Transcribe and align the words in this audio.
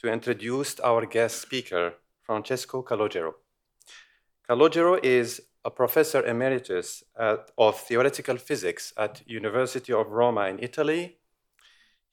to 0.00 0.06
introduce 0.08 0.78
our 0.78 1.04
guest 1.06 1.42
speaker, 1.42 1.94
Francesco 2.22 2.84
Calogero. 2.84 3.32
Calogero 4.48 5.04
is 5.04 5.42
a 5.64 5.72
professor 5.72 6.24
emeritus 6.24 7.02
at, 7.18 7.50
of 7.58 7.80
theoretical 7.80 8.36
physics 8.36 8.92
at 8.96 9.22
University 9.26 9.92
of 9.92 10.06
Roma 10.06 10.42
in 10.42 10.60
Italy. 10.60 11.18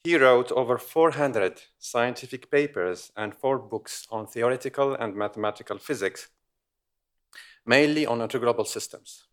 He 0.05 0.17
wrote 0.17 0.51
over 0.53 0.79
400 0.79 1.61
scientific 1.77 2.49
papers 2.49 3.11
and 3.15 3.35
four 3.35 3.59
books 3.59 4.07
on 4.09 4.25
theoretical 4.25 4.95
and 4.95 5.15
mathematical 5.15 5.77
physics, 5.77 6.29
mainly 7.67 8.03
on 8.07 8.17
integrable 8.17 8.65
systems. 8.65 9.25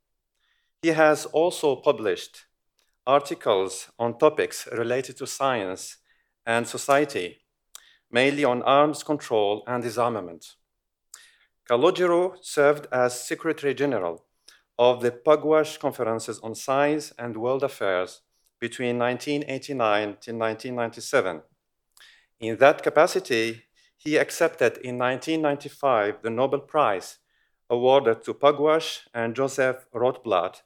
He 0.82 0.88
has 0.88 1.26
also 1.26 1.76
published 1.76 2.46
articles 3.06 3.90
on 3.98 4.18
topics 4.18 4.66
related 4.72 5.18
to 5.18 5.26
science 5.26 5.98
and 6.46 6.66
society, 6.66 7.42
mainly 8.10 8.44
on 8.44 8.62
arms 8.62 9.02
control 9.02 9.62
and 9.66 9.82
disarmament. 9.82 10.54
Calogero 11.68 12.34
served 12.40 12.86
as 12.90 13.22
Secretary 13.28 13.74
General 13.74 14.24
of 14.78 15.02
the 15.02 15.10
Pugwash 15.10 15.76
Conferences 15.78 16.40
on 16.42 16.54
Science 16.54 17.12
and 17.18 17.36
World 17.36 17.62
Affairs 17.62 18.22
between 18.58 18.98
1989 18.98 20.02
to 20.22 20.32
1997. 20.32 21.42
In 22.40 22.56
that 22.56 22.82
capacity, 22.82 23.64
he 23.98 24.16
accepted 24.16 24.78
in 24.78 24.96
1995 24.96 26.22
the 26.22 26.30
Nobel 26.30 26.60
Prize 26.60 27.18
awarded 27.68 28.24
to 28.24 28.32
Pugwash 28.32 29.06
and 29.12 29.36
Joseph 29.36 29.84
Rotblat 29.94 30.62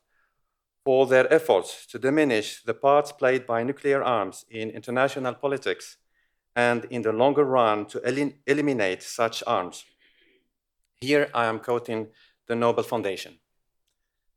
for 0.84 1.06
their 1.06 1.32
efforts 1.32 1.86
to 1.86 1.98
diminish 1.98 2.62
the 2.62 2.74
parts 2.74 3.10
played 3.10 3.46
by 3.46 3.62
nuclear 3.62 4.02
arms 4.02 4.44
in 4.50 4.70
international 4.70 5.34
politics 5.34 5.96
and 6.54 6.84
in 6.90 7.02
the 7.02 7.12
longer 7.12 7.44
run 7.44 7.86
to 7.86 8.00
el 8.04 8.30
eliminate 8.46 9.02
such 9.02 9.42
arms. 9.46 9.84
Here 11.00 11.30
I 11.34 11.46
am 11.46 11.58
quoting 11.58 12.08
the 12.46 12.54
Nobel 12.54 12.84
Foundation. 12.84 13.38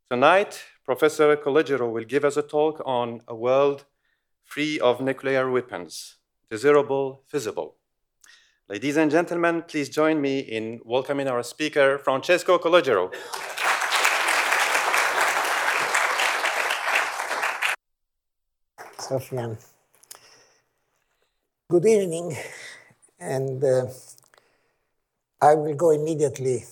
Tonight, 0.10 0.64
Professor 0.86 1.36
Calogero 1.36 1.92
will 1.92 2.06
give 2.06 2.24
us 2.24 2.38
a 2.38 2.42
talk 2.42 2.82
on 2.86 3.22
a 3.28 3.36
world 3.36 3.86
free 4.46 4.80
of 4.80 5.02
nuclear 5.02 5.52
weapons, 5.52 6.16
desirable, 6.50 7.24
feasible. 7.28 7.76
Ladies 8.70 8.98
and 8.98 9.12
gentlemen, 9.12 9.64
please 9.68 9.90
join 9.90 10.22
me 10.22 10.40
in 10.40 10.80
welcoming 10.86 11.28
our 11.28 11.44
speaker, 11.44 11.98
Francesco 11.98 12.58
Good 21.70 21.86
evening, 21.86 22.36
and 23.18 23.64
uh, 23.64 23.86
I 25.42 25.54
will 25.56 25.76
go 25.76 25.92
immediately 25.92 26.66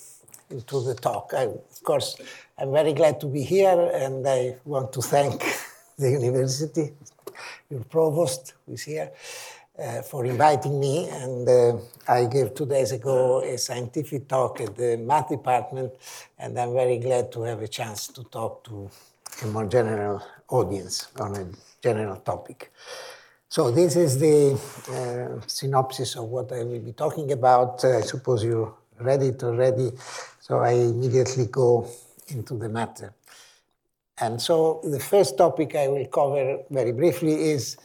into 0.50 0.82
the 0.82 0.96
talk. 0.96 1.32
I, 1.34 1.44
of 1.44 1.82
course, 1.82 2.20
I'm 2.58 2.74
very 2.74 2.92
glad 2.92 3.22
to 3.22 3.28
be 3.28 3.42
here, 3.42 3.90
and 3.94 4.28
I 4.28 4.58
want 4.66 4.92
to 4.94 5.02
thank 5.02 5.46
the 5.98 6.12
university, 6.12 6.92
your 7.70 7.86
provost, 7.86 8.54
who 8.66 8.74
is 8.74 8.84
here, 8.84 9.12
uh, 9.80 10.02
for 10.02 10.26
inviting 10.26 10.78
me. 10.78 11.08
And 11.08 11.48
uh, 11.48 11.78
I 12.06 12.26
gave 12.26 12.54
two 12.54 12.66
days 12.66 12.92
ago 12.92 13.44
a 13.44 13.58
scientific 13.58 14.28
talk 14.28 14.60
at 14.60 14.76
the 14.76 14.98
math 14.98 15.30
department, 15.30 15.94
and 16.38 16.60
I'm 16.60 16.74
very 16.74 16.98
glad 16.98 17.32
to 17.32 17.44
have 17.44 17.62
a 17.62 17.68
chance 17.70 18.08
to 18.10 18.26
talk 18.26 18.66
to 18.66 18.90
a 19.42 19.48
more 19.48 19.68
general 19.68 20.22
audience 20.50 21.08
on 21.20 21.36
a 21.38 21.48
general 21.86 22.18
topic. 22.32 22.72
So 23.48 23.62
this 23.72 23.96
is 23.96 24.12
the 24.20 24.40
uh, 24.98 25.42
synopsis 25.48 26.16
of 26.16 26.26
what 26.36 26.52
I 26.52 26.64
will 26.64 26.84
be 26.90 26.94
talking 26.94 27.32
about. 27.32 27.84
Uh, 27.84 28.00
I 28.00 28.02
suppose 28.02 28.44
you 28.44 28.74
read 29.00 29.22
it 29.22 29.44
already, 29.44 29.92
so 30.40 30.52
I 30.60 30.72
immediately 30.72 31.46
go 31.62 31.88
into 32.28 32.54
the 32.58 32.70
matter. 32.70 33.14
And 34.18 34.42
so 34.42 34.82
the 34.84 35.00
first 35.00 35.38
topic 35.38 35.76
I 35.76 35.88
will 35.88 36.08
cover 36.08 36.46
very 36.70 36.94
briefly 36.94 37.34
is 37.54 37.78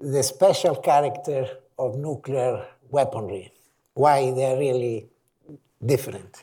the 0.00 0.22
special 0.22 0.76
character 0.76 1.40
of 1.78 1.96
nuclear 1.96 2.66
weaponry, 2.90 3.52
why 3.94 4.32
they're 4.36 4.58
really 4.58 5.06
different. 5.84 6.42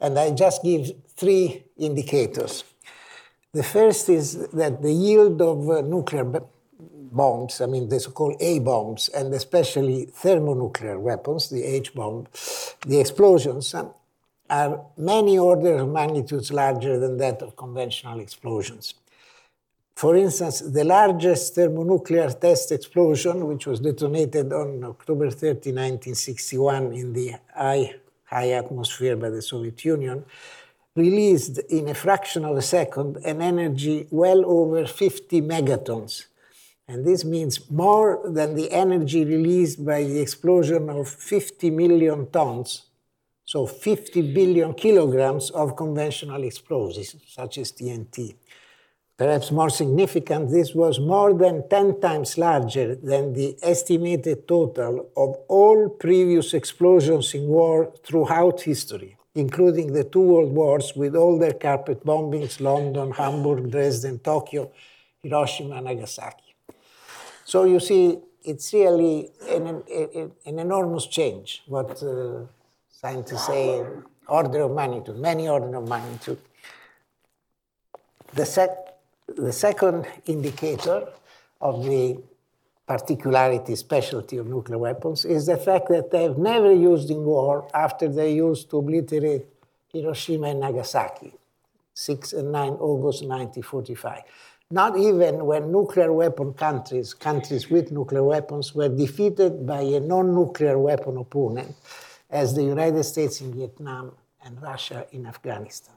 And 0.00 0.18
I 0.18 0.30
just 0.30 0.62
give 0.62 0.92
three 1.16 1.64
indicators. 1.76 2.64
The 3.52 3.62
first 3.62 4.08
is 4.08 4.48
that 4.60 4.80
the 4.80 4.92
yield 4.92 5.42
of 5.42 5.68
uh, 5.68 5.80
nuclear 5.82 6.24
bombs, 7.14 7.60
I 7.60 7.66
mean 7.66 7.88
the 7.88 8.00
so-called 8.00 8.36
A 8.40 8.58
bombs, 8.58 9.08
and 9.08 9.32
especially 9.34 10.06
thermonuclear 10.06 10.98
weapons, 10.98 11.50
the 11.50 11.62
H 11.62 11.94
bomb, 11.94 12.26
the 12.86 13.00
explosions 13.00 13.74
um, 13.74 13.90
are 14.50 14.84
many 14.96 15.38
orders 15.38 15.80
of 15.80 15.88
magnitudes 15.88 16.52
larger 16.52 16.98
than 16.98 17.16
that 17.18 17.40
of 17.42 17.56
conventional 17.56 18.20
explosions. 18.20 18.94
For 19.94 20.16
instance, 20.16 20.60
the 20.60 20.84
largest 20.84 21.54
thermonuclear 21.54 22.30
test 22.30 22.72
explosion, 22.72 23.46
which 23.46 23.66
was 23.66 23.80
detonated 23.80 24.52
on 24.52 24.82
October 24.84 25.30
30, 25.30 25.70
1961, 25.70 26.92
in 26.92 27.12
the 27.12 27.34
high, 27.54 27.94
high 28.24 28.50
atmosphere 28.50 29.16
by 29.16 29.30
the 29.30 29.42
Soviet 29.42 29.84
Union, 29.84 30.24
released 30.96 31.58
in 31.70 31.88
a 31.88 31.94
fraction 31.94 32.44
of 32.44 32.56
a 32.56 32.62
second 32.62 33.16
an 33.24 33.40
energy 33.40 34.06
well 34.10 34.44
over 34.44 34.86
50 34.86 35.40
megatons. 35.42 36.26
And 36.92 37.06
this 37.06 37.24
means 37.24 37.70
more 37.70 38.20
than 38.22 38.54
the 38.54 38.70
energy 38.70 39.24
released 39.24 39.82
by 39.82 40.04
the 40.04 40.20
explosion 40.20 40.90
of 40.90 41.08
50 41.08 41.70
million 41.70 42.30
tons, 42.30 42.82
so 43.46 43.64
50 43.66 44.34
billion 44.34 44.74
kilograms 44.74 45.48
of 45.48 45.74
conventional 45.74 46.44
explosives, 46.44 47.16
such 47.26 47.56
as 47.56 47.72
TNT. 47.72 48.34
Perhaps 49.16 49.50
more 49.50 49.70
significant, 49.70 50.50
this 50.50 50.74
was 50.74 51.00
more 51.00 51.32
than 51.32 51.66
10 51.66 51.98
times 51.98 52.36
larger 52.36 52.94
than 52.94 53.32
the 53.32 53.56
estimated 53.62 54.46
total 54.46 55.08
of 55.16 55.36
all 55.48 55.88
previous 55.88 56.52
explosions 56.52 57.32
in 57.32 57.46
war 57.46 57.90
throughout 58.04 58.60
history 58.60 59.16
including 59.34 59.94
the 59.94 60.04
two 60.04 60.20
world 60.20 60.52
wars 60.52 60.92
with 60.94 61.16
all 61.16 61.38
their 61.38 61.54
carpet 61.54 62.04
bombings 62.04 62.60
London, 62.60 63.10
Hamburg, 63.12 63.70
Dresden, 63.70 64.18
Tokyo, 64.18 64.70
Hiroshima, 65.22 65.80
Nagasaki. 65.80 66.51
So 67.44 67.64
you 67.64 67.80
see, 67.80 68.18
it's 68.44 68.72
really 68.72 69.30
an, 69.48 69.66
an, 69.66 70.32
an 70.46 70.58
enormous 70.58 71.06
change, 71.06 71.62
what 71.66 72.02
uh, 72.02 72.46
scientists 72.90 73.46
say, 73.46 73.84
order 74.28 74.62
of 74.62 74.72
magnitude, 74.72 75.16
many 75.16 75.48
order 75.48 75.74
of 75.76 75.88
magnitude. 75.88 76.38
The, 78.34 78.46
sec- 78.46 78.96
the 79.26 79.52
second 79.52 80.06
indicator 80.26 81.08
of 81.60 81.84
the 81.84 82.18
particularity, 82.86 83.74
specialty 83.76 84.36
of 84.38 84.46
nuclear 84.46 84.78
weapons 84.78 85.24
is 85.24 85.46
the 85.46 85.56
fact 85.56 85.88
that 85.88 86.10
they've 86.10 86.36
never 86.36 86.72
used 86.72 87.10
in 87.10 87.24
war 87.24 87.68
after 87.74 88.08
they 88.08 88.32
used 88.34 88.70
to 88.70 88.78
obliterate 88.78 89.46
Hiroshima 89.92 90.48
and 90.48 90.60
Nagasaki, 90.60 91.32
6 91.94 92.32
and 92.32 92.50
9 92.50 92.72
August 92.72 93.24
1945. 93.24 94.22
Not 94.72 94.96
even 94.96 95.44
when 95.44 95.70
nuclear 95.70 96.10
weapon 96.14 96.54
countries, 96.54 97.12
countries 97.12 97.68
with 97.68 97.92
nuclear 97.92 98.24
weapons, 98.24 98.74
were 98.74 98.88
defeated 98.88 99.66
by 99.66 99.82
a 99.82 100.00
non 100.00 100.34
nuclear 100.34 100.78
weapon 100.78 101.18
opponent, 101.18 101.76
as 102.30 102.54
the 102.54 102.62
United 102.62 103.04
States 103.04 103.42
in 103.42 103.52
Vietnam 103.52 104.12
and 104.42 104.62
Russia 104.62 105.06
in 105.12 105.26
Afghanistan. 105.26 105.94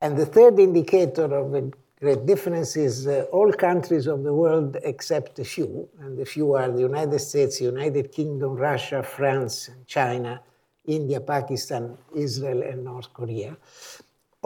And 0.00 0.16
the 0.16 0.26
third 0.26 0.58
indicator 0.58 1.32
of 1.32 1.52
the 1.52 1.72
great 2.00 2.26
difference 2.26 2.76
is 2.76 3.06
uh, 3.06 3.26
all 3.30 3.52
countries 3.52 4.08
of 4.08 4.24
the 4.24 4.34
world 4.34 4.76
except 4.82 5.38
a 5.38 5.44
few, 5.44 5.88
and 6.00 6.18
the 6.18 6.26
few 6.26 6.54
are 6.54 6.68
the 6.68 6.80
United 6.80 7.20
States, 7.20 7.60
United 7.60 8.10
Kingdom, 8.10 8.56
Russia, 8.56 9.04
France, 9.04 9.70
China, 9.86 10.42
India, 10.84 11.20
Pakistan, 11.20 11.96
Israel, 12.12 12.62
and 12.64 12.82
North 12.82 13.12
Korea. 13.12 13.56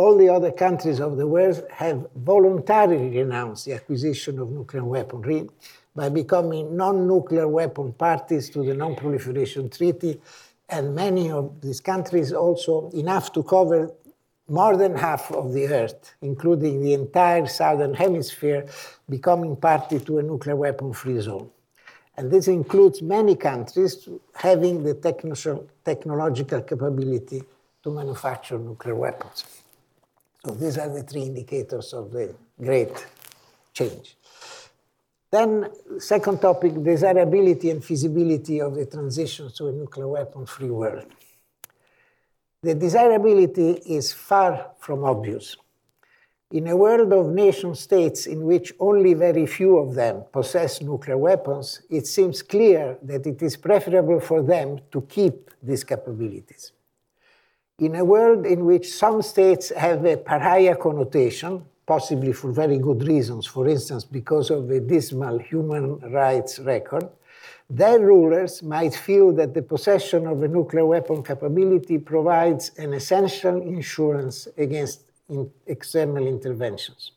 All 0.00 0.16
the 0.16 0.30
other 0.30 0.50
countries 0.50 0.98
of 0.98 1.18
the 1.18 1.26
world 1.26 1.62
have 1.70 2.06
voluntarily 2.16 3.10
renounced 3.20 3.66
the 3.66 3.74
acquisition 3.74 4.38
of 4.38 4.50
nuclear 4.50 4.82
weaponry 4.82 5.46
by 5.94 6.08
becoming 6.08 6.74
non-nuclear 6.74 7.46
weapon 7.46 7.92
parties 7.92 8.48
to 8.48 8.64
the 8.64 8.72
Non-Proliferation 8.72 9.68
Treaty, 9.68 10.18
and 10.70 10.94
many 10.94 11.30
of 11.30 11.60
these 11.60 11.80
countries 11.80 12.32
also 12.32 12.88
enough 12.94 13.30
to 13.34 13.42
cover 13.42 13.90
more 14.48 14.74
than 14.78 14.96
half 14.96 15.30
of 15.32 15.52
the 15.52 15.66
Earth, 15.68 16.14
including 16.22 16.80
the 16.80 16.94
entire 16.94 17.46
southern 17.46 17.92
hemisphere, 17.92 18.64
becoming 19.08 19.54
party 19.54 20.00
to 20.00 20.18
a 20.18 20.22
nuclear 20.22 20.56
weapon-free 20.56 21.20
zone. 21.20 21.50
And 22.16 22.30
this 22.30 22.48
includes 22.48 23.02
many 23.02 23.36
countries 23.36 24.08
having 24.34 24.82
the 24.82 24.94
technological 25.84 26.62
capability 26.62 27.42
to 27.82 27.90
manufacture 27.90 28.58
nuclear 28.58 28.94
weapons. 28.94 29.59
So 30.44 30.52
these 30.52 30.78
are 30.78 30.88
the 30.88 31.02
three 31.02 31.22
indicators 31.22 31.92
of 31.92 32.12
the 32.12 32.34
great 32.58 33.06
change. 33.74 34.16
Then, 35.30 35.70
second 35.98 36.40
topic, 36.40 36.82
desirability 36.82 37.70
and 37.70 37.84
feasibility 37.84 38.60
of 38.60 38.74
the 38.74 38.86
transition 38.86 39.50
to 39.56 39.68
a 39.68 39.72
nuclear 39.72 40.08
weapon-free 40.08 40.70
world. 40.70 41.06
The 42.62 42.74
desirability 42.74 43.70
is 43.86 44.12
far 44.12 44.72
from 44.80 45.04
obvious. 45.04 45.56
In 46.50 46.66
a 46.66 46.76
world 46.76 47.12
of 47.12 47.26
nation 47.26 47.76
states 47.76 48.26
in 48.26 48.44
which 48.44 48.72
only 48.80 49.14
very 49.14 49.46
few 49.46 49.78
of 49.78 49.94
them 49.94 50.24
possess 50.32 50.82
nuclear 50.82 51.16
weapons, 51.16 51.82
it 51.88 52.08
seems 52.08 52.42
clear 52.42 52.98
that 53.02 53.24
it 53.24 53.40
is 53.40 53.56
preferable 53.56 54.18
for 54.18 54.42
them 54.42 54.80
to 54.90 55.02
keep 55.02 55.50
these 55.62 55.84
capabilities. 55.84 56.72
In 57.80 57.94
a 57.94 58.04
world 58.04 58.44
in 58.44 58.66
which 58.66 58.92
some 58.92 59.22
states 59.22 59.70
have 59.74 60.04
a 60.04 60.18
pariah 60.18 60.76
connotation, 60.76 61.64
possibly 61.86 62.34
for 62.34 62.52
very 62.52 62.76
good 62.76 63.02
reasons, 63.08 63.46
for 63.46 63.66
instance, 63.66 64.04
because 64.04 64.50
of 64.50 64.70
a 64.70 64.80
dismal 64.80 65.38
human 65.38 65.98
rights 66.12 66.58
record, 66.58 67.08
their 67.70 67.98
rulers 67.98 68.62
might 68.62 68.94
feel 68.94 69.32
that 69.32 69.54
the 69.54 69.62
possession 69.62 70.26
of 70.26 70.42
a 70.42 70.48
nuclear 70.48 70.84
weapon 70.84 71.22
capability 71.22 71.96
provides 71.96 72.70
an 72.76 72.92
essential 72.92 73.62
insurance 73.62 74.46
against 74.58 75.00
in 75.30 75.50
external 75.66 76.26
interventions. 76.26 77.12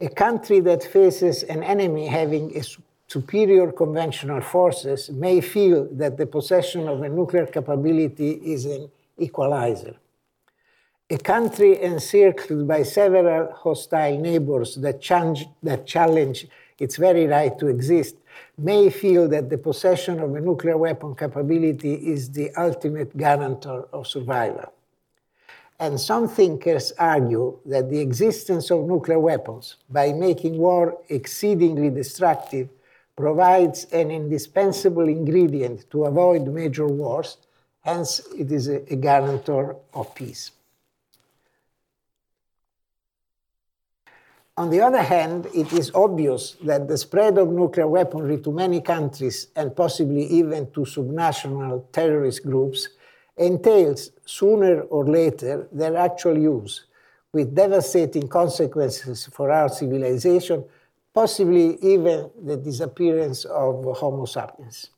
A 0.00 0.08
country 0.08 0.60
that 0.60 0.82
faces 0.84 1.42
an 1.42 1.62
enemy 1.62 2.06
having 2.06 2.56
a 2.56 2.62
superior 3.08 3.72
conventional 3.72 4.40
forces 4.40 5.10
may 5.10 5.42
feel 5.42 5.86
that 5.92 6.16
the 6.16 6.26
possession 6.26 6.88
of 6.88 7.02
a 7.02 7.10
nuclear 7.10 7.44
capability 7.44 8.30
is 8.30 8.64
an 8.64 8.90
equalizer. 9.18 9.96
A 11.10 11.18
country 11.18 11.82
encircled 11.82 12.66
by 12.66 12.82
several 12.82 13.52
hostile 13.52 14.18
neighbors 14.18 14.76
that, 14.76 15.02
that 15.62 15.86
challenge 15.86 16.46
its 16.78 16.96
very 16.96 17.26
right 17.26 17.56
to 17.58 17.68
exist 17.68 18.16
may 18.56 18.90
feel 18.90 19.28
that 19.28 19.50
the 19.50 19.58
possession 19.58 20.18
of 20.18 20.34
a 20.34 20.40
nuclear 20.40 20.76
weapon 20.76 21.14
capability 21.14 21.94
is 21.94 22.30
the 22.30 22.50
ultimate 22.56 23.16
guarantor 23.16 23.86
of 23.92 24.06
survival. 24.06 24.72
And 25.78 26.00
some 26.00 26.28
thinkers 26.28 26.92
argue 26.98 27.58
that 27.66 27.90
the 27.90 28.00
existence 28.00 28.70
of 28.70 28.86
nuclear 28.86 29.18
weapons, 29.18 29.76
by 29.90 30.12
making 30.12 30.56
war 30.56 30.98
exceedingly 31.08 31.90
destructive, 31.90 32.68
provides 33.16 33.84
an 33.92 34.10
indispensable 34.10 35.08
ingredient 35.08 35.90
to 35.90 36.04
avoid 36.04 36.46
major 36.48 36.86
wars, 36.86 37.36
hence, 37.84 38.20
it 38.36 38.50
is 38.50 38.68
a, 38.68 38.82
a 38.92 38.96
guarantor 38.96 39.76
of 39.92 40.14
peace. 40.14 40.50
On 44.56 44.70
the 44.70 44.80
other 44.80 45.02
hand, 45.02 45.46
it 45.52 45.72
is 45.72 45.90
obvious 45.94 46.52
that 46.62 46.86
the 46.86 46.96
spread 46.96 47.38
of 47.38 47.48
nuclear 47.48 47.88
weaponry 47.88 48.38
to 48.38 48.52
many 48.52 48.80
countries 48.80 49.48
and 49.56 49.74
possibly 49.74 50.22
even 50.26 50.70
to 50.70 50.80
subnational 50.80 51.84
terrorist 51.90 52.44
groups 52.44 52.88
entails 53.36 54.10
sooner 54.24 54.82
or 54.82 55.04
later 55.06 55.66
their 55.72 55.96
actual 55.96 56.38
use, 56.38 56.84
with 57.32 57.52
devastating 57.52 58.28
consequences 58.28 59.26
for 59.26 59.50
our 59.50 59.68
civilization, 59.68 60.64
possibly 61.12 61.76
even 61.82 62.30
the 62.44 62.56
disappearance 62.56 63.44
of 63.44 63.84
Homo 63.98 64.24
sapiens. 64.24 64.90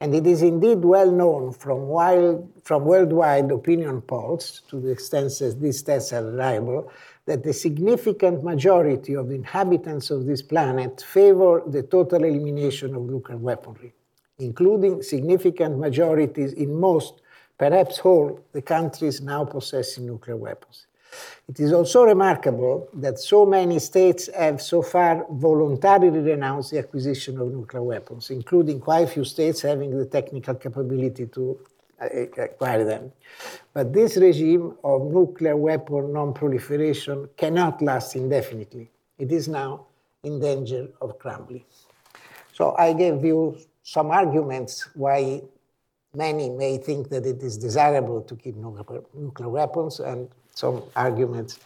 And 0.00 0.14
it 0.14 0.26
is 0.26 0.42
indeed 0.42 0.84
well 0.84 1.10
known 1.10 1.52
from, 1.52 1.86
wild, 1.86 2.50
from 2.62 2.84
worldwide 2.84 3.50
opinion 3.50 4.02
polls, 4.02 4.62
to 4.68 4.80
the 4.80 4.90
extent 4.90 5.32
that 5.38 5.58
these 5.60 5.82
tests 5.82 6.12
are 6.12 6.24
reliable, 6.24 6.90
that 7.26 7.42
the 7.42 7.52
significant 7.52 8.44
majority 8.44 9.14
of 9.14 9.30
inhabitants 9.30 10.10
of 10.10 10.26
this 10.26 10.42
planet 10.42 11.00
favor 11.00 11.62
the 11.66 11.82
total 11.82 12.24
elimination 12.24 12.94
of 12.94 13.02
nuclear 13.02 13.38
weaponry, 13.38 13.94
including 14.38 15.02
significant 15.02 15.78
majorities 15.78 16.52
in 16.52 16.78
most 16.78 17.22
perhaps 17.56 18.00
all 18.00 18.40
the 18.52 18.62
countries 18.62 19.20
now 19.20 19.44
possessing 19.44 20.06
nuclear 20.06 20.36
weapons. 20.36 20.86
It 21.48 21.60
is 21.60 21.72
also 21.72 22.04
remarkable 22.04 22.88
that 22.94 23.18
so 23.18 23.44
many 23.44 23.78
states 23.78 24.28
have 24.34 24.62
so 24.62 24.82
far 24.82 25.26
voluntarily 25.30 26.20
renounced 26.20 26.70
the 26.70 26.78
acquisition 26.78 27.38
of 27.38 27.52
nuclear 27.52 27.82
weapons, 27.82 28.30
including 28.30 28.80
quite 28.80 29.00
a 29.00 29.06
few 29.06 29.24
states 29.24 29.62
having 29.62 29.96
the 29.96 30.06
technical 30.06 30.54
capability 30.54 31.26
to 31.26 31.58
uh, 32.00 32.08
acquire 32.38 32.84
them. 32.84 33.12
But 33.72 33.92
this 33.92 34.16
regime 34.16 34.76
of 34.82 35.12
nuclear 35.12 35.56
weapon 35.56 36.12
non-proliferation 36.12 37.28
cannot 37.36 37.82
last 37.82 38.16
indefinitely. 38.16 38.90
It 39.18 39.30
is 39.30 39.48
now 39.48 39.86
in 40.22 40.40
danger 40.40 40.88
of 41.00 41.18
crumbling. 41.18 41.64
So 42.52 42.74
I 42.78 42.92
gave 42.94 43.24
you 43.24 43.58
some 43.82 44.10
arguments 44.10 44.88
why 44.94 45.42
many 46.14 46.48
may 46.48 46.78
think 46.78 47.08
that 47.10 47.26
it 47.26 47.42
is 47.42 47.58
desirable 47.58 48.22
to 48.22 48.36
keep 48.36 48.56
nuclear 48.56 49.48
weapons, 49.48 50.00
and 50.00 50.28
some 50.54 50.82
arguments 50.96 51.60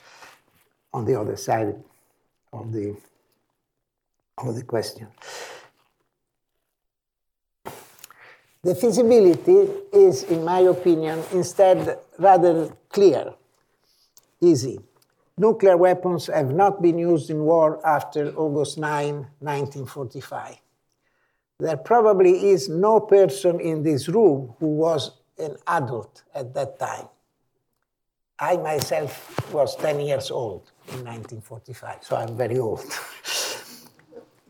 on 0.92 1.04
the 1.04 1.18
other 1.18 1.36
side 1.36 1.74
of 2.52 2.72
the, 2.72 2.96
of 4.38 4.54
the 4.54 4.62
question. 4.62 5.06
The 8.62 8.74
feasibility 8.74 9.70
is, 9.92 10.24
in 10.24 10.44
my 10.44 10.60
opinion, 10.60 11.22
instead 11.32 11.98
rather 12.18 12.74
clear, 12.88 13.34
easy. 14.40 14.80
Nuclear 15.36 15.76
weapons 15.76 16.26
have 16.26 16.52
not 16.52 16.82
been 16.82 16.98
used 16.98 17.30
in 17.30 17.38
war 17.38 17.80
after 17.86 18.34
August 18.36 18.78
9, 18.78 19.14
1945 19.38 20.56
there 21.60 21.76
probably 21.76 22.50
is 22.50 22.68
no 22.68 23.00
person 23.00 23.58
in 23.60 23.82
this 23.82 24.08
room 24.08 24.54
who 24.60 24.66
was 24.66 25.10
an 25.38 25.56
adult 25.66 26.22
at 26.34 26.54
that 26.54 26.78
time. 26.78 27.08
I 28.40 28.56
myself 28.56 29.52
was 29.52 29.74
10 29.76 30.00
years 30.00 30.30
old 30.30 30.70
in 30.88 31.04
1945, 31.04 32.04
so 32.04 32.16
I'm 32.16 32.36
very 32.36 32.58
old. 32.58 32.84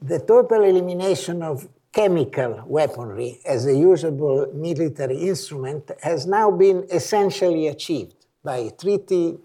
the 0.03 0.19
total 0.19 0.65
elimination 0.65 1.43
of 1.43 1.67
chemical 1.93 2.63
weaponry 2.67 3.41
as 3.47 3.67
a 3.67 3.75
usable 3.75 4.47
military 4.55 5.17
instrument 5.17 5.91
has 6.03 6.27
now 6.27 6.51
been 6.51 6.87
essentially 6.93 7.69
achieved 7.69 8.27
by 8.45 8.69
treaty 8.79 9.39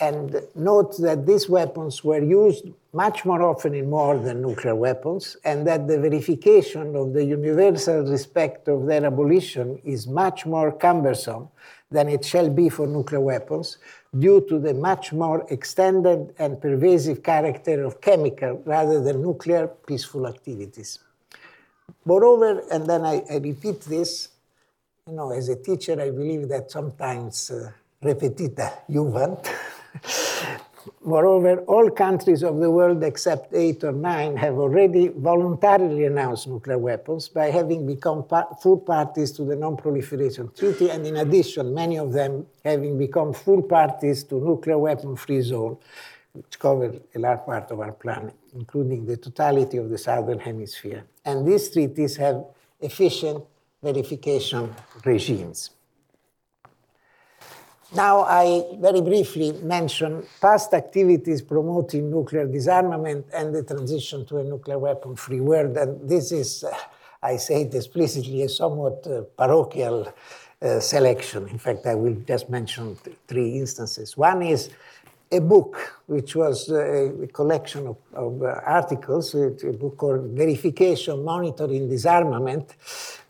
and 0.00 0.42
note 0.54 0.96
that 0.98 1.26
these 1.26 1.48
weapons 1.48 2.02
were 2.02 2.22
used 2.22 2.64
much 2.92 3.24
more 3.24 3.42
often 3.42 3.74
in 3.74 3.90
war 3.90 4.18
than 4.18 4.40
nuclear 4.40 4.74
weapons, 4.74 5.36
and 5.44 5.66
that 5.66 5.86
the 5.86 5.98
verification 5.98 6.96
of 6.96 7.12
the 7.12 7.24
universal 7.24 8.02
respect 8.02 8.66
of 8.68 8.86
their 8.86 9.04
abolition 9.04 9.78
is 9.84 10.06
much 10.06 10.46
more 10.46 10.72
cumbersome 10.72 11.48
than 11.90 12.08
it 12.08 12.24
shall 12.24 12.48
be 12.48 12.68
for 12.68 12.86
nuclear 12.86 13.20
weapons 13.20 13.78
due 14.18 14.40
to 14.48 14.58
the 14.58 14.72
much 14.74 15.12
more 15.12 15.46
extended 15.50 16.34
and 16.38 16.60
pervasive 16.60 17.22
character 17.22 17.84
of 17.84 18.00
chemical 18.00 18.62
rather 18.64 19.02
than 19.02 19.22
nuclear 19.22 19.68
peaceful 19.86 20.26
activities. 20.26 20.98
Moreover, 22.04 22.62
and 22.70 22.86
then 22.86 23.04
I, 23.04 23.22
I 23.30 23.36
repeat 23.36 23.82
this, 23.82 24.28
you 25.06 25.14
know, 25.14 25.30
as 25.32 25.48
a 25.48 25.56
teacher, 25.56 26.00
I 26.00 26.10
believe 26.10 26.48
that 26.48 26.70
sometimes 26.70 27.50
uh, 27.50 27.70
repetita 28.02 28.86
juvant. 28.88 29.46
Moreover, 31.04 31.60
all 31.66 31.90
countries 31.90 32.42
of 32.42 32.58
the 32.58 32.70
world 32.70 33.02
except 33.02 33.54
eight 33.54 33.84
or 33.84 33.92
nine 33.92 34.36
have 34.36 34.58
already 34.58 35.08
voluntarily 35.08 36.04
announced 36.04 36.46
nuclear 36.46 36.78
weapons 36.78 37.28
by 37.28 37.50
having 37.50 37.86
become 37.86 38.24
full 38.62 38.78
parties 38.78 39.32
to 39.32 39.44
the 39.44 39.56
Non-Proliferation 39.56 40.50
Treaty, 40.56 40.90
and 40.90 41.06
in 41.06 41.16
addition, 41.16 41.74
many 41.74 41.98
of 41.98 42.12
them 42.12 42.46
having 42.64 42.98
become 42.98 43.32
full 43.32 43.62
parties 43.62 44.24
to 44.24 44.34
nuclear 44.36 44.78
weapon-free 44.78 45.42
zone, 45.42 45.76
which 46.32 46.58
cover 46.58 46.92
a 47.14 47.18
large 47.18 47.44
part 47.44 47.70
of 47.70 47.80
our 47.80 47.92
planet, 47.92 48.34
including 48.54 49.06
the 49.06 49.16
totality 49.16 49.76
of 49.78 49.90
the 49.90 49.98
southern 49.98 50.38
hemisphere. 50.38 51.04
And 51.24 51.46
these 51.46 51.70
treaties 51.70 52.16
have 52.16 52.44
efficient 52.80 53.44
verification 53.82 54.74
regimes. 55.04 55.70
Now 57.94 58.22
I 58.22 58.64
very 58.78 59.00
briefly 59.00 59.52
mention 59.62 60.26
past 60.40 60.74
activities 60.74 61.40
promoting 61.42 62.10
nuclear 62.10 62.46
disarmament 62.46 63.26
and 63.32 63.54
the 63.54 63.62
transition 63.62 64.26
to 64.26 64.38
a 64.38 64.44
nuclear 64.44 64.78
weapon-free 64.78 65.40
world. 65.40 65.76
And 65.76 66.08
this 66.08 66.32
is, 66.32 66.64
uh, 66.64 66.76
I 67.22 67.36
say 67.36 67.62
it 67.62 67.74
explicitly, 67.74 68.42
a 68.42 68.48
somewhat 68.48 69.06
uh, 69.06 69.22
parochial 69.36 70.12
uh, 70.60 70.80
selection. 70.80 71.48
In 71.48 71.58
fact, 71.58 71.86
I 71.86 71.94
will 71.94 72.16
just 72.26 72.50
mention 72.50 72.96
th 72.96 73.16
three 73.26 73.58
instances. 73.58 74.16
One 74.16 74.42
is 74.42 74.70
a 75.30 75.40
book, 75.40 75.72
which 76.06 76.34
was 76.36 76.70
uh, 76.70 77.12
a, 77.22 77.26
collection 77.28 77.86
of, 77.86 77.96
of 78.12 78.42
uh, 78.42 78.60
articles, 78.64 79.34
a, 79.34 79.46
a 79.66 79.72
book 79.72 79.96
called 79.96 80.22
Verification, 80.36 81.24
Monitoring, 81.24 81.88
Disarmament, 81.88 82.74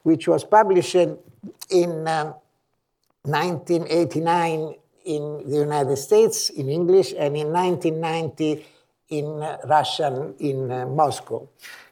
which 0.03 0.27
was 0.29 0.45
published 0.45 0.95
in 1.71 2.07
1989 3.29 4.61
um, 4.61 4.75
in 5.05 5.49
the 5.49 5.57
United 5.57 5.97
States 5.97 6.51
in 6.51 6.69
English 6.69 7.13
and 7.13 7.37
in 7.37 7.53
1990 7.53 8.65
in 9.11 9.27
Russian 9.65 10.35
in 10.39 10.71
uh, 10.71 10.87
Moscow. 10.87 11.49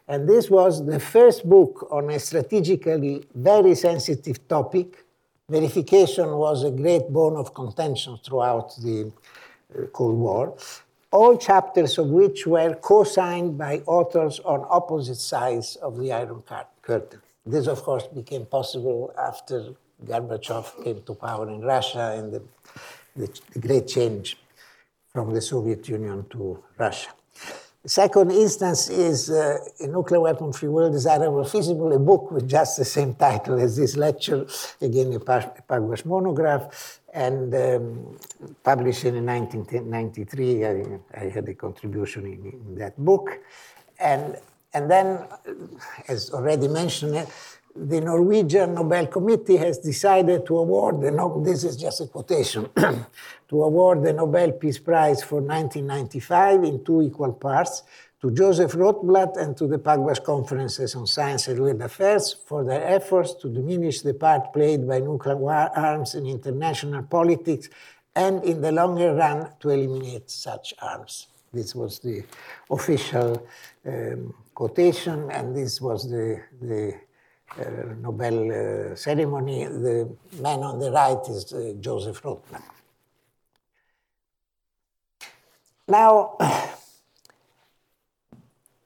And 0.08 0.28
this 0.28 0.50
was 0.50 0.84
the 0.84 1.00
first 1.00 1.48
book 1.48 1.88
on 1.90 2.10
a 2.10 2.18
strategically 2.18 3.24
very 3.34 3.74
sensitive 3.74 4.46
topic. 4.46 5.04
Verification 5.48 6.36
was 6.36 6.62
a 6.64 6.70
great 6.70 7.08
bone 7.08 7.36
of 7.36 7.54
contention 7.54 8.18
throughout 8.24 8.76
the 8.76 9.12
uh, 9.74 9.86
Cold 9.92 10.16
War. 10.16 10.56
All 11.10 11.36
chapters 11.38 11.98
of 11.98 12.08
which 12.08 12.46
were 12.46 12.74
co 12.74 13.04
signed 13.04 13.56
by 13.56 13.82
authors 13.86 14.40
on 14.40 14.66
opposite 14.68 15.16
sides 15.16 15.76
of 15.76 15.98
the 15.98 16.12
Iron 16.12 16.42
Curtain. 16.82 17.22
This, 17.44 17.68
of 17.68 17.82
course, 17.82 18.06
became 18.08 18.44
possible 18.44 19.14
after 19.16 19.74
Gorbachev 20.04 20.84
came 20.84 21.02
to 21.02 21.14
power 21.14 21.48
in 21.48 21.60
Russia 21.60 22.14
and 22.16 22.32
the, 22.32 22.42
the, 23.14 23.40
the 23.52 23.58
great 23.58 23.88
change 23.88 24.36
from 25.12 25.32
the 25.32 25.40
Soviet 25.40 25.88
Union 25.88 26.26
to 26.30 26.62
Russia. 26.78 27.10
The 27.82 27.88
second 27.90 28.32
instance 28.32 28.90
is 28.90 29.30
uh, 29.30 29.58
A 29.78 29.86
Nuclear 29.86 30.20
Weapon 30.20 30.52
Free 30.52 30.68
World 30.68 30.92
Desirable 30.92 31.44
Feasible, 31.44 31.92
a 31.92 31.98
book 32.00 32.32
with 32.32 32.48
just 32.48 32.76
the 32.76 32.84
same 32.84 33.14
title 33.14 33.60
as 33.60 33.76
this 33.76 33.96
lecture, 33.96 34.44
again, 34.80 35.12
a, 35.12 35.20
Pugwash 35.20 36.04
monograph, 36.04 36.98
and 37.14 37.54
um, 37.54 38.18
published 38.64 39.04
in 39.04 39.24
1993. 39.24 40.66
I, 40.66 40.98
I, 41.14 41.28
had 41.28 41.48
a 41.48 41.54
contribution 41.54 42.26
in, 42.26 42.60
in 42.66 42.74
that 42.74 42.98
book. 42.98 43.38
And 44.00 44.36
and 44.76 44.90
then, 44.90 45.24
as 46.06 46.30
already 46.32 46.68
mentioned, 46.68 47.26
the 47.78 48.00
Norwegian 48.00 48.74
Nobel 48.74 49.06
Committee 49.06 49.56
has 49.56 49.78
decided 49.78 50.46
to 50.46 50.58
award, 50.58 51.00
the 51.00 51.42
this 51.44 51.64
is 51.64 51.76
just 51.76 52.00
a 52.00 52.06
quotation, 52.06 52.68
to 53.48 53.62
award 53.62 54.02
the 54.02 54.12
Nobel 54.12 54.52
Peace 54.52 54.78
Prize 54.78 55.22
for 55.22 55.40
1995 55.40 56.64
in 56.64 56.84
two 56.84 57.02
equal 57.02 57.32
parts 57.32 57.82
to 58.20 58.30
Joseph 58.30 58.72
Rotblat 58.72 59.36
and 59.36 59.56
to 59.58 59.66
the 59.66 59.78
Pugwash 59.78 60.20
Conferences 60.20 60.94
on 60.94 61.06
Science 61.06 61.48
and 61.48 61.60
World 61.60 61.82
Affairs 61.82 62.34
for 62.46 62.64
their 62.64 62.82
efforts 62.82 63.34
to 63.34 63.48
diminish 63.48 64.00
the 64.00 64.14
part 64.14 64.52
played 64.52 64.88
by 64.88 65.00
nuclear 65.00 65.36
arms 65.76 66.14
in 66.14 66.26
international 66.26 67.02
politics 67.02 67.68
and 68.14 68.42
in 68.44 68.62
the 68.62 68.72
longer 68.72 69.14
run 69.14 69.50
to 69.60 69.68
eliminate 69.68 70.30
such 70.30 70.72
arms. 70.80 71.28
This 71.52 71.74
was 71.74 71.98
the 72.00 72.24
official 72.70 73.46
um, 73.86 74.34
quotation, 74.54 75.30
and 75.30 75.54
this 75.54 75.80
was 75.80 76.10
the, 76.10 76.42
the 76.60 76.94
Nobel 78.00 78.92
uh, 78.92 78.96
ceremony. 78.96 79.64
The 79.64 80.08
man 80.40 80.62
on 80.62 80.78
the 80.78 80.90
right 80.90 81.18
is 81.28 81.52
uh, 81.52 81.74
Joseph 81.80 82.22
Rotblat. 82.22 82.62
Now, 85.88 86.36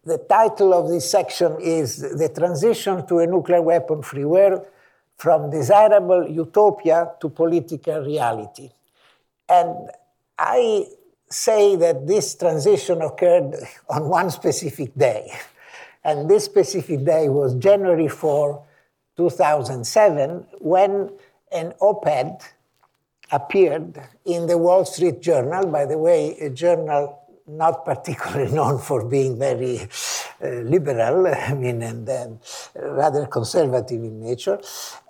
the 0.05 0.19
title 0.19 0.75
of 0.75 0.89
this 0.89 1.11
section 1.11 1.57
is 1.61 1.99
The 1.99 2.29
Transition 2.29 3.07
to 3.07 3.19
a 3.19 3.27
Nuclear 3.27 3.63
Weapon 3.63 4.03
Free 4.03 4.25
World 4.25 4.67
from 5.17 5.51
Desirable 5.51 6.29
Utopia 6.29 7.13
to 7.21 7.29
Political 7.29 8.05
Reality. 8.05 8.71
And 9.49 9.91
I 10.39 10.87
say 11.29 11.77
that 11.77 12.07
this 12.07 12.35
transition 12.35 13.03
occurred 13.03 13.55
on 13.89 14.09
one 14.09 14.31
specific 14.31 14.95
day. 14.97 15.33
And 16.05 16.31
this 16.31 16.45
specific 16.45 17.05
day 17.05 17.29
was 17.29 17.55
January 17.55 18.09
4, 18.09 18.65
2007, 19.17 20.47
when 20.61 21.11
an 21.53 21.73
op 21.81 22.07
ed 22.07 22.39
appeared 23.33 24.01
in 24.25 24.47
the 24.47 24.57
Wall 24.59 24.85
Street 24.85 25.21
Journal, 25.21 25.67
by 25.67 25.87
the 25.87 25.99
way, 25.99 26.37
a 26.39 26.51
journal 26.51 27.21
not 27.47 27.85
particularly 27.85 28.53
known 28.55 28.79
for 28.79 29.05
being 29.05 29.39
very 29.39 29.81
uh, 30.43 30.49
liberal, 30.49 31.27
I 31.35 31.55
mean, 31.55 31.83
and, 31.83 32.09
and, 32.09 32.39
rather 32.75 33.27
conservative 33.27 34.03
in 34.03 34.21
nature. 34.21 34.61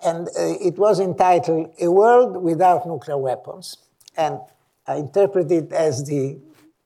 And 0.03 0.27
uh, 0.27 0.31
it 0.59 0.77
was 0.77 0.99
entitled 0.99 1.73
A 1.79 1.89
World 1.89 2.41
Without 2.41 2.85
Nuclear 2.85 3.17
Weapons. 3.17 3.77
And 4.17 4.39
I 4.87 4.95
interpret 4.95 5.51
it 5.51 5.71
as 5.71 6.03
the 6.05 6.37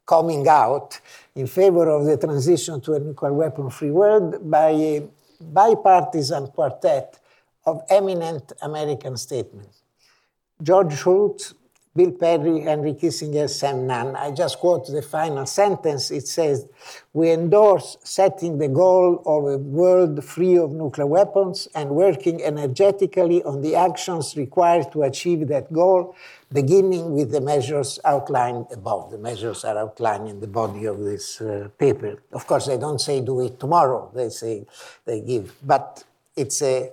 coming 0.06 0.48
out 0.48 1.00
in 1.36 1.48
favor 1.48 1.90
of 1.90 2.06
the 2.06 2.18
transition 2.18 2.80
to 2.82 2.94
a 2.94 3.00
nuclear 3.00 3.34
weapon 3.34 3.70
free 3.70 3.92
world 3.92 4.50
by 4.50 4.70
a 4.70 5.08
bipartisan 5.42 6.48
quartet 6.48 7.20
of 7.66 7.82
eminent 7.90 8.54
American 8.62 9.18
statesmen. 9.18 9.68
George 10.62 10.94
Shultz, 10.98 11.54
Bill 11.96 12.12
Perry, 12.12 12.60
Henry 12.60 12.94
Kissinger, 12.94 13.50
Sam 13.50 13.88
Nunn. 13.88 14.18
I 14.18 14.32
just 14.32 14.60
quote 14.60 14.86
the 14.88 15.02
final 15.02 15.46
sentence. 15.46 16.12
It 16.12 16.28
says, 16.28 16.68
We 17.14 17.32
endorse 17.32 17.96
setting 18.04 18.58
the 18.58 18.68
goal 18.68 19.24
of 19.26 19.46
a 19.46 19.58
world 19.58 20.22
free 20.26 20.58
of 20.58 20.72
nuclear 20.72 21.08
weapons 21.08 21.70
and 21.74 21.92
working 21.92 22.44
energetically 22.44 23.42
on 23.44 23.62
the 23.62 23.76
actions 23.76 24.36
required 24.36 24.92
to 24.92 25.04
achieve 25.04 25.48
that 25.48 25.72
goal, 25.72 26.18
beginning 26.52 27.14
with 27.14 27.32
the 27.32 27.40
measures 27.40 27.98
outlined 28.04 28.66
above. 28.74 29.12
The 29.12 29.18
measures 29.18 29.64
are 29.64 29.78
outlined 29.78 30.28
in 30.28 30.42
the 30.42 30.48
body 30.48 30.84
of 30.86 31.00
this 31.00 31.40
uh, 31.40 31.70
paper. 31.78 32.22
Of 32.34 32.46
course, 32.46 32.66
they 32.66 32.78
don't 32.78 33.00
say 33.00 33.22
do 33.22 33.40
it 33.40 33.58
tomorrow, 33.58 34.12
they 34.14 34.28
say 34.28 34.66
they 35.06 35.22
give, 35.22 35.56
but 35.64 36.04
it's 36.36 36.62
a 36.62 36.92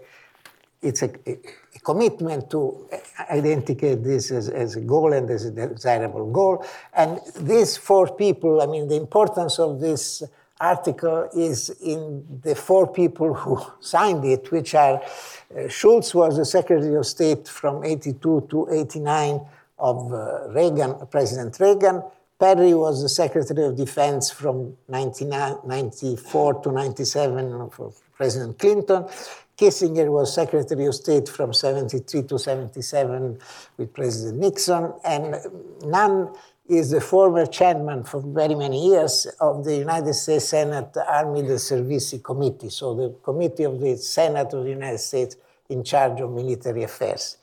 it's 0.80 1.02
a, 1.02 1.11
a, 1.26 1.38
commitment 1.81 2.50
to 2.50 2.88
identify 3.31 3.95
this 3.95 4.31
as, 4.31 4.49
as, 4.49 4.76
a 4.76 4.81
goal 4.81 5.12
and 5.12 5.31
as 5.31 5.45
a 5.47 5.50
desirable 5.50 6.31
goal. 6.31 6.64
And 6.93 7.21
these 7.37 7.76
four 7.76 8.14
people, 8.14 8.61
I 8.61 8.67
mean, 8.67 8.88
the 8.88 8.97
importance 8.97 9.59
of 9.59 9.81
this 9.81 10.23
article 10.61 11.29
is 11.35 11.71
in 11.81 12.25
the 12.43 12.55
four 12.55 12.93
people 12.93 13.35
who 13.35 13.61
signed 13.81 14.25
it, 14.25 14.50
which 14.52 14.75
are 14.75 15.02
uh, 15.02 15.69
Shultz 15.69 16.14
was 16.14 16.37
the 16.37 16.45
Secretary 16.45 16.95
of 16.95 17.07
State 17.07 17.49
from 17.49 17.85
82 17.85 18.47
to 18.50 18.69
89 18.71 19.41
of 19.79 20.12
uh, 20.12 20.49
Reagan, 20.50 20.95
President 21.11 21.59
Reagan. 21.59 22.02
Perry 22.38 22.75
was 22.75 23.02
the 23.02 23.09
Secretary 23.09 23.67
of 23.67 23.76
Defense 23.76 24.31
from 24.31 24.76
1994 24.87 26.62
to 26.62 26.73
97 26.73 27.52
of 27.52 28.02
President 28.17 28.59
Clinton. 28.59 29.07
Kissinger 29.56 30.11
was 30.11 30.35
Secretary 30.35 30.87
of 30.87 30.94
State 30.94 31.28
from 31.28 31.52
73 31.52 32.23
to 32.23 32.38
77 32.38 33.38
with 33.76 33.92
President 33.92 34.40
Nixon, 34.40 34.92
and 35.04 35.37
Nunn 35.85 36.35
is 36.68 36.90
the 36.90 37.00
former 37.00 37.44
chairman 37.47 38.02
for 38.04 38.21
very 38.21 38.54
many 38.54 38.88
years 38.88 39.26
of 39.40 39.64
the 39.64 39.76
United 39.76 40.14
States 40.14 40.49
Senate 40.49 40.97
Armed 41.06 41.61
Services 41.61 42.21
Committee, 42.23 42.71
so 42.71 42.94
the 42.94 43.14
committee 43.23 43.64
of 43.64 43.78
the 43.78 43.97
Senate 43.97 44.52
of 44.54 44.64
the 44.64 44.71
United 44.71 44.99
States 44.99 45.37
in 45.68 45.85
charge 45.85 46.21
of 46.21 46.30
military 46.30 46.85
affairs. 46.85 47.37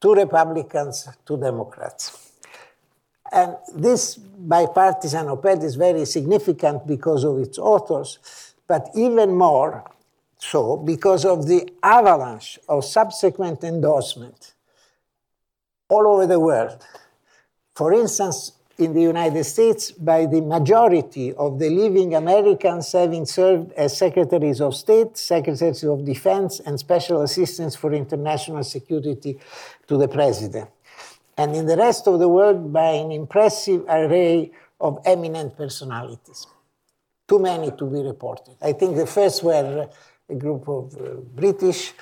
Two 0.00 0.14
Republicans, 0.14 1.08
two 1.24 1.38
Democrats. 1.38 2.32
And 3.32 3.56
this 3.74 4.16
bipartisan 4.16 5.28
op-ed 5.28 5.62
is 5.62 5.74
very 5.74 6.04
significant 6.04 6.86
because 6.86 7.24
of 7.24 7.38
its 7.38 7.58
authors, 7.58 8.18
but 8.66 8.90
even 8.94 9.34
more 9.34 9.84
so 10.38 10.76
because 10.76 11.24
of 11.24 11.46
the 11.46 11.68
avalanche 11.82 12.58
of 12.68 12.84
subsequent 12.84 13.64
endorsement 13.64 14.54
all 15.88 16.06
over 16.06 16.26
the 16.26 16.40
world. 16.40 16.84
For 17.74 17.92
instance, 17.92 18.52
in 18.78 18.92
the 18.92 19.00
United 19.00 19.44
States, 19.44 19.90
by 19.90 20.26
the 20.26 20.42
majority 20.42 21.32
of 21.32 21.58
the 21.58 21.70
living 21.70 22.14
Americans 22.14 22.92
having 22.92 23.24
served 23.24 23.72
as 23.72 23.96
secretaries 23.96 24.60
of 24.60 24.74
state, 24.74 25.16
secretaries 25.16 25.82
of 25.84 26.04
defense, 26.04 26.60
and 26.60 26.78
special 26.78 27.22
assistants 27.22 27.74
for 27.74 27.94
international 27.94 28.62
security 28.62 29.38
to 29.86 29.96
the 29.96 30.08
president. 30.08 30.68
And 31.38 31.54
in 31.54 31.66
the 31.66 31.76
rest 31.76 32.06
of 32.06 32.18
the 32.18 32.28
world, 32.28 32.72
by 32.72 32.90
an 32.92 33.12
impressive 33.12 33.84
array 33.88 34.52
of 34.80 35.00
eminent 35.04 35.56
personalities. 35.56 36.46
Too 37.28 37.38
many 37.38 37.70
to 37.72 37.86
be 37.86 38.02
reported. 38.02 38.56
I 38.62 38.72
think 38.72 38.96
the 38.96 39.06
first 39.06 39.42
were 39.42 39.88
a 40.28 40.34
group 40.34 40.68
of 40.68 40.94
uh, 40.96 41.14
British 41.34 41.92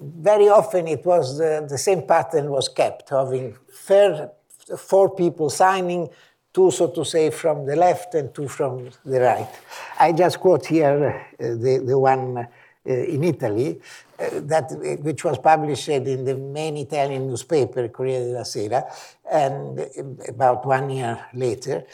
very 0.00 0.48
often 0.48 0.88
it 0.88 1.04
was 1.04 1.38
the, 1.38 1.66
the 1.68 1.78
same 1.78 2.02
pattern 2.02 2.50
was 2.50 2.68
kept, 2.68 3.10
having 3.10 3.56
fair, 3.72 4.30
four 4.76 5.14
people 5.14 5.50
signing, 5.50 6.08
two, 6.52 6.70
so 6.70 6.88
to 6.88 7.04
say, 7.04 7.30
from 7.30 7.66
the 7.66 7.76
left 7.76 8.14
and 8.14 8.34
two 8.34 8.48
from 8.48 8.90
the 9.04 9.20
right. 9.20 9.48
I 9.98 10.12
just 10.12 10.40
quote 10.40 10.66
here 10.66 11.26
uh, 11.38 11.42
the, 11.42 11.82
the 11.86 11.98
one 11.98 12.38
uh, 12.38 12.46
in 12.84 13.24
Italy, 13.24 13.80
uh, 14.18 14.24
that, 14.32 14.70
which 15.02 15.24
was 15.24 15.38
published 15.38 15.88
in 15.88 16.24
the 16.24 16.34
main 16.34 16.76
Italian 16.76 17.26
newspaper, 17.26 17.88
Corriere 17.88 18.24
della 18.24 18.44
Sera, 18.44 18.84
and 19.30 19.86
about 20.28 20.64
one 20.64 20.90
year 20.90 21.26
later, 21.34 21.84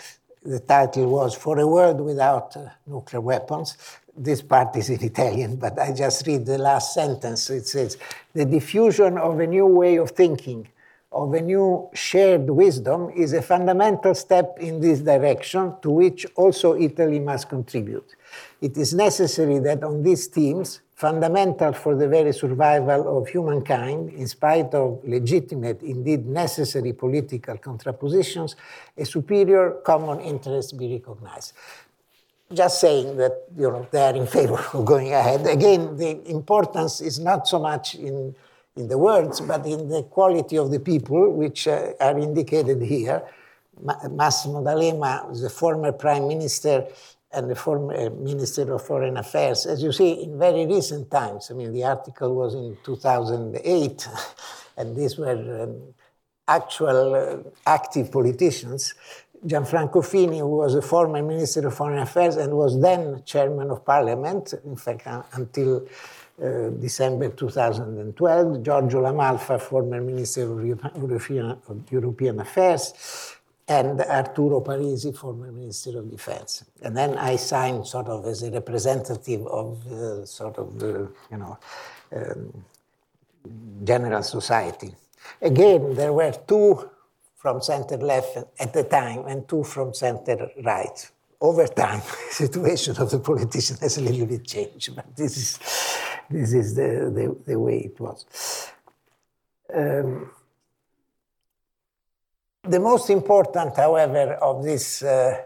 the 0.45 0.59
title 0.59 1.07
was 1.07 1.35
For 1.35 1.59
a 1.61 1.67
World 1.67 2.01
Without 2.01 2.57
uh, 2.57 2.69
Nuclear 2.87 3.21
Weapons. 3.21 3.77
This 4.17 4.43
part 4.43 4.77
is 4.77 4.91
in 4.91 5.03
Italian, 5.03 5.57
but 5.57 5.79
I 5.79 5.93
just 5.93 6.27
read 6.27 6.45
the 6.45 6.59
last 6.59 6.93
sentence. 6.93 7.49
It 7.49 7.67
says, 7.67 7.97
The 8.35 8.45
diffusion 8.45 9.17
of 9.17 9.41
a 9.41 9.47
new 9.47 9.67
way 9.67 9.97
of 9.97 10.11
thinking, 10.11 10.69
of 11.11 11.33
a 11.33 11.41
new 11.41 11.89
shared 11.95 12.49
wisdom, 12.51 13.11
is 13.17 13.33
a 13.33 13.41
fundamental 13.41 14.15
step 14.15 14.59
in 14.61 14.81
this 14.81 15.01
direction 15.01 15.75
to 15.81 15.91
which 15.91 16.27
also 16.37 16.75
Italy 16.75 17.21
must 17.21 17.49
contribute. 17.49 18.15
It 18.61 18.77
is 18.77 18.93
necessary 18.93 19.59
that 19.61 19.83
on 19.83 20.03
these 20.03 20.27
themes, 20.27 20.83
fundamental 20.95 21.73
for 21.73 21.97
the 21.97 22.07
very 22.07 22.35
survival 22.35 23.19
of 23.19 23.29
humankind, 23.29 24.11
in 24.11 24.29
spite 24.29 24.75
of 24.75 25.01
legitimate, 25.05 25.83
indeed 25.83 26.27
necessary 26.27 26.93
political 26.93 27.57
contrapositions, 27.57 28.57
a 28.97 29.05
superior 29.05 29.81
common 29.85 30.21
interest 30.21 30.79
be 30.79 30.93
recognized. 30.93 31.55
Just 32.55 32.81
saying 32.81 33.17
that 33.17 33.45
you 33.57 33.71
know 33.71 33.87
they 33.91 34.03
are 34.03 34.15
in 34.15 34.27
favor 34.27 34.59
of 34.75 34.85
going 34.85 35.13
ahead. 35.13 35.47
Again, 35.47 35.97
the 35.97 36.31
importance 36.31 37.01
is 37.01 37.19
not 37.19 37.49
so 37.49 37.59
much 37.59 37.95
in, 37.95 38.35
in 38.77 38.89
the 38.89 38.99
words, 38.99 39.41
but 39.41 39.65
in 39.67 39.89
the 39.89 40.03
quality 40.03 40.59
of 40.59 40.71
the 40.71 40.81
people, 40.81 41.33
which 41.33 41.67
uh, 41.67 41.93
are 42.01 42.19
indicated 42.19 42.83
here. 42.83 43.23
Massimo 44.11 44.63
D'Alema, 44.63 45.29
the 45.33 45.49
former 45.51 45.93
prime 45.93 46.29
minister, 46.29 46.87
and 47.33 47.51
the 47.51 47.55
former 47.55 47.95
uh, 47.95 48.11
Minister 48.11 48.73
of 48.73 48.85
Foreign 48.87 49.17
Affairs. 49.17 49.67
As 49.67 49.83
you 49.83 49.93
see, 49.93 50.23
in 50.23 50.39
very 50.39 50.67
recent 50.67 51.11
times, 51.11 51.51
I 51.51 51.55
mean, 51.55 51.73
the 51.73 51.85
article 51.85 52.35
was 52.35 52.55
in 52.55 52.77
2008, 52.85 54.09
and 54.77 54.95
these 54.95 55.17
were 55.17 55.63
um, 55.63 55.95
actual 56.47 57.15
uh, 57.15 57.51
active 57.67 58.13
politicians. 58.13 58.95
Gianfranco 59.47 60.05
Fini, 60.05 60.39
who 60.39 60.57
was 60.57 60.75
a 60.75 60.83
former 60.83 61.23
Minister 61.23 61.67
of 61.67 61.75
Foreign 61.75 61.99
Affairs 61.99 62.37
and 62.37 62.53
was 62.53 62.81
then 62.81 63.23
Chairman 63.25 63.71
of 63.71 63.85
Parliament, 63.85 64.55
in 64.65 64.77
fact, 64.77 65.07
uh, 65.07 65.23
until 65.33 65.87
uh, 66.43 66.71
December 66.71 67.29
2012, 67.31 68.63
Giorgio 68.63 69.01
La 69.01 69.13
Malfa, 69.13 69.61
former 69.61 70.01
Minister 70.01 70.51
of 70.51 70.65
European, 70.65 71.59
of 71.69 71.91
European 71.91 72.41
Affairs, 72.41 73.35
and 73.67 74.01
Arturo 74.01 74.61
Parisi, 74.61 75.17
former 75.17 75.51
Minister 75.51 75.99
of 75.99 76.11
Defense. 76.11 76.65
And 76.81 76.97
then 76.97 77.19
I 77.19 77.37
signed 77.37 77.87
sort 77.87 78.07
of 78.07 78.25
as 78.27 78.43
a 78.43 78.51
representative 78.51 79.47
of 79.47 80.29
sort 80.29 80.59
of 80.59 80.79
the, 80.79 81.11
you 81.31 81.39
know, 81.39 81.59
um, 82.15 82.65
general 83.83 84.23
society. 84.23 84.95
Again, 85.41 85.95
there 85.95 86.13
were 86.13 86.33
two 86.47 86.91
from 87.43 87.61
center 87.61 87.97
left 87.97 88.39
at 88.61 88.73
the 88.73 88.85
time 88.85 89.27
and 89.27 89.49
two 89.49 89.65
from 89.65 89.93
center 89.93 90.49
right. 90.65 91.11
Over 91.41 91.67
time, 91.67 92.01
the 92.29 92.35
situation 92.35 92.97
of 92.97 93.11
the 93.11 93.19
politician 93.19 93.77
has 93.81 93.99
a 93.99 94.01
little 94.01 94.27
bit 94.27 94.47
changed, 94.47 94.95
but 94.95 95.17
this 95.17 95.37
is, 95.37 95.59
this 96.31 96.53
is 96.53 96.75
the, 96.77 97.11
the, 97.17 97.37
the 97.45 97.59
way 97.59 97.79
it 97.79 97.99
was. 97.99 98.71
Um, 99.75 100.31
the 102.63 102.79
most 102.79 103.11
important, 103.11 103.77
however, 103.77 104.35
of 104.35 104.63
this 104.63 105.03
uh, 105.03 105.37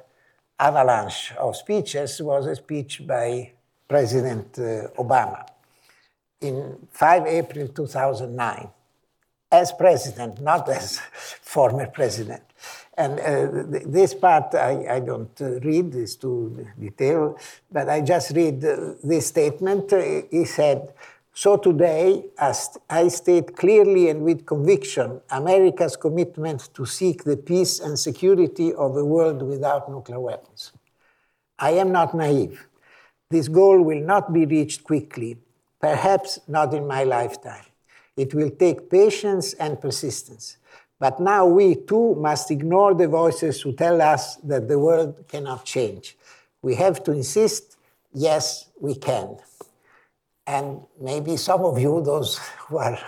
avalanche 0.59 1.33
of 1.39 1.57
speeches 1.57 2.21
was 2.21 2.45
a 2.45 2.57
speech 2.57 3.07
by 3.07 3.53
President 3.89 4.59
uh, 4.59 4.89
Obama 4.99 5.47
in 6.43 6.77
5 6.93 7.27
April 7.27 7.69
2009 7.69 8.69
as 9.51 9.73
president, 9.73 10.41
not 10.41 10.69
as 10.69 10.99
former 11.43 11.87
president. 11.87 12.43
And 12.99 13.21
uh, 13.21 13.63
th 13.73 13.83
this 13.97 14.15
part 14.15 14.55
I, 14.55 14.97
I 14.97 15.01
don't 15.01 15.37
uh, 15.41 15.61
read, 15.69 15.95
it's 15.95 16.17
too 16.17 16.67
detailed, 16.79 17.39
but 17.71 17.89
I 17.89 18.01
just 18.01 18.31
read 18.35 18.65
uh, 18.65 18.95
this 19.05 19.27
statement. 19.27 19.93
he 20.31 20.45
said, 20.45 20.95
so 21.37 21.59
today, 21.59 22.25
as 22.39 22.79
I 22.89 23.09
state 23.09 23.55
clearly 23.55 24.09
and 24.09 24.23
with 24.23 24.47
conviction 24.47 25.21
America's 25.31 25.95
commitment 25.95 26.71
to 26.73 26.87
seek 26.87 27.25
the 27.25 27.37
peace 27.37 27.79
and 27.79 27.99
security 27.99 28.73
of 28.73 28.97
a 28.97 29.05
world 29.05 29.43
without 29.43 29.91
nuclear 29.91 30.19
weapons. 30.19 30.73
I 31.59 31.73
am 31.73 31.93
not 31.93 32.15
naive. 32.15 32.67
This 33.29 33.49
goal 33.49 33.83
will 33.83 34.01
not 34.01 34.33
be 34.33 34.47
reached 34.47 34.83
quickly, 34.85 35.37
perhaps 35.79 36.39
not 36.49 36.73
in 36.73 36.87
my 36.87 37.05
lifetime. 37.05 37.66
It 38.17 38.35
will 38.35 38.51
take 38.51 38.91
patience 38.91 39.53
and 39.55 39.81
persistence. 39.81 40.57
But 40.99 41.21
now 41.21 41.47
we 41.47 41.75
too 41.75 42.15
must 42.15 42.51
ignore 42.51 42.95
the 42.95 43.09
voices 43.09 43.61
who 43.61 43.73
tell 43.73 44.01
us 44.01 44.37
that 44.37 44.69
the 44.69 44.79
world 44.79 45.25
cannot 45.29 45.65
change. 45.65 46.17
We 46.63 46.75
have 46.77 47.05
to 47.05 47.13
insist, 47.13 47.77
yes, 48.15 48.69
we 48.81 48.95
can. 48.95 49.37
And 50.47 50.81
maybe 51.01 51.37
some 51.37 51.65
of 51.65 51.79
you, 51.79 52.01
those 52.03 52.39
who 52.67 52.79
are 52.79 52.99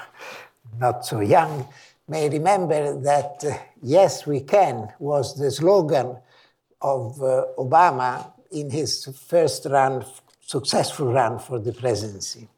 not 0.79 1.07
so 1.07 1.21
young, 1.21 1.67
may 2.09 2.29
remember 2.29 2.99
that 3.01 3.45
uh, 3.45 3.57
Yes, 3.83 4.27
We 4.27 4.41
Can 4.41 4.89
was 4.99 5.39
the 5.39 5.51
slogan 5.51 6.17
of 6.81 7.23
uh, 7.23 7.45
Obama 7.59 8.33
in 8.51 8.71
his 8.71 9.05
first 9.27 9.67
run, 9.67 10.05
successful 10.41 11.13
run 11.13 11.39
for 11.39 11.61
the 11.61 11.73
presidency. 11.73 12.49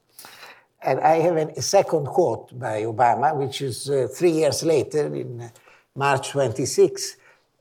And 0.83 1.01
I 1.01 1.17
have 1.17 1.37
a 1.37 1.63
second 1.63 2.07
quote 2.07 2.59
by 2.59 2.83
Obama, 2.83 3.37
which 3.37 3.61
is 3.61 3.91
uh, 3.91 4.09
three 4.13 4.31
years 4.31 4.63
later, 4.63 5.15
in 5.15 5.41
uh, 5.43 5.49
March 5.95 6.31
26, 6.31 7.17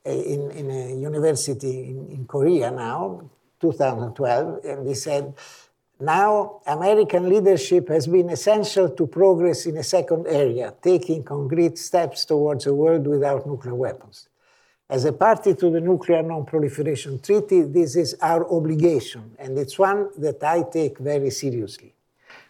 uh, 0.05 0.09
in, 0.09 0.51
in 0.51 0.71
a 0.71 0.95
university 0.95 1.89
in, 1.89 2.07
in 2.09 2.25
Korea 2.25 2.71
now, 2.71 3.29
2012, 3.59 4.63
and 4.63 4.87
he 4.87 4.93
said, 4.93 5.33
now, 6.01 6.61
American 6.65 7.27
leadership 7.27 7.89
has 7.89 8.07
been 8.07 8.29
essential 8.29 8.89
to 8.91 9.05
progress 9.05 9.65
in 9.65 9.75
a 9.75 9.83
second 9.83 10.27
area, 10.27 10.73
taking 10.81 11.25
concrete 11.25 11.77
steps 11.77 12.23
towards 12.23 12.67
a 12.67 12.73
world 12.73 13.05
without 13.05 13.45
nuclear 13.45 13.75
weapons. 13.75 14.29
As 14.89 15.03
a 15.03 15.11
party 15.11 15.55
to 15.55 15.69
the 15.69 15.81
Nuclear 15.81 16.23
Non-Proliferation 16.23 17.19
Treaty, 17.19 17.63
this 17.63 17.97
is 17.97 18.15
our 18.21 18.49
obligation, 18.49 19.35
and 19.37 19.59
it's 19.59 19.77
one 19.77 20.09
that 20.17 20.41
I 20.41 20.63
take 20.63 20.99
very 20.99 21.31
seriously. 21.31 21.93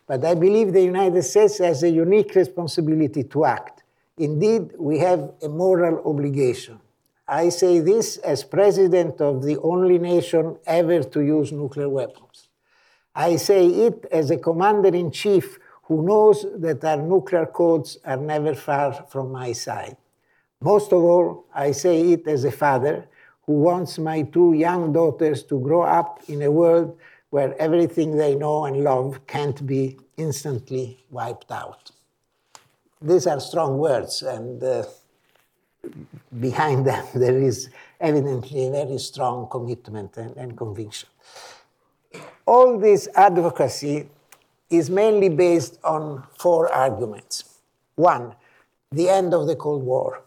But 0.10 0.26
I 0.26 0.34
believe 0.34 0.74
the 0.74 0.82
United 0.82 1.22
States 1.22 1.60
has 1.60 1.84
a 1.84 1.90
unique 1.90 2.34
responsibility 2.34 3.24
to 3.26 3.46
act. 3.46 3.84
Indeed, 4.18 4.72
we 4.80 4.98
have 4.98 5.34
a 5.44 5.48
moral 5.48 6.02
obligation. 6.04 6.80
I 7.28 7.50
say 7.50 7.80
this 7.80 8.18
as 8.18 8.44
president 8.44 9.22
of 9.22 9.44
the 9.44 9.60
only 9.60 10.00
nation 10.00 10.58
ever 10.66 11.04
to 11.04 11.22
use 11.22 11.52
nuclear 11.52 11.90
weapons. 11.90 12.48
I 13.14 13.36
say 13.36 13.68
it 13.68 14.08
as 14.12 14.32
a 14.32 14.38
commander 14.38 14.90
in 14.90 15.12
chief 15.12 15.60
who 15.84 16.02
knows 16.02 16.44
that 16.56 16.84
our 16.84 16.98
nuclear 16.98 17.46
codes 17.46 18.00
are 18.04 18.18
never 18.18 18.56
far 18.56 19.06
from 19.12 19.32
my 19.32 19.52
side. 19.52 19.96
Most 20.60 20.92
of 20.92 21.04
all, 21.04 21.46
I 21.54 21.72
say 21.72 22.14
it 22.14 22.28
as 22.28 22.46
a 22.46 22.52
father 22.52 23.08
who 23.46 23.54
wants 23.54 24.00
my 24.00 24.24
two 24.24 24.54
young 24.54 24.92
daughters 24.92 25.44
to 25.44 25.60
grow 25.60 25.84
up 25.84 26.20
in 26.28 26.42
a 26.42 26.50
world 26.50 26.98
where 27.30 27.60
everything 27.62 28.18
they 28.18 28.36
know 28.36 28.66
and 28.66 28.84
love 28.84 29.20
can't 29.28 29.66
be 29.66 29.98
instantly 30.18 30.98
wiped 31.12 31.52
out. 31.52 31.92
These 33.02 33.28
are 33.28 33.40
strong 33.40 33.78
words, 33.78 34.22
and 34.22 34.64
uh, 34.64 34.84
behind 36.40 36.86
them 36.86 37.06
there 37.16 37.38
is 37.38 37.70
evidently 38.00 38.68
a 38.68 38.72
very 38.72 38.98
strong 38.98 39.48
commitment 39.50 40.18
and, 40.18 40.36
and 40.38 40.58
conviction 40.58 41.10
all 42.50 42.80
this 42.80 43.08
advocacy 43.16 44.10
is 44.72 44.90
mainly 44.90 45.30
based 45.30 45.78
on 45.84 46.24
four 46.40 46.74
arguments. 46.74 47.44
One, 47.96 48.34
the 48.92 49.08
end 49.08 49.36
of 49.36 49.46
the 49.46 49.56
Cold 49.56 49.84
War. 49.84 50.24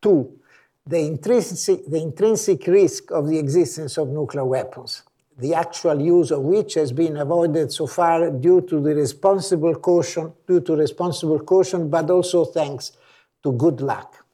Two, 0.00 0.40
the 0.84 0.98
intrinsic, 0.98 1.86
the 1.86 2.02
intrinsic 2.02 2.66
risk 2.66 3.12
of 3.12 3.28
the 3.28 3.38
existence 3.38 3.96
of 3.96 4.08
nuclear 4.08 4.44
weapons, 4.44 5.04
the 5.42 5.54
actual 5.54 6.00
use 6.00 6.30
of 6.30 6.42
which 6.42 6.74
has 6.74 6.92
been 6.92 7.16
avoided 7.16 7.72
so 7.72 7.86
far 7.86 8.30
due 8.30 8.60
to 8.60 8.80
the 8.80 8.94
responsible 8.94 9.74
caution, 9.74 10.32
due 10.46 10.60
to 10.60 10.76
responsible 10.76 11.40
caution, 11.40 11.90
but 11.90 12.08
also 12.08 12.44
thanks 12.44 12.92
to 13.42 13.50
good 13.52 13.80
luck. 13.80 14.24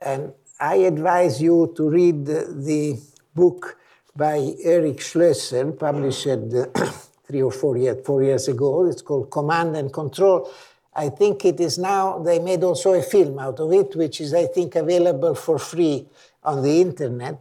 And 0.00 0.32
I 0.58 0.76
advise 0.92 1.42
you 1.42 1.74
to 1.76 1.88
read 1.88 2.24
the, 2.24 2.98
book 3.34 3.78
by 4.14 4.54
Eric 4.62 5.00
Schlosser, 5.00 5.72
published 5.72 6.24
three 7.26 7.40
or 7.40 7.50
four, 7.50 7.74
four 8.04 8.22
years 8.22 8.46
ago. 8.46 8.84
It's 8.84 9.00
called 9.00 9.30
Command 9.30 9.74
and 9.74 9.90
Control. 9.90 10.50
I 10.94 11.08
think 11.08 11.46
it 11.46 11.58
is 11.60 11.78
now, 11.78 12.18
they 12.18 12.38
made 12.38 12.62
also 12.62 12.92
a 12.92 13.02
film 13.02 13.38
out 13.38 13.58
of 13.58 13.72
it, 13.72 13.96
which 13.96 14.20
is, 14.20 14.34
I 14.34 14.46
think, 14.46 14.76
available 14.76 15.34
for 15.34 15.58
free 15.58 16.06
on 16.44 16.62
the 16.62 16.82
internet. 16.82 17.38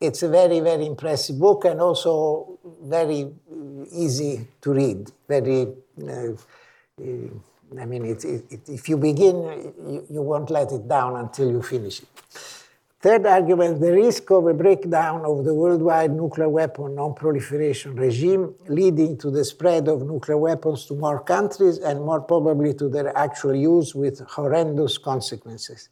It's 0.00 0.22
a 0.22 0.28
very, 0.28 0.60
very 0.60 0.86
impressive 0.86 1.38
book 1.38 1.64
and 1.64 1.80
also 1.80 2.58
very 2.82 3.32
easy 3.92 4.46
to 4.60 4.72
read. 4.72 5.10
Very, 5.26 5.62
uh, 6.06 6.32
I 7.80 7.86
mean, 7.86 8.04
it, 8.04 8.24
it, 8.24 8.68
if 8.68 8.88
you 8.88 8.98
begin, 8.98 9.36
you, 9.86 10.06
you 10.10 10.22
won't 10.22 10.50
let 10.50 10.70
it 10.72 10.86
down 10.86 11.16
until 11.16 11.50
you 11.50 11.62
finish 11.62 12.00
it. 12.00 12.08
Third 13.00 13.26
argument, 13.26 13.80
the 13.80 13.92
risk 13.92 14.30
of 14.30 14.46
a 14.46 14.54
breakdown 14.54 15.24
of 15.24 15.44
the 15.44 15.54
worldwide 15.54 16.10
nuclear 16.10 16.48
weapon 16.48 16.94
non-proliferation 16.94 17.94
regime 17.94 18.54
leading 18.68 19.16
to 19.18 19.30
the 19.30 19.44
spread 19.44 19.86
of 19.86 20.02
nuclear 20.02 20.38
weapons 20.38 20.86
to 20.86 20.94
more 20.94 21.20
countries 21.20 21.78
and 21.78 22.00
more 22.00 22.20
probably 22.20 22.74
to 22.74 22.88
their 22.88 23.16
actual 23.16 23.54
use 23.54 23.94
with 23.94 24.20
horrendous 24.20 24.98
consequences. 24.98 25.88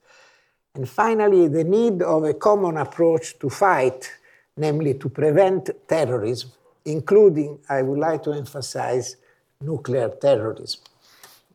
And 0.74 0.88
finally, 0.88 1.48
the 1.48 1.64
need 1.64 2.02
of 2.02 2.24
a 2.24 2.34
common 2.34 2.76
approach 2.76 3.38
to 3.38 3.48
fight, 3.48 4.10
namely 4.56 4.94
to 4.94 5.08
prevent 5.08 5.70
terrorism, 5.86 6.50
including, 6.84 7.58
I 7.68 7.82
would 7.82 7.98
like 7.98 8.22
to 8.24 8.32
emphasize, 8.32 9.16
nuclear 9.60 10.08
terrorism. 10.08 10.80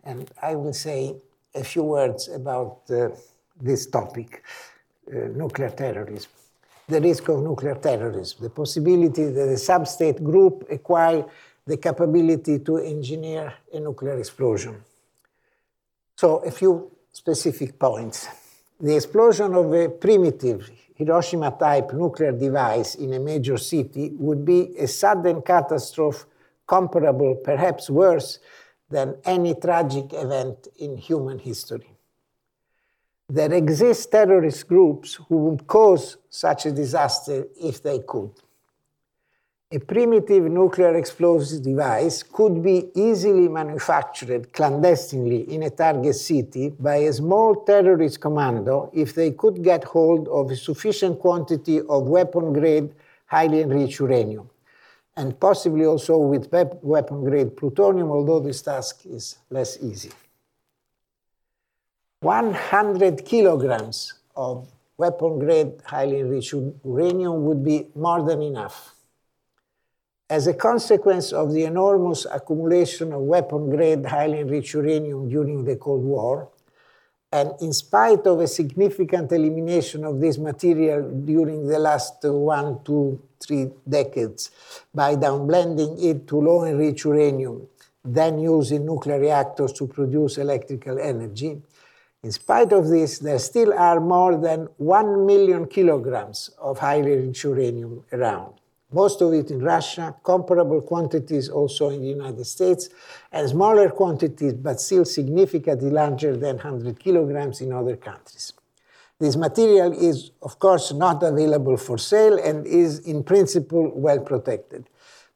And 0.03 0.31
I 0.41 0.55
will 0.55 0.73
say 0.73 1.15
a 1.53 1.63
few 1.63 1.83
words 1.83 2.29
about 2.29 2.81
uh, 2.89 3.09
this 3.61 3.87
topic. 3.87 4.43
Uh, 5.09 5.27
nuclear 5.33 5.71
terrorism, 5.71 6.29
the 6.87 7.01
risk 7.01 7.27
of 7.29 7.41
nuclear 7.41 7.73
terrorism, 7.73 8.43
the 8.43 8.49
possibility 8.51 9.25
that 9.31 9.49
a 9.49 9.57
sub-state 9.57 10.23
group 10.23 10.67
acquire 10.69 11.25
the 11.65 11.77
capability 11.77 12.59
to 12.59 12.77
engineer 12.77 13.51
a 13.73 13.79
nuclear 13.79 14.19
explosion. 14.19 14.75
So 16.15 16.37
a 16.45 16.51
few 16.51 16.91
specific 17.11 17.79
points. 17.79 18.27
The 18.79 18.95
explosion 18.95 19.53
of 19.53 19.73
a 19.73 19.89
primitive 19.89 20.69
Hiroshima-type 20.95 21.93
nuclear 21.93 22.31
device 22.33 22.95
in 22.95 23.13
a 23.13 23.19
major 23.19 23.57
city 23.57 24.11
would 24.17 24.43
be 24.43 24.75
a 24.77 24.87
sudden 24.87 25.41
catastrophe 25.41 26.25
comparable, 26.67 27.35
perhaps 27.35 27.89
worse, 27.89 28.39
than 28.89 29.15
any 29.23 29.55
tragic 29.55 30.13
event 30.13 30.67
in 30.77 30.97
human 30.97 31.39
history 31.39 31.99
there 33.29 33.53
exist 33.53 34.11
terrorist 34.11 34.67
groups 34.67 35.13
who 35.27 35.37
would 35.37 35.67
cause 35.67 36.17
such 36.29 36.65
a 36.65 36.71
disaster 36.71 37.45
if 37.61 37.81
they 37.83 37.99
could. 37.99 38.31
A 39.71 39.77
primitive 39.77 40.45
nuclear 40.45 40.95
explosive 40.95 41.61
device 41.61 42.23
could 42.23 42.63
be 42.63 42.89
easily 42.95 43.47
manufactured 43.47 44.51
clandestinely 44.51 45.41
in 45.53 45.61
a 45.61 45.69
target 45.69 46.15
city 46.15 46.69
by 46.69 46.95
a 46.95 47.13
small 47.13 47.53
terrorist 47.53 48.19
commando 48.19 48.89
if 48.95 49.13
they 49.13 49.29
could 49.29 49.63
get 49.63 49.83
hold 49.83 50.27
of 50.29 50.49
a 50.49 50.55
sufficient 50.55 51.19
quantity 51.19 51.81
of 51.81 52.07
weapon 52.07 52.51
grade 52.51 52.89
highly 53.27 53.61
enriched 53.61 53.99
uranium, 53.99 54.49
and 55.15 55.39
possibly 55.39 55.85
also 55.85 56.17
with 56.17 56.51
weapon 56.81 57.23
grade 57.23 57.55
plutonium, 57.55 58.09
although 58.09 58.39
this 58.39 58.63
task 58.63 59.05
is 59.05 59.37
less 59.51 59.77
easy. 59.83 60.09
100 62.21 63.23
kilograms 63.23 64.15
of 64.35 64.67
weapon 64.97 65.37
grade 65.37 65.73
highly 65.85 66.21
enriched 66.21 66.55
uranium 66.83 67.45
would 67.45 67.63
be 67.63 67.87
more 67.93 68.23
than 68.23 68.41
enough. 68.41 68.95
As 70.29 70.45
a 70.45 70.53
consequence 70.53 71.33
of 71.33 71.53
the 71.53 71.63
enormous 71.63 72.27
accumulation 72.31 73.13
of 73.13 73.21
weapon 73.21 73.67
grade 73.71 74.05
highly 74.05 74.41
enriched 74.41 74.75
uranium 74.75 75.27
during 75.27 75.65
the 75.65 75.75
Cold 75.75 76.03
War, 76.03 76.49
and 77.31 77.53
in 77.61 77.73
spite 77.73 78.27
of 78.27 78.39
a 78.39 78.47
significant 78.47 79.31
elimination 79.31 80.03
of 80.03 80.19
this 80.19 80.37
material 80.37 81.01
during 81.25 81.67
the 81.67 81.79
last 81.79 82.23
uh, 82.23 82.31
one, 82.31 82.79
two, 82.83 83.19
three 83.39 83.71
decades 83.87 84.51
by 84.93 85.15
downblending 85.15 86.03
it 86.03 86.27
to 86.27 86.39
low 86.39 86.63
enriched 86.63 87.05
uranium, 87.05 87.67
then 88.05 88.37
used 88.37 88.71
in 88.71 88.85
nuclear 88.85 89.19
reactors 89.19 89.73
to 89.73 89.87
produce 89.87 90.37
electrical 90.37 90.99
energy, 90.99 91.59
in 92.21 92.31
spite 92.31 92.71
of 92.71 92.87
this, 92.87 93.17
there 93.17 93.39
still 93.39 93.73
are 93.73 93.99
more 93.99 94.37
than 94.37 94.67
1 94.77 95.25
million 95.25 95.65
kilograms 95.65 96.51
of 96.59 96.77
highly 96.77 97.13
enriched 97.13 97.45
uranium 97.45 98.03
around. 98.11 98.53
Most 98.91 99.21
of 99.21 99.33
it 99.33 99.51
in 99.51 99.59
Russia, 99.59 100.15
comparable 100.23 100.81
quantities 100.81 101.47
also 101.49 101.89
in 101.89 102.01
the 102.01 102.07
United 102.07 102.45
States, 102.45 102.89
and 103.31 103.47
smaller 103.47 103.89
quantities, 103.89 104.53
but 104.53 104.81
still 104.81 105.05
significantly 105.05 105.91
larger 105.91 106.35
than 106.35 106.55
100 106.55 106.99
kilograms 106.99 107.61
in 107.61 107.71
other 107.71 107.95
countries. 107.95 108.53
This 109.19 109.35
material 109.35 109.91
is, 109.91 110.31
of 110.41 110.57
course, 110.57 110.91
not 110.93 111.21
available 111.21 111.77
for 111.77 111.97
sale 111.97 112.39
and 112.39 112.65
is, 112.65 112.99
in 112.99 113.23
principle, 113.23 113.91
well 113.93 114.19
protected, 114.19 114.89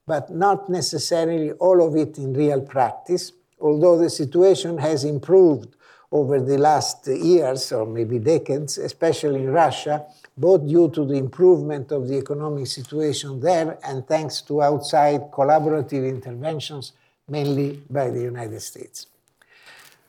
but 0.08 0.32
not 0.32 0.70
necessarily 0.70 1.52
all 1.52 1.86
of 1.86 1.96
it 1.96 2.18
in 2.18 2.34
real 2.34 2.62
practice, 2.62 3.34
although 3.60 3.98
the 3.98 4.10
situation 4.10 4.78
has 4.78 5.04
improved 5.04 5.76
over 6.12 6.40
the 6.40 6.58
last 6.58 7.08
years 7.08 7.72
or 7.72 7.86
maybe 7.86 8.20
decades, 8.20 8.78
especially 8.78 9.42
in 9.42 9.52
Russia, 9.52 10.06
both 10.36 10.68
due 10.68 10.90
to 10.90 11.06
the 11.06 11.14
improvement 11.14 11.92
of 11.92 12.08
the 12.08 12.18
economic 12.18 12.68
situation 12.68 13.40
there 13.40 13.78
and 13.84 14.08
thanks 14.08 14.42
to 14.42 14.62
outside 14.62 15.32
collaborative 15.32 16.08
interventions, 16.08 16.94
mainly 17.28 17.82
by 17.90 18.10
the 18.10 18.22
United 18.22 18.62
States. 18.62 19.08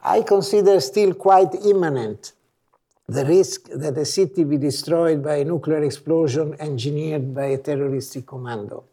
I 0.03 0.23
consider 0.23 0.81
still 0.81 1.15
quite 1.15 1.55
imminent 1.65 2.33
the 3.07 3.25
risk 3.25 3.69
that 3.69 3.99
a 3.99 4.05
city 4.05 4.45
be 4.45 4.57
destroyed 4.57 5.23
by 5.23 5.37
a 5.37 5.45
nuclear 5.45 5.83
explosion 5.83 6.57
engineered 6.59 7.35
by 7.35 7.47
a 7.47 7.59
terroristic 7.59 8.27
commando. 8.27 8.85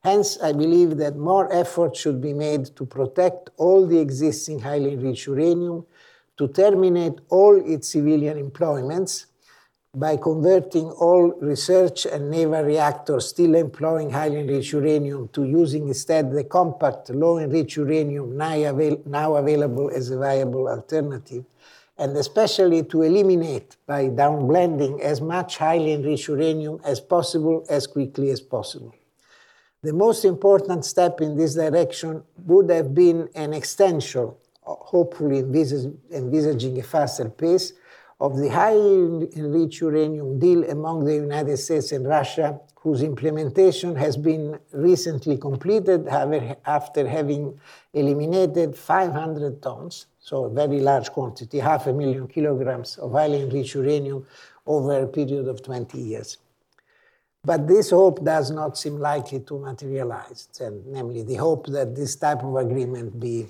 Hence, 0.00 0.38
I 0.40 0.52
believe 0.52 0.96
that 0.98 1.16
more 1.16 1.52
effort 1.52 1.96
should 1.96 2.20
be 2.20 2.32
made 2.32 2.66
to 2.76 2.86
protect 2.86 3.50
all 3.56 3.84
the 3.84 3.98
existing 3.98 4.60
highly 4.60 4.92
enriched 4.92 5.26
uranium 5.26 5.86
to 6.36 6.46
terminate 6.46 7.14
all 7.28 7.56
its 7.56 7.88
civilian 7.88 8.38
employments 8.38 9.26
by 9.94 10.16
converting 10.16 10.90
all 10.90 11.32
research 11.40 12.04
and 12.04 12.30
naval 12.30 12.62
reactors 12.62 13.28
still 13.28 13.54
employing 13.54 14.10
highly 14.10 14.40
enriched 14.40 14.72
uranium 14.72 15.28
to 15.28 15.44
using 15.44 15.88
instead 15.88 16.30
the 16.30 16.44
compact 16.44 17.08
low 17.10 17.38
enriched 17.38 17.76
uranium 17.76 18.36
now, 18.36 18.54
avail 18.54 19.00
now 19.06 19.36
available 19.36 19.90
as 19.90 20.10
a 20.10 20.18
viable 20.18 20.68
alternative, 20.68 21.44
and 21.96 22.16
especially 22.16 22.82
to 22.84 23.02
eliminate 23.02 23.76
by 23.86 24.08
downblending 24.08 25.00
as 25.00 25.20
much 25.20 25.56
highly 25.56 25.92
enriched 25.92 26.28
uranium 26.28 26.78
as 26.84 27.00
possible 27.00 27.64
as 27.70 27.86
quickly 27.86 28.30
as 28.30 28.40
possible. 28.40 28.94
The 29.82 29.92
most 29.92 30.24
important 30.24 30.84
step 30.84 31.20
in 31.20 31.36
this 31.36 31.54
direction 31.54 32.24
would 32.44 32.68
have 32.70 32.94
been 32.94 33.28
an 33.34 33.54
extension 33.54 34.32
hopefully 34.62 35.38
envisaging 35.38 36.78
a 36.78 36.82
faster 36.82 37.30
pace 37.30 37.72
of 38.20 38.36
the 38.36 38.48
highly 38.48 39.28
enriched 39.36 39.80
uranium 39.80 40.38
deal 40.38 40.64
among 40.70 41.04
the 41.04 41.14
United 41.14 41.56
States 41.56 41.92
and 41.92 42.06
Russia, 42.06 42.60
whose 42.76 43.02
implementation 43.02 43.94
has 43.94 44.16
been 44.16 44.58
recently 44.72 45.36
completed 45.36 46.06
after 46.08 47.06
having 47.06 47.58
eliminated 47.92 48.76
500 48.76 49.62
tons, 49.62 50.06
so 50.18 50.44
a 50.44 50.50
very 50.50 50.80
large 50.80 51.10
quantity, 51.10 51.58
half 51.58 51.86
a 51.86 51.92
million 51.92 52.26
kilograms 52.26 52.98
of 52.98 53.12
highly 53.12 53.42
enriched 53.42 53.74
uranium 53.74 54.26
over 54.66 55.02
a 55.02 55.06
period 55.06 55.46
of 55.46 55.62
20 55.62 55.98
years. 55.98 56.38
But 57.44 57.68
this 57.68 57.90
hope 57.90 58.24
does 58.24 58.50
not 58.50 58.76
seem 58.76 58.98
likely 58.98 59.40
to 59.40 59.58
materialize, 59.58 60.48
and 60.60 60.84
namely 60.86 61.22
the 61.22 61.36
hope 61.36 61.66
that 61.68 61.94
this 61.94 62.16
type 62.16 62.42
of 62.42 62.56
agreement 62.56 63.18
be 63.18 63.46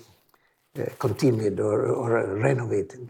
uh, 0.79 0.85
continued 0.99 1.59
or, 1.59 1.87
or 1.87 2.35
renovated. 2.35 3.09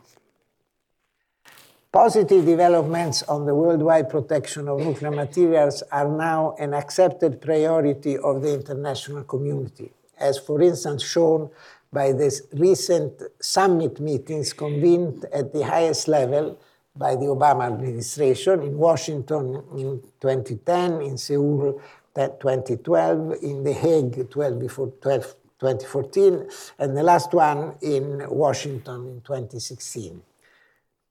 Positive 1.91 2.45
developments 2.45 3.23
on 3.23 3.47
the 3.47 3.55
worldwide 3.55 4.11
protection 4.11 4.67
of 4.67 4.79
nuclear 4.79 5.09
materials 5.09 5.81
are 5.91 6.07
now 6.07 6.53
an 6.59 6.75
accepted 6.75 7.41
priority 7.41 8.15
of 8.15 8.43
the 8.43 8.53
international 8.53 9.23
community, 9.23 9.91
as 10.19 10.37
for 10.37 10.61
instance 10.61 11.01
shown 11.01 11.49
by 11.91 12.11
the 12.11 12.29
recent 12.53 13.23
summit 13.41 13.99
meetings 13.99 14.53
convened 14.53 15.25
at 15.33 15.51
the 15.51 15.65
highest 15.65 16.07
level 16.07 16.59
by 16.95 17.15
the 17.15 17.25
Obama 17.25 17.65
administration 17.65 18.61
in 18.61 18.77
Washington 18.77 19.63
in 19.75 19.99
2010, 20.21 21.01
in 21.01 21.17
Seoul 21.17 21.81
2012, 22.15 23.33
in 23.41 23.63
The 23.63 23.73
Hague 23.73 24.29
12 24.29 24.59
before 24.59 24.93
12, 25.01 25.23
2014, 25.59 26.47
and 26.77 26.95
the 26.95 27.01
last 27.01 27.33
one 27.33 27.77
in 27.81 28.29
Washington 28.29 29.07
in 29.07 29.21
2016. 29.21 30.21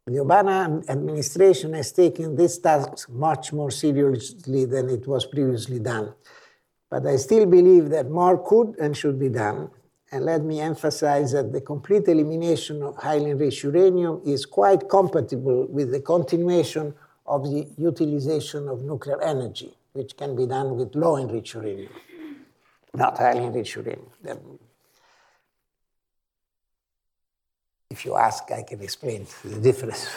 The 0.08 0.24
Obama 0.24 0.88
administration 0.88 1.74
has 1.74 1.92
taken 1.92 2.34
this 2.34 2.56
task 2.56 3.10
much 3.10 3.52
more 3.52 3.70
seriously 3.70 4.64
than 4.64 4.88
it 4.88 5.06
was 5.06 5.26
previously 5.26 5.80
done. 5.80 6.14
But 6.88 7.06
I 7.06 7.16
still 7.16 7.44
believe 7.44 7.90
that 7.90 8.08
more 8.08 8.42
could 8.42 8.76
and 8.80 8.96
should 8.96 9.18
be 9.18 9.28
done. 9.28 9.68
And 10.10 10.24
let 10.24 10.42
me 10.42 10.60
emphasize 10.60 11.32
that 11.32 11.52
the 11.52 11.60
complete 11.60 12.08
elimination 12.08 12.82
of 12.82 12.96
highly 12.96 13.32
enriched 13.32 13.62
uranium 13.64 14.22
is 14.24 14.46
quite 14.46 14.88
compatible 14.88 15.66
with 15.66 15.90
the 15.92 16.00
continuation 16.00 16.94
of 17.26 17.42
the 17.42 17.68
utilization 17.76 18.66
of 18.66 18.82
nuclear 18.84 19.20
energy, 19.20 19.76
which 19.92 20.16
can 20.16 20.34
be 20.34 20.46
done 20.46 20.74
with 20.74 20.94
low 20.94 21.18
enriched 21.18 21.52
uranium, 21.52 21.92
not 22.94 23.18
highly 23.18 23.44
enriched 23.44 23.76
uranium. 23.76 24.10
Then 24.22 24.38
if 27.90 28.04
you 28.04 28.16
ask, 28.16 28.50
I 28.50 28.62
can 28.62 28.82
explain 28.82 29.26
the 29.42 29.58
difference. 29.60 30.08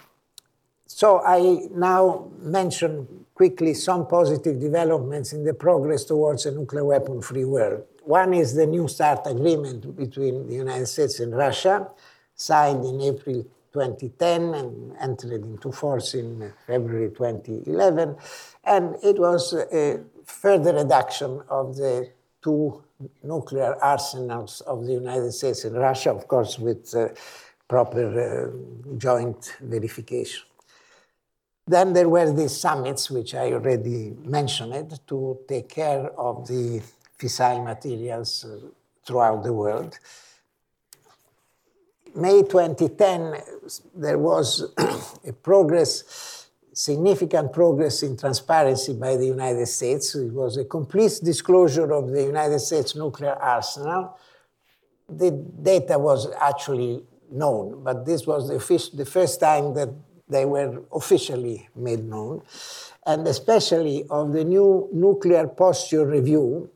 so 0.86 1.22
I 1.22 1.68
now 1.70 2.30
mention 2.40 3.26
quickly 3.34 3.74
some 3.74 4.06
positive 4.06 4.58
developments 4.58 5.34
in 5.34 5.44
the 5.44 5.52
progress 5.52 6.04
towards 6.04 6.46
a 6.46 6.52
nuclear 6.52 6.86
weapon 6.86 7.20
free 7.20 7.44
world. 7.44 7.84
One 8.04 8.32
is 8.32 8.54
the 8.54 8.66
New 8.66 8.88
START 8.88 9.26
agreement 9.26 9.94
between 9.94 10.46
the 10.46 10.54
United 10.54 10.86
States 10.86 11.20
and 11.20 11.36
Russia, 11.36 11.88
signed 12.34 12.84
in 12.84 13.00
April 13.02 13.44
2010 13.74 14.54
and 14.54 14.96
entered 14.98 15.44
into 15.44 15.70
force 15.72 16.14
in 16.14 16.50
February 16.66 17.10
2011. 17.10 18.16
And 18.64 18.96
it 19.02 19.18
was 19.18 19.52
a 19.52 20.00
further 20.24 20.72
reduction 20.72 21.42
of 21.50 21.76
the 21.76 22.08
two 22.46 22.82
nuclear 23.24 23.76
arsenals 23.82 24.60
of 24.62 24.86
the 24.86 24.92
United 24.92 25.32
States 25.32 25.64
and 25.64 25.76
Russia, 25.76 26.10
of 26.12 26.28
course, 26.28 26.58
with 26.58 26.94
uh, 26.94 27.08
proper 27.68 28.04
uh, 28.06 28.96
joint 28.96 29.56
verification. 29.60 30.44
Then 31.66 31.92
there 31.92 32.08
were 32.08 32.32
these 32.32 32.56
summits, 32.56 33.10
which 33.10 33.34
I 33.34 33.52
already 33.52 34.14
mentioned, 34.24 35.00
to 35.08 35.38
take 35.48 35.68
care 35.68 36.04
of 36.16 36.46
the 36.46 36.80
fissile 37.18 37.64
materials 37.64 38.44
uh, 38.44 38.68
throughout 39.04 39.42
the 39.42 39.52
world. 39.52 39.98
May 42.14 42.42
2010, 42.42 43.34
there 43.96 44.18
was 44.18 44.72
a 45.26 45.32
progress, 45.32 46.35
significant 46.76 47.54
progress 47.54 48.02
in 48.02 48.18
transparency 48.18 48.92
by 48.92 49.16
the 49.16 49.24
United 49.24 49.66
States. 49.66 50.14
It 50.14 50.30
was 50.30 50.58
a 50.58 50.64
complete 50.64 51.18
disclosure 51.24 51.90
of 51.90 52.10
the 52.10 52.22
United 52.22 52.58
States 52.60 52.94
nuclear 52.94 53.32
arsenal. 53.32 54.18
The 55.08 55.30
data 55.30 55.98
was 55.98 56.30
actually 56.38 57.02
known, 57.32 57.82
but 57.82 58.04
this 58.04 58.26
was 58.26 58.48
the, 58.48 58.58
the 58.94 59.06
first 59.06 59.40
time 59.40 59.72
that 59.72 59.88
they 60.28 60.44
were 60.44 60.82
officially 60.92 61.66
made 61.74 62.04
known, 62.04 62.42
and 63.06 63.26
especially 63.26 64.04
of 64.10 64.32
the 64.32 64.44
new 64.44 64.90
nuclear 64.92 65.46
posture 65.48 66.04
review, 66.04 66.68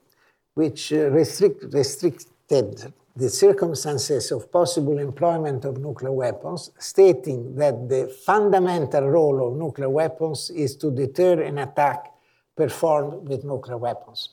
which 0.55 0.95
uh, 0.95 1.11
restrict, 1.11 1.75
restricted 1.75 2.93
the 3.21 3.29
circumstances 3.29 4.33
of 4.33 4.51
possible 4.51 4.99
employment 4.99 5.67
of 5.67 5.79
nuclear 5.79 6.13
weapons, 6.13 6.71
stating 6.79 7.55
that 7.57 7.89
the 7.89 8.09
fundamental 8.25 9.09
role 9.09 9.47
of 9.47 9.59
nuclear 9.59 9.91
weapons 9.91 10.51
is 10.51 10.75
to 10.77 10.91
deter 10.91 11.43
an 11.43 11.59
attack 11.59 12.13
performed 12.57 13.29
with 13.29 13.45
nuclear 13.45 13.77
weapons. 13.77 14.31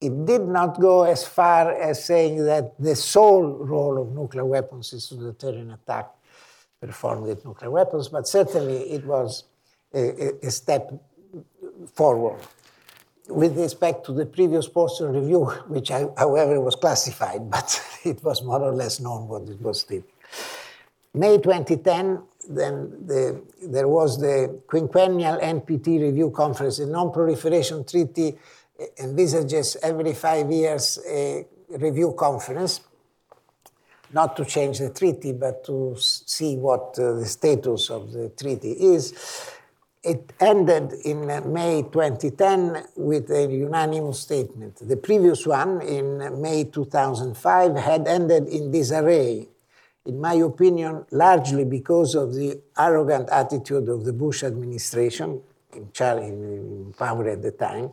It 0.00 0.26
did 0.26 0.42
not 0.42 0.78
go 0.78 1.04
as 1.04 1.26
far 1.26 1.72
as 1.72 2.04
saying 2.04 2.44
that 2.44 2.74
the 2.78 2.94
sole 2.94 3.46
role 3.64 4.02
of 4.02 4.12
nuclear 4.12 4.44
weapons 4.44 4.92
is 4.92 5.08
to 5.08 5.14
deter 5.16 5.54
an 5.56 5.70
attack 5.70 6.10
performed 6.78 7.26
with 7.26 7.42
nuclear 7.42 7.70
weapons, 7.70 8.08
but 8.08 8.28
certainly 8.28 8.92
it 8.92 9.04
was 9.06 9.44
a, 9.94 10.32
a 10.46 10.50
step 10.50 10.92
forward. 11.94 12.40
With 13.28 13.56
respect 13.56 14.06
to 14.06 14.12
the 14.12 14.26
previous 14.26 14.68
posture 14.68 15.10
review, 15.10 15.46
which 15.68 15.90
I, 15.90 16.06
however 16.16 16.60
was 16.60 16.76
classified, 16.76 17.50
but 17.50 17.82
it 18.04 18.22
was 18.22 18.42
more 18.42 18.62
or 18.62 18.72
less 18.72 19.00
known 19.00 19.28
what 19.28 19.48
it 19.48 19.60
was 19.60 19.84
doing. 19.84 20.04
May 21.14 21.38
2010, 21.38 22.22
then 22.50 23.06
the, 23.06 23.42
there 23.62 23.88
was 23.88 24.20
the 24.20 24.60
quinquennial 24.66 25.40
NPT 25.40 26.00
review 26.00 26.30
conference. 26.30 26.76
The 26.76 26.86
Non-Proliferation 26.86 27.84
Treaty 27.84 28.36
envisages 28.98 29.76
every 29.82 30.12
five 30.12 30.50
years 30.50 30.98
a 31.08 31.46
review 31.70 32.12
conference 32.12 32.80
not 34.12 34.36
to 34.36 34.44
change 34.44 34.78
the 34.78 34.90
treaty, 34.90 35.32
but 35.32 35.64
to 35.64 35.94
see 35.98 36.56
what 36.56 36.96
uh, 36.98 37.14
the 37.14 37.26
status 37.26 37.90
of 37.90 38.12
the 38.12 38.28
treaty 38.30 38.72
is. 38.72 39.12
It 40.06 40.32
ended 40.38 40.92
in 41.04 41.26
May 41.52 41.82
2010 41.82 42.84
with 42.94 43.28
a 43.28 43.50
unanimous 43.50 44.20
statement. 44.20 44.78
The 44.80 44.96
previous 44.96 45.44
one, 45.44 45.80
in 45.82 46.40
May 46.40 46.62
2005, 46.62 47.74
had 47.74 48.06
ended 48.06 48.46
in 48.46 48.70
disarray, 48.70 49.48
in 50.04 50.20
my 50.20 50.34
opinion, 50.34 51.06
largely 51.10 51.64
because 51.64 52.14
of 52.14 52.34
the 52.34 52.62
arrogant 52.78 53.28
attitude 53.30 53.88
of 53.88 54.04
the 54.04 54.12
Bush 54.12 54.44
administration, 54.44 55.42
in, 55.74 55.90
in 55.98 56.94
power 56.96 57.28
at 57.28 57.42
the 57.42 57.50
time, 57.50 57.90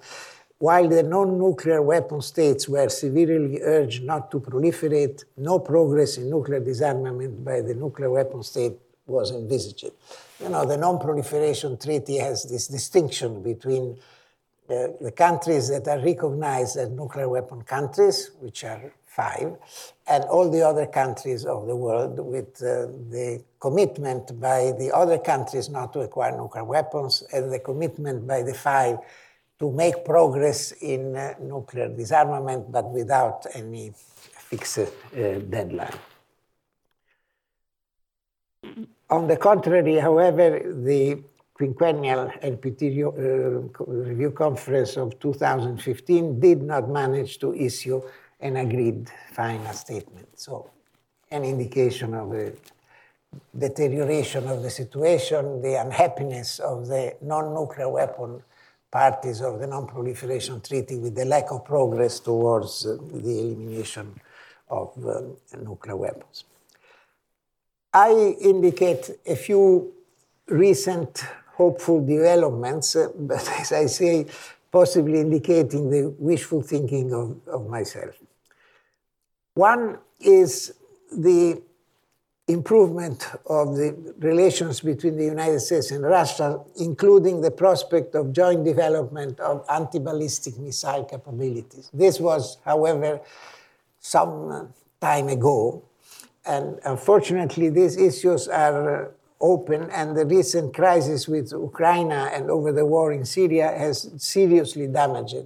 while 0.59 0.87
the 0.87 1.01
non-nuclear 1.01 1.81
weapon 1.81 2.21
states 2.21 2.69
were 2.69 2.89
severely 2.89 3.59
urged 3.63 4.03
not 4.03 4.29
to 4.29 4.39
proliferate, 4.39 5.25
no 5.35 5.57
progress 5.57 6.17
in 6.17 6.29
nuclear 6.29 6.59
disarmament 6.59 7.43
by 7.43 7.61
the 7.61 7.73
nuclear 7.73 8.11
weapon 8.11 8.43
state 8.43 8.77
was 9.07 9.31
envisaged. 9.31 9.91
You 10.43 10.49
know, 10.49 10.65
the 10.65 10.75
non-proliferation 10.75 11.77
treaty 11.77 12.17
has 12.17 12.43
this 12.43 12.67
distinction 12.67 13.41
between 13.41 13.97
uh, 14.69 14.87
the 14.99 15.13
countries 15.15 15.69
that 15.69 15.87
are 15.87 16.03
recognized 16.03 16.75
as 16.75 16.89
nuclear 16.89 17.29
weapon 17.29 17.61
countries, 17.61 18.31
which 18.41 18.65
are 18.65 18.91
five, 19.05 19.55
and 20.05 20.25
all 20.25 20.51
the 20.51 20.61
other 20.61 20.85
countries 20.85 21.45
of 21.45 21.65
the 21.65 21.75
world 21.77 22.19
with 22.19 22.61
uh, 22.61 22.87
the 23.09 23.41
commitment 23.57 24.37
by 24.41 24.73
the 24.77 24.91
other 24.93 25.17
countries 25.17 25.69
not 25.69 25.93
to 25.93 26.01
acquire 26.01 26.35
nuclear 26.35 26.65
weapons 26.65 27.23
and 27.31 27.49
the 27.49 27.59
commitment 27.59 28.27
by 28.27 28.43
the 28.43 28.53
five 28.53 28.97
to 29.59 29.71
make 29.71 30.03
progress 30.03 30.73
in 30.73 31.15
uh, 31.15 31.35
nuclear 31.39 31.87
disarmament, 31.87 32.69
but 32.69 32.91
without 32.91 33.45
any 33.53 33.93
fixed 33.95 34.79
uh, 34.79 35.39
deadline. 35.49 35.97
On 39.13 39.27
the 39.27 39.37
contrary, 39.37 39.97
however, 39.97 40.59
the 40.89 41.21
quinquennial 41.53 42.31
NPT 42.41 42.81
uh, 43.05 43.83
review 43.85 44.31
conference 44.31 44.97
of 44.97 45.19
2015 45.19 46.39
did 46.39 46.63
not 46.63 46.89
manage 46.89 47.37
to 47.37 47.53
issue 47.53 48.01
an 48.39 48.57
agreed 48.57 49.07
final 49.33 49.71
statement. 49.73 50.27
So, 50.33 50.71
an 51.29 51.43
indication 51.43 52.15
of 52.15 52.31
the 52.31 52.53
deterioration 53.55 54.47
of 54.47 54.63
the 54.63 54.71
situation, 54.71 55.61
the 55.61 55.75
unhappiness 55.79 56.57
of 56.57 56.87
the 56.87 57.15
non 57.21 57.53
nuclear 57.53 57.89
weapon 57.89 58.41
parties 58.89 59.41
of 59.41 59.59
the 59.59 59.67
Non-Proliferation 59.67 60.59
Treaty 60.61 60.97
with 60.97 61.13
the 61.13 61.25
lack 61.25 61.51
of 61.51 61.63
progress 61.65 62.19
towards 62.19 62.81
the 62.81 63.39
elimination 63.43 64.19
of 64.71 64.89
uh, 65.05 65.21
nuclear 65.61 65.97
weapons. 65.97 66.45
I 67.93 68.35
indicate 68.41 69.11
a 69.25 69.35
few 69.35 69.93
recent 70.47 71.23
hopeful 71.55 72.05
developments, 72.05 72.95
uh, 72.95 73.09
but 73.15 73.47
as 73.59 73.71
I 73.71 73.85
say, 73.85 74.25
possibly 74.71 75.19
indicating 75.19 75.89
the 75.89 76.09
wishful 76.17 76.61
thinking 76.61 77.13
of, 77.13 77.39
of 77.47 77.69
myself. 77.69 78.15
One 79.53 79.99
is 80.19 80.73
the 81.15 81.61
improvement 82.47 83.29
of 83.45 83.77
the 83.77 84.15
relations 84.17 84.81
between 84.81 85.15
the 85.15 85.25
United 85.25 85.59
States 85.59 85.91
and 85.91 86.03
Russia, 86.03 86.59
including 86.77 87.39
the 87.41 87.51
prospect 87.51 88.15
of 88.15 88.33
joint 88.33 88.65
development 88.65 89.39
of 89.39 89.63
anti 89.69 89.99
ballistic 89.99 90.57
missile 90.57 91.05
capabilities. 91.05 91.89
This 91.93 92.19
was, 92.19 92.57
however, 92.65 93.21
some 93.99 94.73
time 94.99 95.29
ago. 95.29 95.83
And 96.45 96.79
unfortunately, 96.83 97.69
these 97.69 97.97
issues 97.97 98.47
are 98.47 99.11
open, 99.39 99.89
and 99.91 100.15
the 100.15 100.25
recent 100.25 100.73
crisis 100.73 101.27
with 101.27 101.51
Ukraine 101.51 102.11
and 102.11 102.49
over 102.49 102.71
the 102.71 102.85
war 102.85 103.11
in 103.11 103.25
Syria 103.25 103.67
has 103.77 104.09
seriously 104.17 104.87
damaged 104.87 105.45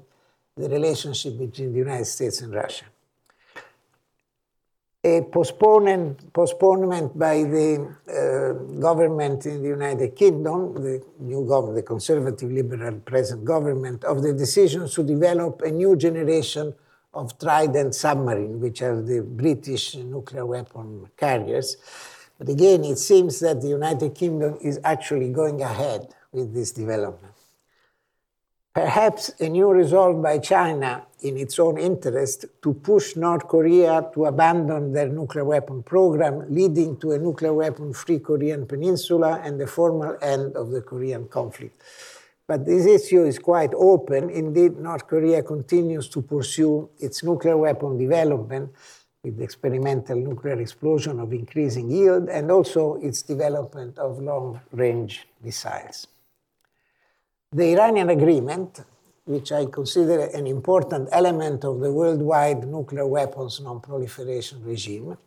the 0.56 0.70
relationship 0.70 1.38
between 1.38 1.72
the 1.72 1.80
United 1.80 2.06
States 2.06 2.42
and 2.42 2.54
Russia. 2.54 2.86
A 5.04 5.22
postponement, 5.22 6.34
postponement 6.34 7.18
by 7.18 7.44
the 7.44 7.88
uh, 8.10 8.54
government 8.80 9.46
in 9.46 9.62
the 9.62 9.70
United 9.70 10.16
Kingdom, 10.16 10.74
the 10.74 11.02
new 11.20 11.46
government, 11.48 11.76
the 11.76 11.84
conservative 11.84 12.52
liberal 12.52 13.00
present 13.00 13.46
government, 13.46 14.04
of 14.04 14.22
the 14.22 14.34
decision 14.34 14.90
to 14.90 15.04
develop 15.04 15.62
a 15.62 15.72
new 15.72 15.96
generation 15.96 16.74
of 17.14 17.38
Trident 17.40 17.96
submarine, 17.96 18.60
which 18.60 18.82
are 18.82 19.02
the 19.02 19.22
British 19.22 19.96
nuclear 19.96 20.46
weapon 20.46 21.10
carriers. 21.18 21.78
But 22.38 22.50
again, 22.50 22.84
it 22.84 22.98
seems 22.98 23.40
that 23.40 23.62
the 23.62 23.70
United 23.70 24.14
Kingdom 24.14 24.58
is 24.62 24.80
actually 24.84 25.32
going 25.32 25.62
ahead 25.62 26.14
with 26.32 26.54
this 26.54 26.72
development. 26.72 27.34
perhaps 28.78 29.32
a 29.40 29.50
new 29.50 29.72
resolve 29.72 30.22
by 30.22 30.38
China 30.38 31.04
in 31.22 31.36
its 31.36 31.58
own 31.58 31.80
interest 31.80 32.46
to 32.62 32.76
push 32.76 33.16
North 33.16 33.48
Korea 33.48 34.08
to 34.14 34.26
abandon 34.26 34.94
their 34.94 35.10
nuclear 35.10 35.44
weapon 35.46 35.82
program, 35.82 36.46
leading 36.54 36.96
to 36.98 37.14
a 37.14 37.18
nuclear 37.18 37.56
weapon 37.56 37.92
free 37.92 38.20
Korean 38.20 38.68
peninsula 38.68 39.42
and 39.44 39.60
the 39.60 39.66
formal 39.66 40.16
end 40.22 40.56
of 40.56 40.70
the 40.70 40.82
Korean 40.82 41.28
conflict. 41.28 41.82
But 42.48 42.66
this 42.66 42.86
issue 42.86 43.24
is 43.26 43.40
quite 43.40 43.74
open. 43.76 44.30
Indeed, 44.30 44.78
North 44.80 45.06
Korea 45.06 45.44
continues 45.44 46.08
to 46.10 46.22
pursue 46.22 46.90
its 46.98 47.22
nuclear 47.22 47.58
weapon 47.58 47.98
development 47.98 48.72
with 49.22 49.42
experimental 49.42 50.16
nuclear 50.16 50.60
explosion 50.62 51.20
of 51.20 51.34
increasing 51.34 51.92
yield 51.92 52.30
and 52.30 52.50
also 52.50 52.96
its 52.96 53.22
development 53.22 53.98
of 54.00 54.20
long 54.20 54.62
range 54.72 55.28
missiles. 55.44 56.08
The 57.52 57.74
Iranian 57.74 58.10
agreement, 58.10 58.80
which 59.26 59.52
I 59.52 59.66
consider 59.66 60.28
an 60.34 60.48
important 60.48 61.10
element 61.12 61.66
of 61.66 61.82
the 61.82 61.92
worldwide 61.92 62.66
nuclear 62.66 63.06
weapons 63.06 63.60
non 63.60 63.82
proliferation 63.82 64.64
regime, 64.64 65.18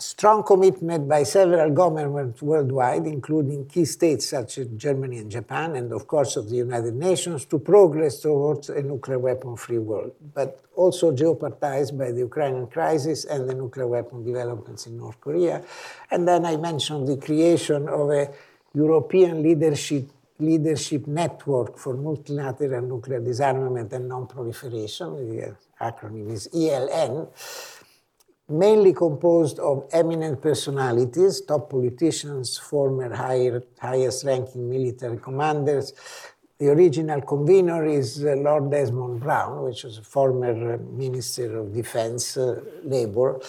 strong 0.00 0.42
commitment 0.42 1.06
by 1.06 1.22
several 1.22 1.70
governments 1.70 2.40
worldwide, 2.40 3.06
including 3.06 3.66
key 3.66 3.84
states 3.84 4.26
such 4.26 4.58
as 4.58 4.66
Germany 4.68 5.18
and 5.18 5.30
Japan, 5.30 5.76
and 5.76 5.92
of 5.92 6.06
course 6.06 6.36
of 6.36 6.48
the 6.48 6.56
United 6.56 6.94
Nations, 6.94 7.44
to 7.44 7.58
progress 7.58 8.20
towards 8.20 8.70
a 8.70 8.82
nuclear 8.82 9.18
weapon-free 9.18 9.78
world, 9.78 10.12
but 10.34 10.64
also 10.74 11.12
jeopardized 11.12 11.98
by 11.98 12.10
the 12.12 12.20
Ukrainian 12.20 12.66
crisis 12.66 13.24
and 13.26 13.48
the 13.48 13.54
nuclear 13.54 13.86
weapon 13.86 14.24
developments 14.24 14.86
in 14.86 14.96
North 14.96 15.20
Korea. 15.20 15.62
And 16.10 16.26
then 16.26 16.46
I 16.46 16.56
mentioned 16.56 17.06
the 17.06 17.18
creation 17.18 17.88
of 17.88 18.10
a 18.10 18.30
European 18.74 19.42
leadership 19.42 20.04
leadership 20.40 21.06
network 21.06 21.76
for 21.76 21.92
multilateral 21.94 22.80
nuclear 22.80 23.20
disarmament 23.20 23.92
and 23.92 24.08
non-proliferation, 24.08 25.28
the 25.28 25.54
acronym 25.80 26.30
is 26.32 26.48
ELN, 26.48 27.28
mainly 28.50 28.92
composed 28.92 29.58
of 29.60 29.88
eminent 29.92 30.42
personalities, 30.42 31.40
top 31.42 31.70
politicians, 31.70 32.58
former 32.58 33.14
higher, 33.14 33.62
highest 33.78 34.24
ranking 34.24 34.68
military 34.68 35.18
commanders. 35.18 35.92
The 36.58 36.68
original 36.68 37.22
convener 37.22 37.86
is 37.86 38.22
uh, 38.24 38.34
Lord 38.36 38.70
Desmond 38.70 39.20
Browne, 39.20 39.62
which 39.62 39.84
was 39.84 39.98
a 39.98 40.02
former 40.02 40.74
uh, 40.74 40.78
Minister 40.78 41.58
of 41.58 41.72
Defense, 41.72 42.36
uh, 42.36 42.60
Labour 42.84 43.40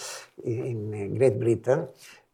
in 0.44 0.94
uh, 0.94 1.18
Great 1.18 1.38
Britain, 1.38 1.88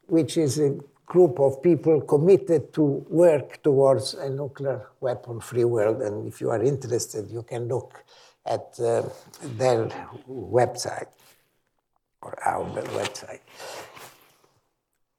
which 0.07 0.37
is 0.37 0.61
a 0.61 0.78
group 1.04 1.40
of 1.40 1.62
people 1.62 2.02
committed 2.02 2.72
to 2.74 2.83
work 3.09 3.61
towards 3.62 4.14
a 4.14 4.28
nuclear 4.28 4.87
weapon 5.00 5.40
free 5.40 5.64
world. 5.64 6.02
And 6.02 6.28
if 6.28 6.40
you 6.40 6.50
are 6.50 6.62
interested, 6.62 7.31
you 7.31 7.42
can 7.42 7.66
look 7.66 8.04
at 8.46 8.78
uh, 8.78 9.02
their 9.57 9.87
website 10.28 11.09
or 12.29 12.49
our 12.49 12.64
website. 13.01 13.41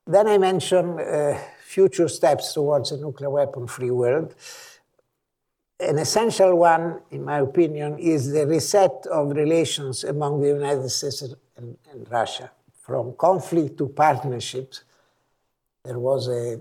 Then 0.05 0.27
I 0.27 0.37
mentioned 0.37 0.99
uh, 0.99 1.37
future 1.63 2.07
steps 2.07 2.53
towards 2.53 2.91
a 2.91 2.97
nuclear 2.97 3.29
weapon 3.29 3.67
free 3.67 3.91
world. 3.91 4.35
An 5.79 5.97
essential 5.97 6.55
one, 6.57 6.99
in 7.11 7.23
my 7.23 7.39
opinion, 7.39 7.97
is 7.99 8.31
the 8.31 8.45
reset 8.45 9.05
of 9.11 9.29
relations 9.31 10.03
among 10.03 10.41
the 10.41 10.49
United 10.49 10.89
States 10.89 11.21
and, 11.57 11.77
and 11.91 12.11
Russia, 12.11 12.51
from 12.81 13.13
conflict 13.17 13.77
to 13.77 13.87
partnerships. 13.87 14.83
There 15.85 15.99
was 15.99 16.27
a 16.27 16.59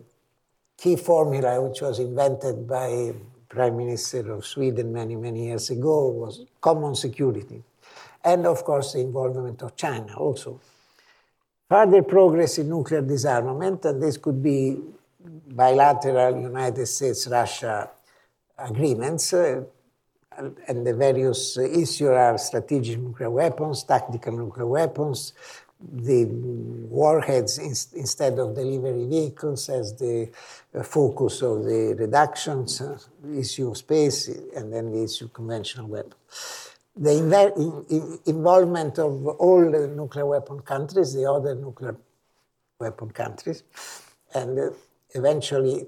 key 0.77 0.97
formula 0.97 1.61
which 1.61 1.81
was 1.81 1.99
invented 1.99 2.69
by 2.69 3.13
Prime 3.49 3.77
Minister 3.77 4.31
of 4.33 4.47
Sweden 4.47 4.93
many, 4.93 5.17
many 5.17 5.47
years 5.47 5.71
ago, 5.71 6.09
was 6.11 6.45
common 6.61 6.95
security 6.95 7.65
and 8.33 8.47
of 8.47 8.65
course 8.65 8.93
the 8.93 9.01
involvement 9.01 9.63
of 9.63 9.77
China 9.77 10.17
also. 10.17 10.61
Further 11.69 12.03
progress 12.03 12.59
in 12.59 12.69
nuclear 12.69 13.03
disarmament, 13.03 13.85
and 13.85 14.03
this 14.03 14.17
could 14.17 14.43
be 14.43 14.79
bilateral 15.21 16.41
United 16.41 16.87
States-Russia 16.87 17.91
agreements, 18.59 19.33
uh, 19.33 19.63
and 20.69 20.87
the 20.87 20.95
various 20.95 21.59
issues 21.59 22.09
are 22.09 22.39
strategic 22.39 22.99
nuclear 22.99 23.31
weapons, 23.31 23.83
tactical 23.85 24.33
nuclear 24.33 24.67
weapons, 24.67 25.35
the 25.81 26.25
warheads 26.25 27.59
in, 27.59 27.75
instead 28.01 28.39
of 28.39 28.55
delivery 28.55 29.07
vehicles 29.07 29.69
as 29.69 29.95
the 29.97 30.31
uh, 30.75 30.83
focus 30.83 31.43
of 31.43 31.65
the 31.65 31.95
reductions, 31.99 32.81
uh, 32.81 32.99
issue 33.35 33.71
of 33.71 33.77
space, 33.77 34.29
and 34.57 34.73
then 34.73 34.91
the 34.91 35.03
issue 35.05 35.27
of 35.27 35.33
conventional 35.33 35.87
weapons 35.87 36.68
the 36.99 37.85
in, 37.91 38.19
involvement 38.27 38.99
of 38.99 39.27
all 39.27 39.71
the 39.71 39.89
nuclear 39.89 40.27
weapon 40.27 40.61
countries, 40.61 41.15
the 41.15 41.31
other 41.31 41.55
nuclear 41.55 41.97
weapon 42.81 43.11
countries, 43.11 43.63
and 44.35 44.59
uh, 44.59 44.71
eventually, 45.15 45.87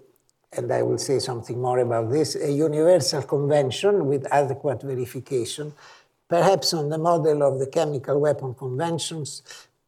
and 0.53 0.73
I 0.73 0.83
will 0.83 0.99
say 0.99 1.19
something 1.19 1.61
more 1.61 1.79
about 1.79 2.11
this, 2.11 2.37
a 2.37 2.51
universal 2.51 3.23
convention 3.23 4.07
with 4.07 4.27
adequate 4.31 4.83
verification, 4.83 5.73
perhaps 6.29 6.73
on 6.75 6.89
the 6.89 6.99
model 6.99 7.43
of 7.43 7.59
the 7.59 7.67
chemical 7.67 8.21
weapon 8.21 8.55
conventions, 8.55 9.43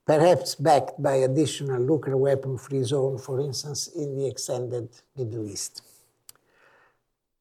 perhaps 0.05 0.57
backed 0.57 1.01
by 1.01 1.15
additional 1.15 1.81
nuclear 1.81 2.17
weapon 2.17 2.59
free 2.59 2.83
zone, 2.83 3.19
for 3.19 3.41
instance, 3.41 3.87
in 3.87 4.17
the 4.17 4.27
extended 4.27 4.89
Middle 5.17 5.49
East. 5.49 5.83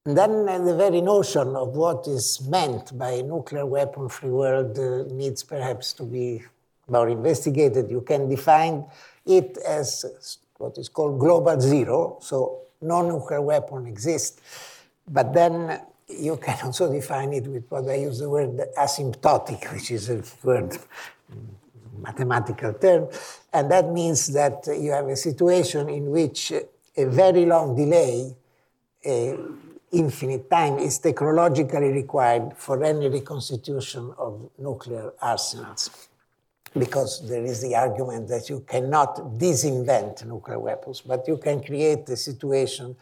Then 0.03 0.49
uh, 0.49 0.57
the 0.57 0.75
very 0.75 0.99
notion 0.99 1.55
of 1.55 1.75
what 1.75 2.07
is 2.07 2.41
meant 2.49 2.97
by 2.97 3.21
nuclear 3.21 3.67
weapon 3.67 4.09
free 4.09 4.31
world 4.31 4.77
uh, 4.79 5.03
needs 5.13 5.43
perhaps 5.43 5.93
to 5.93 6.03
be 6.03 6.41
more 6.87 7.07
investigated. 7.07 7.91
You 7.91 8.01
can 8.01 8.27
define 8.27 8.83
it 9.27 9.59
as 9.59 10.39
what 10.57 10.79
is 10.79 10.89
called 10.89 11.19
global 11.19 11.61
zero, 11.61 12.17
so 12.19 12.61
no 12.81 13.07
nuclear 13.07 13.43
weapon 13.43 13.85
exists. 13.85 14.41
But 15.07 15.33
then 15.33 15.79
you 16.07 16.37
can 16.37 16.57
also 16.63 16.91
define 16.91 17.33
it 17.33 17.45
with 17.45 17.65
what 17.69 17.87
I 17.87 17.97
use 17.97 18.17
the 18.17 18.29
word 18.29 18.59
asymptotic, 18.75 19.71
which 19.71 19.91
is 19.91 20.09
a 20.09 20.23
word 20.41 20.79
mathematical 21.99 22.73
term, 22.73 23.07
and 23.53 23.69
that 23.69 23.91
means 23.91 24.33
that 24.33 24.65
you 24.65 24.93
have 24.93 25.09
a 25.09 25.15
situation 25.15 25.89
in 25.89 26.09
which 26.09 26.51
a 26.97 27.05
very 27.05 27.45
long 27.45 27.75
delay 27.75 28.35
uh, 29.05 29.37
infinite 29.91 30.49
time 30.49 30.77
is 30.79 30.99
technologically 30.99 31.91
required 31.91 32.53
for 32.55 32.83
any 32.83 33.09
reconstitution 33.09 34.13
of 34.17 34.49
nuclear 34.57 35.13
arsenals. 35.21 35.89
Because 36.77 37.27
there 37.27 37.43
is 37.43 37.61
the 37.61 37.75
argument 37.75 38.29
that 38.29 38.49
you 38.49 38.61
cannot 38.61 39.17
disinvent 39.37 40.25
nuclear 40.25 40.59
weapons, 40.59 41.01
but 41.01 41.27
you 41.27 41.37
can 41.37 41.61
create 41.61 42.07
a 42.07 42.15
situation 42.15 42.95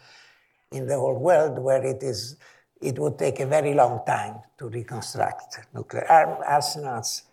in 0.71 0.87
the 0.87 0.95
whole 0.95 1.19
world 1.19 1.59
where 1.59 1.85
it 1.85 2.01
is 2.01 2.35
it 2.81 2.97
would 2.97 3.17
take 3.19 3.39
a 3.39 3.45
very 3.45 3.73
long 3.73 4.01
time 4.05 4.35
to 4.57 4.69
reconstruct 4.69 5.59
nuclear 5.73 6.05
arsenals 6.45 7.23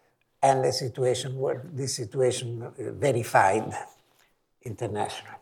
and 0.42 0.64
a 0.64 0.73
situation 0.73 1.38
where 1.38 1.62
this 1.73 1.95
situation 1.95 2.69
verified 2.77 3.73
internationally. 4.62 5.37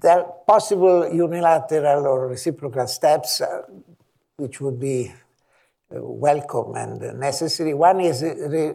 There 0.00 0.18
are 0.18 0.32
possible 0.46 1.12
unilateral 1.12 2.06
or 2.06 2.28
reciprocal 2.28 2.86
steps 2.86 3.40
uh, 3.40 3.62
which 4.36 4.60
would 4.60 4.78
be 4.78 5.12
uh, 5.90 6.00
welcome 6.00 6.76
and 6.76 7.18
necessary. 7.18 7.74
One 7.74 8.00
is 8.00 8.22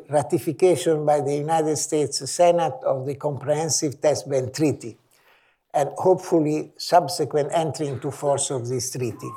ratification 0.09 1.05
by 1.05 1.21
the 1.21 1.35
United 1.35 1.77
States 1.77 2.29
Senate 2.29 2.73
of 2.85 3.05
the 3.05 3.15
Comprehensive 3.15 4.01
Test 4.01 4.29
Ban 4.29 4.51
Treaty 4.51 4.97
and 5.73 5.91
hopefully 5.97 6.73
subsequent 6.77 7.51
entry 7.53 7.87
into 7.87 8.11
force 8.11 8.49
of 8.51 8.67
this 8.67 8.91
treaty. 8.91 9.31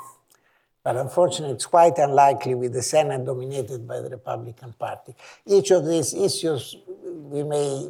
But 0.82 0.96
unfortunately, 0.96 1.54
it's 1.54 1.66
quite 1.66 1.98
unlikely 1.98 2.56
with 2.56 2.72
the 2.72 2.82
Senate 2.82 3.24
dominated 3.24 3.86
by 3.86 4.00
the 4.00 4.10
Republican 4.10 4.72
Party. 4.72 5.14
Each 5.46 5.70
of 5.70 5.86
these 5.86 6.14
issues 6.14 6.76
we 6.94 7.44
may 7.44 7.88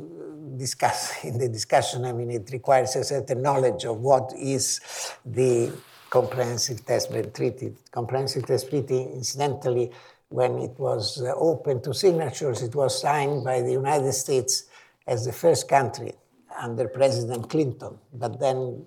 discuss 0.57 1.25
in 1.25 1.39
the 1.39 1.49
discussion. 1.49 2.05
I 2.05 2.13
mean, 2.13 2.31
it 2.31 2.49
requires 2.53 2.97
a 2.97 3.05
certain 3.05 3.43
knowledge 3.43 3.85
of 3.85 3.99
what 4.01 4.33
is 4.37 4.81
the 5.25 5.73
comprehensive 6.11 6.85
test 6.85 7.11
ban 7.11 7.31
treaty. 7.33 7.75
Comprehensive 7.91 8.47
test 8.47 8.71
treaty, 8.71 9.03
incidentally, 9.03 9.91
when 10.29 10.59
it 10.59 10.79
was 10.79 11.23
uh, 11.23 11.33
open 11.37 11.81
to 11.83 11.95
signatures, 11.95 12.63
it 12.63 12.75
was 12.75 13.01
signed 13.01 13.45
by 13.45 13.61
the 13.61 13.73
United 13.73 14.13
States 14.13 14.65
as 15.07 15.25
the 15.25 15.33
first 15.33 15.69
country 15.69 16.13
under 16.61 16.89
President 16.89 17.49
Clinton. 17.49 17.99
But 18.13 18.41
then 18.41 18.87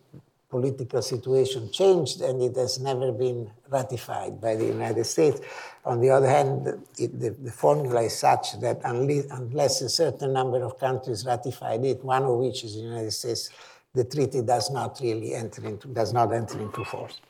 political 0.50 1.02
situation 1.02 1.72
changed 1.72 2.22
and 2.22 2.42
it 2.42 2.56
has 2.56 2.80
never 2.80 3.12
been 3.12 3.50
ratified 3.70 4.42
by 4.42 4.56
the 4.56 4.66
United 4.66 5.04
States. 5.06 5.40
On 5.86 6.02
the 6.02 6.10
other 6.10 6.28
hand, 6.28 6.68
it, 6.98 7.20
the, 7.20 7.30
the, 7.30 7.52
formula 7.52 8.02
is 8.02 8.18
such 8.18 8.60
that 8.60 8.82
unless, 8.84 9.26
unless, 9.30 9.82
a 9.82 9.90
certain 9.90 10.34
number 10.34 10.64
of 10.64 10.80
countries 10.80 11.24
ratified 11.26 11.86
it, 11.86 12.04
one 12.04 12.24
of 12.24 12.36
which 12.38 12.64
is 12.64 12.74
the 12.76 12.82
United 12.82 13.12
States, 13.12 13.52
the 13.94 14.04
treaty 14.04 14.42
does 14.42 14.72
not 14.72 15.00
really 15.02 15.36
enter 15.36 15.66
into, 15.66 15.88
does 15.90 16.14
not 16.14 16.34
enter 16.34 16.60
into 16.60 16.84
force. 16.84 17.22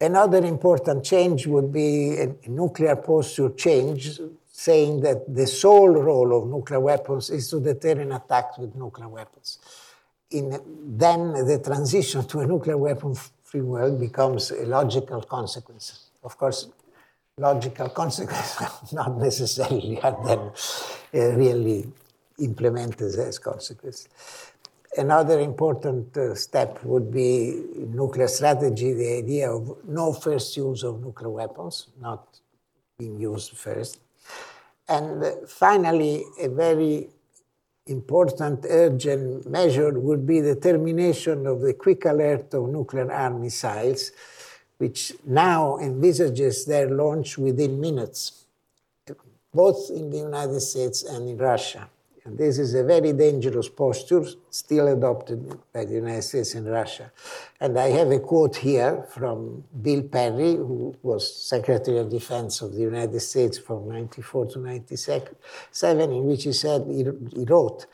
Another 0.00 0.38
important 0.38 1.04
change 1.04 1.46
would 1.46 1.72
be 1.72 2.18
a 2.18 2.34
nuclear 2.48 2.96
posture 2.96 3.50
change, 3.50 4.20
saying 4.50 5.00
that 5.00 5.34
the 5.34 5.46
sole 5.46 5.90
role 5.90 6.40
of 6.40 6.48
nuclear 6.48 6.80
weapons 6.80 7.30
is 7.30 7.50
to 7.50 7.60
deter 7.60 8.00
an 8.00 8.12
attack 8.12 8.56
with 8.58 8.74
nuclear 8.74 9.08
weapons. 9.08 9.58
In, 10.30 10.60
then 10.98 11.32
the 11.32 11.60
transition 11.64 12.26
to 12.26 12.40
a 12.40 12.46
nuclear 12.46 12.76
weapon 12.76 13.14
free 13.42 13.62
world 13.62 13.98
becomes 13.98 14.50
a 14.50 14.66
logical 14.66 15.22
consequence. 15.22 16.10
Of 16.22 16.36
course, 16.36 16.68
logical 17.38 17.88
consequences 17.88 18.92
not 18.92 19.16
necessarily 19.16 20.00
are 20.02 20.18
then 20.24 20.40
uh, 21.14 21.36
really 21.36 21.90
implemented 22.38 23.14
as 23.18 23.38
consequences. 23.38 24.08
Another 24.96 25.40
important 25.40 26.16
uh, 26.16 26.34
step 26.34 26.82
would 26.84 27.12
be 27.12 27.62
nuclear 27.76 28.28
strategy, 28.28 28.92
the 28.92 29.18
idea 29.18 29.50
of 29.50 29.78
no 29.86 30.12
first 30.12 30.56
use 30.56 30.82
of 30.82 31.00
nuclear 31.00 31.30
weapons, 31.30 31.88
not 32.00 32.40
being 32.98 33.20
used 33.20 33.56
first. 33.56 34.00
And 34.88 35.22
uh, 35.22 35.32
finally, 35.46 36.24
a 36.40 36.48
very 36.48 37.08
important 37.88 38.64
urgent 38.68 39.48
measure 39.48 39.98
would 39.98 40.26
be 40.26 40.40
the 40.40 40.56
termination 40.56 41.46
of 41.46 41.60
the 41.60 41.74
quick 41.74 42.04
alert 42.04 42.52
of 42.54 42.68
nuclear 42.68 43.10
armed 43.10 43.40
missiles, 43.40 44.12
which 44.78 45.12
now 45.24 45.78
envisages 45.78 46.64
their 46.64 46.88
launch 46.88 47.38
within 47.38 47.80
minutes, 47.80 48.44
both 49.52 49.90
in 49.90 50.10
the 50.10 50.18
United 50.18 50.60
States 50.60 51.02
and 51.02 51.28
in 51.28 51.36
Russia. 51.36 51.88
And 52.28 52.36
this 52.36 52.58
is 52.58 52.74
a 52.74 52.84
very 52.84 53.14
dangerous 53.14 53.70
posture, 53.70 54.22
still 54.50 54.88
adopted 54.88 55.48
by 55.72 55.86
the 55.86 55.94
United 55.94 56.20
States 56.20 56.54
and 56.56 56.66
Russia. 56.70 57.10
And 57.58 57.78
I 57.78 57.88
have 57.88 58.10
a 58.10 58.20
quote 58.20 58.56
here 58.56 59.06
from 59.08 59.64
Bill 59.80 60.02
Perry, 60.02 60.56
who 60.56 60.94
was 61.02 61.22
Secretary 61.34 61.96
of 61.96 62.10
Defense 62.10 62.60
of 62.60 62.74
the 62.74 62.82
United 62.82 63.18
States 63.20 63.56
from 63.56 63.88
94 63.88 64.46
to 64.48 64.58
97, 64.58 66.02
in 66.12 66.26
which 66.26 66.44
he 66.44 66.52
said, 66.52 66.84
he, 66.90 67.44
wrote 67.46 67.86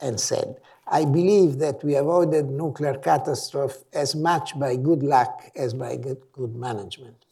and 0.00 0.18
said, 0.18 0.56
I 0.86 1.04
believe 1.04 1.58
that 1.58 1.84
we 1.84 1.96
avoided 1.96 2.48
nuclear 2.48 2.94
catastrophe 2.94 3.80
as 3.92 4.16
much 4.16 4.58
by 4.58 4.76
good 4.76 5.02
luck 5.02 5.50
as 5.54 5.74
by 5.74 5.96
good, 5.96 6.22
good 6.32 6.56
management. 6.56 7.26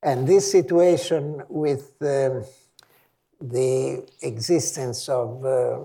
And 0.00 0.28
this 0.28 0.48
situation 0.48 1.42
with 1.48 1.94
um, 2.02 2.44
the 3.40 4.04
existence 4.22 5.08
of 5.08 5.44
uh, 5.44 5.78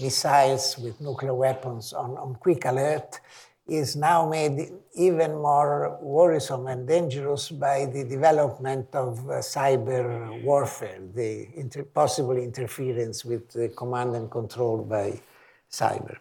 missiles 0.00 0.78
with 0.78 1.00
nuclear 1.00 1.34
weapons 1.34 1.92
on, 1.92 2.16
on 2.16 2.34
quick 2.36 2.64
alert 2.64 3.20
is 3.66 3.96
now 3.96 4.26
made 4.26 4.72
even 4.94 5.32
more 5.32 5.98
worrisome 6.00 6.66
and 6.68 6.88
dangerous 6.88 7.50
by 7.50 7.84
the 7.84 8.02
development 8.04 8.88
of 8.94 9.18
uh, 9.28 9.34
cyber 9.34 10.42
warfare, 10.42 11.00
the 11.14 11.48
inter 11.54 11.82
possible 11.82 12.36
interference 12.36 13.24
with 13.24 13.50
the 13.50 13.68
command 13.68 14.16
and 14.16 14.30
control 14.30 14.78
by 14.78 15.20
cyber. 15.70 16.16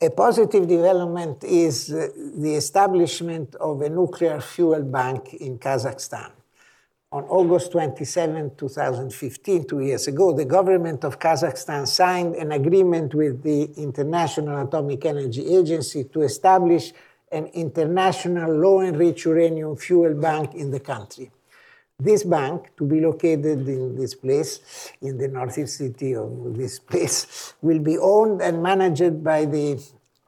A 0.00 0.10
positive 0.10 0.66
development 0.66 1.44
is 1.44 1.92
uh, 1.92 2.08
the 2.36 2.56
establishment 2.56 3.54
of 3.56 3.80
a 3.82 3.88
nuclear 3.88 4.40
fuel 4.40 4.82
bank 4.82 5.34
in 5.34 5.56
Kazakhstan 5.56 6.32
on 7.12 7.24
August 7.24 7.72
27, 7.72 8.52
2015, 8.56 9.66
two 9.66 9.80
years 9.80 10.08
ago, 10.08 10.32
the 10.32 10.46
government 10.46 11.04
of 11.04 11.18
Kazakhstan 11.18 11.86
signed 11.86 12.34
an 12.36 12.52
agreement 12.52 13.14
with 13.14 13.42
the 13.42 13.64
International 13.76 14.66
Atomic 14.66 15.04
Energy 15.04 15.54
Agency 15.54 16.04
to 16.04 16.22
establish 16.22 16.92
an 17.30 17.46
international 17.48 18.50
low 18.54 18.80
enriched 18.80 19.26
uranium 19.26 19.76
fuel 19.76 20.14
bank 20.14 20.54
in 20.54 20.70
the 20.70 20.80
country. 20.80 21.30
This 21.98 22.24
bank, 22.24 22.74
to 22.78 22.84
be 22.84 23.00
located 23.00 23.68
in 23.68 23.94
this 23.94 24.14
place, 24.14 24.90
in 25.02 25.18
the 25.18 25.28
northeast 25.28 25.76
city 25.76 26.14
of 26.14 26.56
this 26.56 26.78
place, 26.78 27.52
will 27.60 27.78
be 27.78 27.98
owned 27.98 28.40
and 28.40 28.62
managed 28.62 29.22
by 29.22 29.44
the 29.44 29.78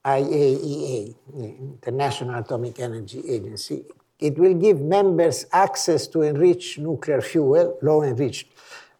IAEA, 0.04 1.14
the 1.34 1.44
International 1.44 2.38
Atomic 2.40 2.78
Energy 2.78 3.22
Agency, 3.26 3.84
it 4.18 4.38
will 4.38 4.54
give 4.54 4.80
members 4.80 5.46
access 5.52 6.06
to 6.08 6.22
enriched 6.22 6.78
nuclear 6.78 7.20
fuel, 7.20 7.78
low 7.82 8.02
enriched 8.02 8.48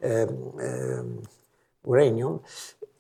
um, 0.03 0.53
um, 0.61 1.23
uranium, 1.87 2.41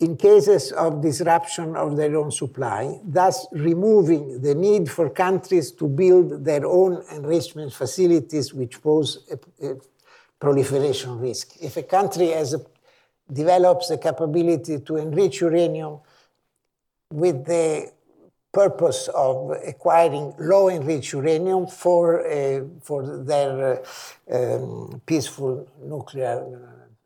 in 0.00 0.16
cases 0.16 0.72
of 0.72 1.00
disruption 1.00 1.76
of 1.76 1.96
their 1.96 2.16
own 2.16 2.30
supply, 2.30 3.00
thus 3.04 3.46
removing 3.52 4.40
the 4.42 4.54
need 4.54 4.90
for 4.90 5.08
countries 5.08 5.72
to 5.72 5.88
build 5.88 6.44
their 6.44 6.66
own 6.66 7.02
enrichment 7.12 7.72
facilities, 7.72 8.52
which 8.52 8.82
pose 8.82 9.26
a, 9.30 9.66
a 9.66 9.76
proliferation 10.38 11.18
risk. 11.18 11.56
If 11.60 11.76
a 11.76 11.82
country 11.82 12.32
a, 12.32 12.44
develops 13.32 13.88
the 13.88 13.98
capability 13.98 14.80
to 14.80 14.96
enrich 14.96 15.40
uranium 15.40 16.00
with 17.10 17.44
the 17.46 17.92
purpose 18.54 19.08
of 19.08 19.50
acquiring 19.66 20.32
low 20.38 20.70
enriched 20.70 21.12
uranium 21.12 21.66
for, 21.66 22.24
uh, 22.26 22.60
for 22.82 23.00
their 23.24 23.82
uh, 24.32 24.36
um, 24.36 25.02
peaceful 25.04 25.68
nuclear 25.82 26.42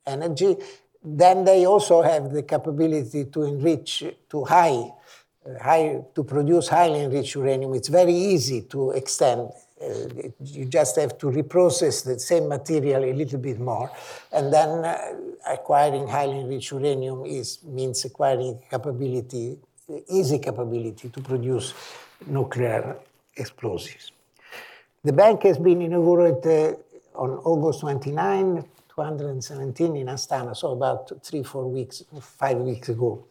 energy. 0.06 0.56
Then 1.02 1.44
they 1.44 1.64
also 1.64 2.02
have 2.02 2.32
the 2.32 2.42
capability 2.42 3.24
to 3.26 3.42
enrich 3.44 4.04
to 4.30 4.44
high, 4.44 4.92
uh, 5.46 5.62
high 5.62 6.04
to 6.14 6.24
produce 6.24 6.68
highly 6.68 7.00
enriched 7.00 7.34
uranium. 7.34 7.74
It's 7.74 7.88
very 7.88 8.14
easy 8.14 8.62
to 8.62 8.90
extend. 8.90 9.50
Uh, 9.80 10.28
you 10.42 10.64
just 10.64 10.96
have 10.96 11.16
to 11.18 11.26
reprocess 11.26 12.04
the 12.04 12.18
same 12.18 12.48
material 12.48 13.04
a 13.04 13.12
little 13.12 13.38
bit 13.38 13.60
more, 13.60 13.88
and 14.32 14.52
then 14.52 14.84
uh, 14.84 14.98
acquiring 15.46 16.08
highly 16.08 16.40
enriched 16.40 16.72
uranium 16.72 17.24
is 17.24 17.62
means 17.62 18.04
acquiring 18.04 18.60
capability 18.68 19.56
easy 20.08 20.38
capability 20.38 21.08
to 21.08 21.20
produce 21.20 21.74
nuclear 22.26 22.96
explosives. 23.36 24.12
The 25.04 25.12
bank 25.12 25.42
has 25.42 25.58
been 25.58 25.82
inaugurated 25.82 26.76
on 27.14 27.30
August 27.44 27.80
29, 27.80 28.64
2017 28.88 29.96
in 29.96 30.06
Astana, 30.06 30.56
so 30.56 30.72
about 30.72 31.24
three, 31.24 31.42
four 31.42 31.70
weeks, 31.70 32.04
five 32.20 32.58
weeks 32.58 32.88
ago. 32.88 33.24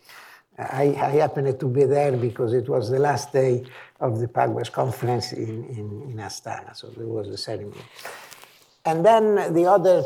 I, 0.57 0.85
I, 0.85 1.09
happened 1.21 1.59
to 1.59 1.67
be 1.67 1.83
there 1.83 2.17
because 2.17 2.53
it 2.53 2.67
was 2.67 2.89
the 2.89 2.97
last 2.97 3.31
day 3.31 3.63
of 3.99 4.19
the 4.19 4.27
Pugwash 4.27 4.71
conference 4.71 5.31
in, 5.33 5.65
in, 5.65 6.01
in 6.09 6.17
Astana, 6.17 6.75
so 6.75 6.87
there 6.87 7.05
was 7.05 7.27
a 7.27 7.37
ceremony. 7.37 7.83
And 8.83 9.05
then 9.05 9.53
the 9.53 9.65
other 9.65 10.03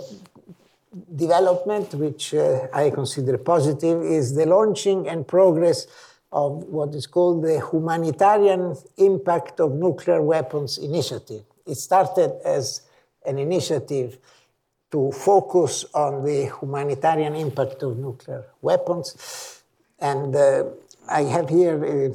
development, 1.15 1.93
which 1.93 2.33
uh, 2.33 2.67
I 2.73 2.89
consider 2.89 3.37
positive, 3.37 4.01
is 4.03 4.35
the 4.35 4.45
launching 4.45 5.07
and 5.07 5.25
progress 5.25 5.87
of 6.31 6.63
what 6.63 6.95
is 6.95 7.07
called 7.07 7.43
the 7.43 7.59
Humanitarian 7.71 8.75
Impact 8.97 9.59
of 9.59 9.73
Nuclear 9.73 10.21
Weapons 10.21 10.77
Initiative. 10.77 11.43
It 11.65 11.75
started 11.75 12.39
as 12.45 12.81
an 13.25 13.37
initiative 13.37 14.17
to 14.91 15.11
focus 15.11 15.85
on 15.93 16.23
the 16.23 16.51
humanitarian 16.59 17.35
impact 17.35 17.83
of 17.83 17.97
nuclear 17.97 18.45
weapons. 18.61 19.63
And 19.99 20.35
uh, 20.35 20.65
I 21.07 21.23
have 21.23 21.49
here 21.49 21.83
a 21.83 22.13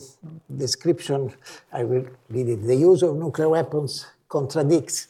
description, 0.55 1.33
I 1.73 1.85
will 1.85 2.07
read 2.29 2.49
it. 2.49 2.63
The 2.63 2.77
use 2.77 3.03
of 3.03 3.17
nuclear 3.17 3.49
weapons 3.49 4.07
contradicts 4.29 5.09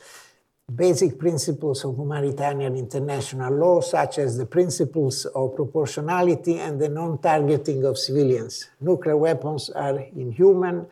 basic 0.75 1.19
principles 1.19 1.85
of 1.85 1.97
humanitarian 1.97 2.77
international 2.77 3.55
law, 3.55 3.81
such 3.81 4.19
as 4.19 4.37
the 4.37 4.47
principles 4.47 5.25
of 5.27 5.55
proportionality 5.55 6.59
and 6.59 6.81
the 6.81 6.89
non 6.89 7.19
targeting 7.19 7.85
of 7.85 7.97
civilians. 7.97 8.69
Nuclear 8.81 9.17
weapons 9.17 9.71
are 9.71 10.01
inhuman 10.17 10.87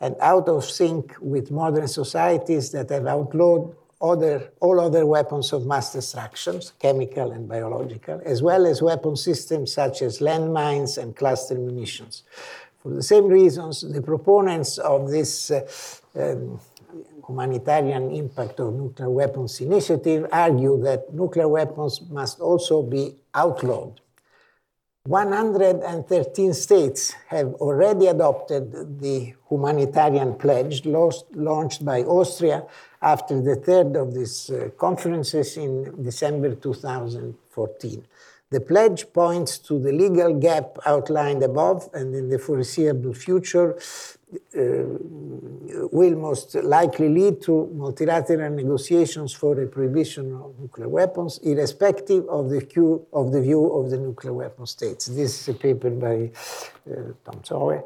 and 0.00 0.14
out 0.20 0.48
of 0.48 0.64
sync 0.64 1.14
with 1.20 1.50
modern 1.50 1.88
societies 1.88 2.70
that 2.70 2.88
have 2.90 3.06
outlawed 3.06 3.74
other, 4.00 4.52
all 4.60 4.78
other 4.78 5.04
weapons 5.06 5.52
of 5.52 5.66
mass 5.66 5.92
destruction, 5.92 6.60
chemical 6.78 7.32
and 7.32 7.48
biological, 7.48 8.20
as 8.24 8.42
well 8.42 8.66
as 8.66 8.80
weapon 8.80 9.16
systems 9.16 9.72
such 9.72 10.02
as 10.02 10.20
landmines 10.20 10.98
and 10.98 11.16
cluster 11.16 11.54
munitions. 11.54 12.22
For 12.78 12.90
the 12.90 13.02
same 13.02 13.26
reasons, 13.26 13.80
the 13.80 14.02
proponents 14.02 14.78
of 14.78 15.10
this 15.10 15.50
uh, 15.50 15.66
um, 16.14 16.60
humanitarian 17.26 18.10
impact 18.10 18.60
of 18.60 18.74
nuclear 18.74 19.10
weapons 19.10 19.60
initiative 19.60 20.26
argue 20.32 20.80
that 20.82 21.12
nuclear 21.12 21.48
weapons 21.48 22.00
must 22.10 22.40
also 22.40 22.82
be 22.82 23.16
outlawed. 23.34 24.00
113 25.06 26.52
states 26.52 27.12
have 27.28 27.54
already 27.54 28.08
adopted 28.08 29.00
the 29.00 29.34
humanitarian 29.48 30.34
pledge 30.34 30.84
launched 30.84 31.84
by 31.84 32.02
Austria 32.02 32.64
after 33.00 33.40
the 33.40 33.54
third 33.54 33.94
of 33.94 34.12
these 34.14 34.50
uh, 34.50 34.68
conferences 34.76 35.56
in 35.56 36.02
December 36.02 36.56
2014. 36.56 38.04
The 38.50 38.60
pledge 38.60 39.12
points 39.12 39.58
to 39.58 39.78
the 39.80 39.90
legal 39.90 40.34
gap 40.34 40.78
outlined 40.86 41.42
above 41.42 41.88
and 41.92 42.14
in 42.14 42.28
the 42.28 42.38
foreseeable 42.38 43.12
future 43.12 43.76
uh, 44.56 44.84
will 45.90 46.16
most 46.16 46.54
likely 46.54 47.08
lead 47.08 47.42
to 47.42 47.68
multilateral 47.74 48.50
negotiations 48.50 49.32
for 49.32 49.60
a 49.60 49.66
prohibition 49.66 50.32
of 50.34 50.58
nuclear 50.60 50.88
weapons, 50.88 51.38
irrespective 51.42 52.28
of 52.28 52.50
the, 52.50 52.60
view 52.60 53.04
of 53.12 53.32
the 53.32 53.40
view 53.40 53.66
of 53.72 53.90
the 53.90 53.98
nuclear 53.98 54.32
weapon 54.32 54.66
states. 54.66 55.06
This 55.06 55.40
is 55.40 55.48
a 55.48 55.54
paper 55.54 55.90
by 55.90 56.30
uh, 56.88 57.12
Tom 57.24 57.42
Sauer 57.42 57.84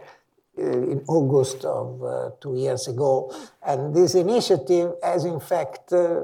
in 0.60 1.04
August 1.08 1.64
of 1.64 2.02
uh, 2.02 2.30
two 2.40 2.56
years 2.56 2.88
ago. 2.88 3.34
And 3.62 3.94
this 3.94 4.14
initiative 4.14 4.94
has, 5.02 5.24
in 5.24 5.40
fact, 5.40 5.92
uh, 5.92 6.22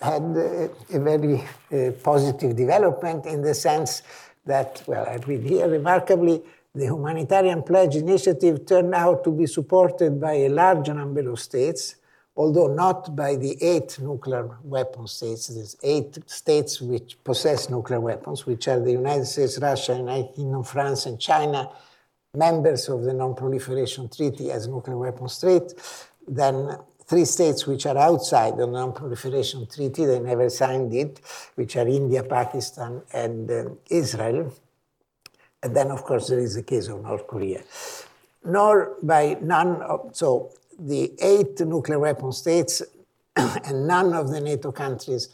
had 0.00 0.22
a, 0.22 0.70
a 0.92 0.98
very 0.98 1.44
uh, 1.72 1.92
positive 2.02 2.56
development 2.56 3.26
in 3.26 3.42
the 3.42 3.54
sense 3.54 4.02
that, 4.46 4.82
well, 4.86 5.06
I 5.06 5.16
read 5.26 5.42
here 5.42 5.68
remarkably, 5.68 6.42
the 6.74 6.84
humanitarian 6.84 7.62
pledge 7.62 7.96
initiative 7.96 8.66
turned 8.66 8.94
out 8.94 9.24
to 9.24 9.30
be 9.30 9.46
supported 9.46 10.20
by 10.20 10.34
a 10.34 10.48
large 10.48 10.88
number 10.88 11.28
of 11.30 11.40
states, 11.40 11.96
although 12.36 12.66
not 12.66 13.16
by 13.16 13.34
the 13.34 13.56
eight 13.62 13.98
nuclear 13.98 14.48
weapon 14.62 15.06
states. 15.06 15.48
There's 15.48 15.76
eight 15.82 16.18
states 16.26 16.80
which 16.80 17.16
possess 17.24 17.70
nuclear 17.70 17.98
weapons, 18.00 18.44
which 18.44 18.68
are 18.68 18.78
the 18.78 18.92
United 18.92 19.24
States, 19.24 19.58
Russia, 19.58 19.96
United 19.96 20.34
Kingdom, 20.34 20.62
France, 20.64 21.06
and 21.06 21.18
China, 21.18 21.70
members 22.36 22.88
of 22.88 23.02
the 23.02 23.12
Non-Proliferation 23.12 24.08
Treaty 24.08 24.50
as 24.50 24.68
nuclear 24.68 24.98
weapon 24.98 25.28
states. 25.28 26.08
Then 26.28 26.78
three 27.06 27.24
states 27.24 27.66
which 27.66 27.86
are 27.86 27.96
outside 27.96 28.56
the 28.56 28.66
Non-Proliferation 28.66 29.66
Treaty, 29.66 30.04
they 30.04 30.18
never 30.18 30.50
signed 30.50 30.92
it, 30.94 31.20
which 31.54 31.76
are 31.76 31.86
India, 31.86 32.22
Pakistan, 32.22 33.02
and 33.12 33.50
uh, 33.50 33.64
Israel. 33.88 34.52
And 35.62 35.74
then, 35.74 35.90
of 35.90 36.04
course, 36.04 36.28
there 36.28 36.38
is 36.38 36.54
the 36.54 36.62
case 36.62 36.88
of 36.88 37.02
North 37.02 37.26
Korea. 37.26 37.62
Nor 38.44 38.96
by 39.02 39.36
none 39.40 39.82
of, 39.82 40.10
so 40.12 40.52
the 40.78 41.12
eight 41.20 41.58
nuclear 41.60 41.98
weapon 41.98 42.32
states 42.32 42.82
and 43.36 43.86
none 43.86 44.12
of 44.12 44.30
the 44.30 44.40
NATO 44.40 44.72
countries 44.72 45.28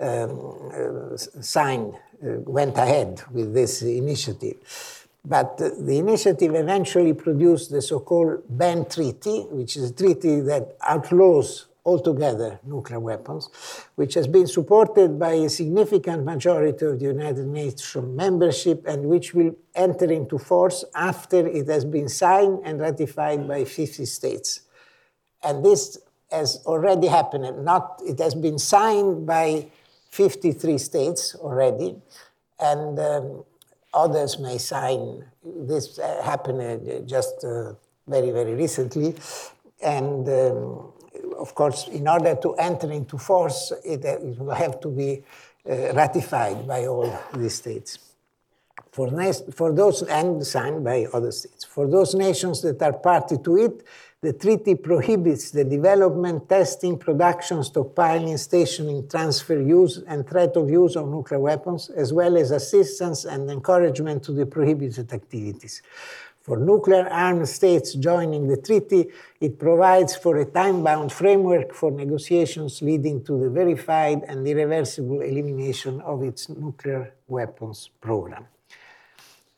um, 0.00 0.70
uh, 0.74 1.16
signed, 1.16 1.94
uh, 1.94 2.40
went 2.44 2.76
ahead 2.76 3.22
with 3.30 3.54
this 3.54 3.82
initiative. 3.82 5.05
But 5.28 5.58
the 5.58 5.98
initiative 5.98 6.54
eventually 6.54 7.12
produced 7.12 7.72
the 7.72 7.82
so 7.82 7.98
called 7.98 8.44
BAN 8.48 8.88
Treaty, 8.88 9.40
which 9.50 9.76
is 9.76 9.90
a 9.90 9.94
treaty 9.94 10.38
that 10.40 10.76
outlaws 10.86 11.66
altogether 11.84 12.60
nuclear 12.64 13.00
weapons, 13.00 13.48
which 13.96 14.14
has 14.14 14.28
been 14.28 14.46
supported 14.46 15.18
by 15.18 15.32
a 15.32 15.48
significant 15.48 16.24
majority 16.24 16.86
of 16.86 17.00
the 17.00 17.06
United 17.06 17.46
Nations 17.46 17.96
membership 17.96 18.84
and 18.86 19.06
which 19.06 19.34
will 19.34 19.54
enter 19.74 20.10
into 20.12 20.38
force 20.38 20.84
after 20.94 21.46
it 21.46 21.66
has 21.66 21.84
been 21.84 22.08
signed 22.08 22.60
and 22.64 22.80
ratified 22.80 23.48
by 23.48 23.64
50 23.64 24.04
states. 24.04 24.60
And 25.42 25.64
this 25.64 25.98
has 26.30 26.62
already 26.66 27.08
happened. 27.08 27.64
Not, 27.64 28.00
it 28.04 28.18
has 28.20 28.34
been 28.34 28.58
signed 28.58 29.26
by 29.26 29.66
53 30.10 30.78
states 30.78 31.34
already, 31.36 31.96
and 32.58 32.98
um, 32.98 33.44
others 33.96 34.38
may 34.38 34.58
sign. 34.58 35.24
This 35.42 35.98
uh, 35.98 36.22
happened 36.22 36.60
uh, 36.60 37.00
just 37.00 37.44
uh, 37.44 37.72
very, 38.06 38.30
very 38.30 38.54
recently. 38.54 39.14
And 39.82 40.28
um, 40.28 40.92
of 41.38 41.54
course, 41.54 41.88
in 41.88 42.06
order 42.06 42.36
to 42.36 42.54
enter 42.54 42.92
into 42.92 43.18
force, 43.18 43.72
it, 43.84 44.04
it 44.04 44.38
will 44.38 44.54
have 44.54 44.80
to 44.80 44.88
be 44.88 45.22
ratified 45.66 46.66
by 46.66 46.86
all 46.86 47.12
the 47.32 47.50
states. 47.50 47.98
For, 48.92 49.10
for 49.52 49.72
those, 49.72 50.02
and 50.02 50.46
signed 50.46 50.84
by 50.84 51.06
other 51.12 51.32
states. 51.32 51.64
For 51.64 51.88
those 51.88 52.14
nations 52.14 52.62
that 52.62 52.80
are 52.80 52.92
party 52.92 53.36
to 53.44 53.58
it, 53.58 53.82
the 54.22 54.32
treaty 54.32 54.74
prohibits 54.74 55.50
the 55.50 55.62
development, 55.62 56.48
testing, 56.48 56.98
production, 56.98 57.58
stockpiling, 57.58 58.38
stationing, 58.38 59.06
transfer, 59.08 59.60
use, 59.60 60.02
and 60.08 60.26
threat 60.26 60.56
of 60.56 60.70
use 60.70 60.96
of 60.96 61.08
nuclear 61.08 61.38
weapons, 61.38 61.90
as 61.90 62.12
well 62.12 62.36
as 62.36 62.50
assistance 62.50 63.24
and 63.26 63.50
encouragement 63.50 64.22
to 64.22 64.32
the 64.32 64.46
prohibited 64.46 65.12
activities. 65.12 65.82
For 66.40 66.56
nuclear 66.56 67.08
armed 67.08 67.48
states 67.48 67.94
joining 67.94 68.46
the 68.46 68.56
treaty, 68.56 69.08
it 69.40 69.58
provides 69.58 70.14
for 70.14 70.36
a 70.38 70.44
time 70.44 70.82
bound 70.82 71.12
framework 71.12 71.74
for 71.74 71.90
negotiations 71.90 72.80
leading 72.80 73.22
to 73.24 73.38
the 73.38 73.50
verified 73.50 74.22
and 74.28 74.46
irreversible 74.46 75.20
elimination 75.20 76.00
of 76.02 76.22
its 76.22 76.48
nuclear 76.48 77.12
weapons 77.26 77.90
program. 78.00 78.46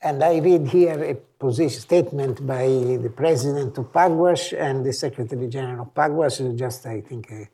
And 0.00 0.24
I 0.24 0.38
read 0.38 0.68
here 0.68 1.04
a 1.04 1.14
position 1.38 1.80
statement 1.80 2.46
by 2.46 2.66
the 2.66 3.12
president 3.14 3.78
of 3.78 3.92
Pugwash 3.92 4.52
and 4.52 4.84
the 4.84 4.92
secretary 4.92 5.48
general 5.48 5.82
of 5.82 5.94
Pugwash 5.94 6.38
just, 6.56 6.86
I 6.86 7.00
think, 7.00 7.30
a, 7.30 7.48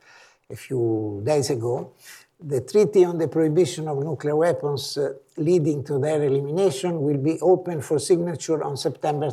a 0.50 0.56
few 0.56 1.22
days 1.24 1.50
ago 1.50 1.92
the 2.40 2.60
treaty 2.60 3.04
on 3.04 3.18
the 3.18 3.28
prohibition 3.28 3.88
of 3.88 3.98
nuclear 3.98 4.36
weapons 4.36 4.98
uh, 4.98 5.14
leading 5.36 5.82
to 5.84 5.98
their 5.98 6.22
elimination 6.22 7.00
will 7.00 7.16
be 7.16 7.38
open 7.40 7.80
for 7.80 7.98
signature 7.98 8.62
on 8.62 8.76
September 8.76 9.30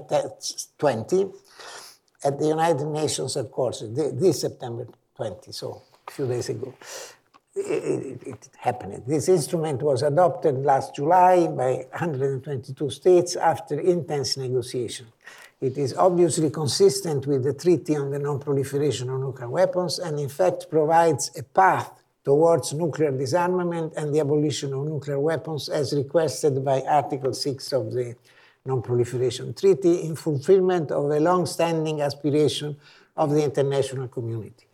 20 0.77 1.25
at 2.23 2.39
the 2.39 2.47
United 2.47 2.87
Nations 2.87 3.33
headquarters, 3.33 3.89
this 3.93 4.41
September 4.41 4.87
20, 5.15 5.51
so 5.51 5.81
a 6.07 6.11
few 6.11 6.27
days 6.27 6.49
ago. 6.49 6.73
It, 7.53 8.21
it, 8.25 8.49
happened. 8.57 9.03
This 9.05 9.27
instrument 9.27 9.81
was 9.81 10.03
adopted 10.03 10.63
last 10.63 10.95
July 10.95 11.47
by 11.47 11.85
122 11.91 12.89
states 12.89 13.35
after 13.35 13.77
intense 13.77 14.37
negotiation. 14.37 15.07
It 15.59 15.77
is 15.77 15.93
obviously 15.93 16.49
consistent 16.49 17.27
with 17.27 17.43
the 17.43 17.53
Treaty 17.53 17.97
on 17.97 18.09
the 18.09 18.19
Non-Proliferation 18.19 19.09
of 19.09 19.19
Nuclear 19.19 19.49
Weapons 19.49 19.99
and 19.99 20.17
in 20.17 20.29
fact 20.29 20.69
provides 20.69 21.29
a 21.37 21.43
path 21.43 21.91
towards 22.23 22.73
nuclear 22.73 23.11
disarmament 23.11 23.93
and 23.97 24.15
the 24.15 24.21
abolition 24.21 24.71
of 24.73 24.85
nuclear 24.85 25.19
weapons 25.19 25.67
as 25.67 25.93
requested 25.93 26.63
by 26.63 26.81
Article 26.83 27.33
6 27.33 27.73
of 27.73 27.91
the 27.91 28.15
Non-Proliferation 28.65 29.53
Treaty 29.53 30.03
in 30.03 30.15
fulfillment 30.15 30.89
of 30.91 31.11
a 31.11 31.19
long-standing 31.19 32.01
aspiration 32.01 32.77
of 33.17 33.31
the 33.31 33.43
international 33.43 34.07
community. 34.07 34.67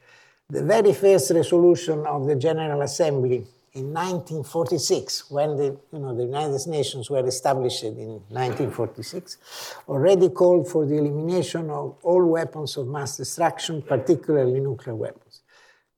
The 0.50 0.64
very 0.64 0.93
first 0.93 1.30
resolution 1.32 2.06
of 2.06 2.26
the 2.26 2.36
General 2.38 2.82
Assembly 2.82 3.45
in 3.74 3.93
1946, 3.93 5.30
when 5.30 5.58
the, 5.58 5.78
you 5.91 6.00
know, 6.00 6.16
the 6.16 6.24
United 6.24 6.66
Nations 6.68 7.10
were 7.10 7.28
established 7.28 7.84
in 7.84 8.22
1946, 8.30 9.76
already 9.89 10.30
called 10.30 10.70
for 10.70 10.86
the 10.86 10.95
elimination 10.95 11.70
of 11.70 11.98
all 12.02 12.26
weapons 12.26 12.78
of 12.78 12.88
mass 12.88 13.18
destruction, 13.18 13.82
particularly 13.82 14.62
nuclear 14.62 14.95
weapons. 14.95 15.41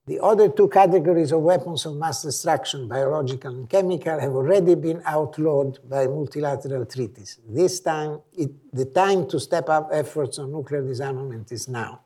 The 0.08 0.18
other 0.18 0.48
two 0.48 0.66
categories 0.66 1.30
of 1.30 1.42
weapons 1.42 1.86
of 1.86 1.94
mass 1.94 2.22
destruction, 2.22 2.88
biological 2.88 3.52
and 3.54 3.70
chemical, 3.70 4.18
have 4.18 4.32
already 4.32 4.74
been 4.74 5.00
outlawed 5.06 5.78
by 5.88 6.08
multilateral 6.08 6.86
treaties. 6.86 7.38
This 7.48 7.78
time, 7.78 8.20
it, 8.36 8.50
the 8.72 8.86
time 8.86 9.28
to 9.28 9.38
step 9.38 9.68
up 9.68 9.90
efforts 9.92 10.40
on 10.40 10.50
nuclear 10.50 10.82
disarmament 10.82 11.52
is 11.52 11.68
now. 11.68 12.00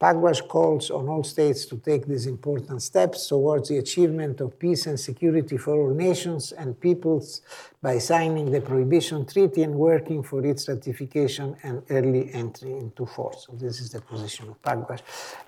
Pugwash 0.00 0.42
calls 0.42 0.92
on 0.92 1.08
all 1.08 1.24
states 1.24 1.66
to 1.66 1.76
take 1.76 2.06
these 2.06 2.26
important 2.26 2.80
steps 2.82 3.26
towards 3.26 3.68
the 3.68 3.78
achievement 3.78 4.40
of 4.40 4.56
peace 4.56 4.86
and 4.86 4.98
security 4.98 5.56
for 5.56 5.74
all 5.74 5.92
nations 5.92 6.52
and 6.52 6.78
peoples 6.78 7.42
by 7.82 7.98
signing 7.98 8.52
the 8.52 8.60
Prohibition 8.60 9.26
Treaty 9.26 9.64
and 9.64 9.74
working 9.74 10.22
for 10.22 10.46
its 10.46 10.68
ratification 10.68 11.56
and 11.64 11.82
early 11.90 12.32
entry 12.32 12.72
into 12.72 13.06
force. 13.06 13.46
So 13.48 13.56
this 13.56 13.80
is 13.80 13.90
the 13.90 14.00
position 14.00 14.48
of 14.48 14.62
Pugwash. 14.62 15.02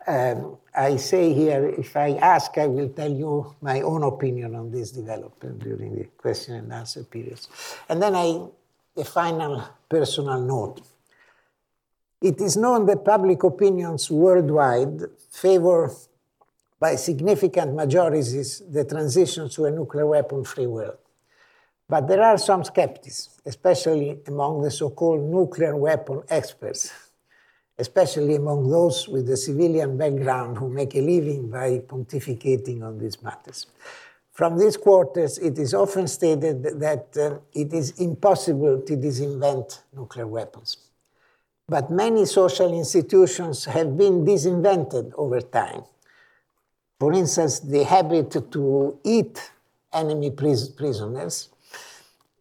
Um, 0.09 0.57
I 0.74 0.96
say 0.96 1.32
here, 1.32 1.68
if 1.68 1.96
I 1.96 2.14
ask, 2.14 2.59
I 2.59 2.66
will 2.66 2.88
tell 2.88 3.12
you 3.12 3.55
my 3.61 3.82
own 3.82 4.03
opinion 4.03 4.57
on 4.57 4.72
this 4.72 4.90
development 4.90 5.61
during 5.61 5.94
the 5.94 6.05
question 6.18 6.57
and 6.57 6.72
answer 6.72 7.05
periods. 7.05 7.48
And 7.88 8.03
then 8.03 8.16
I, 8.16 8.46
a 8.96 9.05
final 9.05 9.62
personal 9.88 10.40
note. 10.40 10.80
It 12.21 12.39
is 12.41 12.57
known 12.57 12.85
that 12.87 13.03
public 13.03 13.43
opinions 13.45 14.11
worldwide 14.11 15.01
favor 15.31 15.91
by 16.79 16.97
significant 16.97 17.75
majorities 17.75 18.61
the 18.71 18.85
transition 18.85 19.49
to 19.51 19.64
a 19.64 19.71
nuclear 19.71 20.07
weapon 20.07 20.45
free 20.45 20.66
world. 20.66 20.99
But 21.89 22.09
there 22.09 22.23
are 22.23 22.37
some 22.37 22.62
skeptics, 22.62 23.41
especially 23.47 24.21
among 24.27 24.61
the 24.61 24.71
so 24.71 24.91
called 24.91 25.23
nuclear 25.23 25.75
weapon 25.75 26.23
experts, 26.29 26.93
especially 27.79 28.35
among 28.35 28.68
those 28.68 29.09
with 29.09 29.29
a 29.31 29.37
civilian 29.37 29.97
background 29.97 30.59
who 30.59 30.68
make 30.68 30.95
a 30.95 31.01
living 31.01 31.51
by 31.51 31.79
pontificating 31.79 32.83
on 32.83 32.99
these 32.99 33.23
matters. 33.23 33.66
From 34.33 34.59
these 34.59 34.77
quarters, 34.77 35.39
it 35.39 35.59
is 35.59 35.73
often 35.73 36.07
stated 36.07 36.62
that 36.81 37.16
uh, 37.16 37.39
it 37.53 37.73
is 37.73 37.99
impossible 37.99 38.83
to 38.83 38.97
disinvent 38.97 39.81
nuclear 39.95 40.27
weapons. 40.27 40.89
But 41.71 41.89
many 41.89 42.25
social 42.27 42.77
institutions 42.77 43.64
have 43.66 43.97
been 43.97 44.25
disinvented 44.25 45.12
over 45.14 45.41
time. 45.41 45.85
For 46.99 47.12
instance, 47.12 47.61
the 47.61 47.85
habit 47.85 48.33
to 48.51 48.99
eat 49.05 49.53
enemy 49.93 50.33
pris 50.33 50.68
prisoners, 50.68 51.49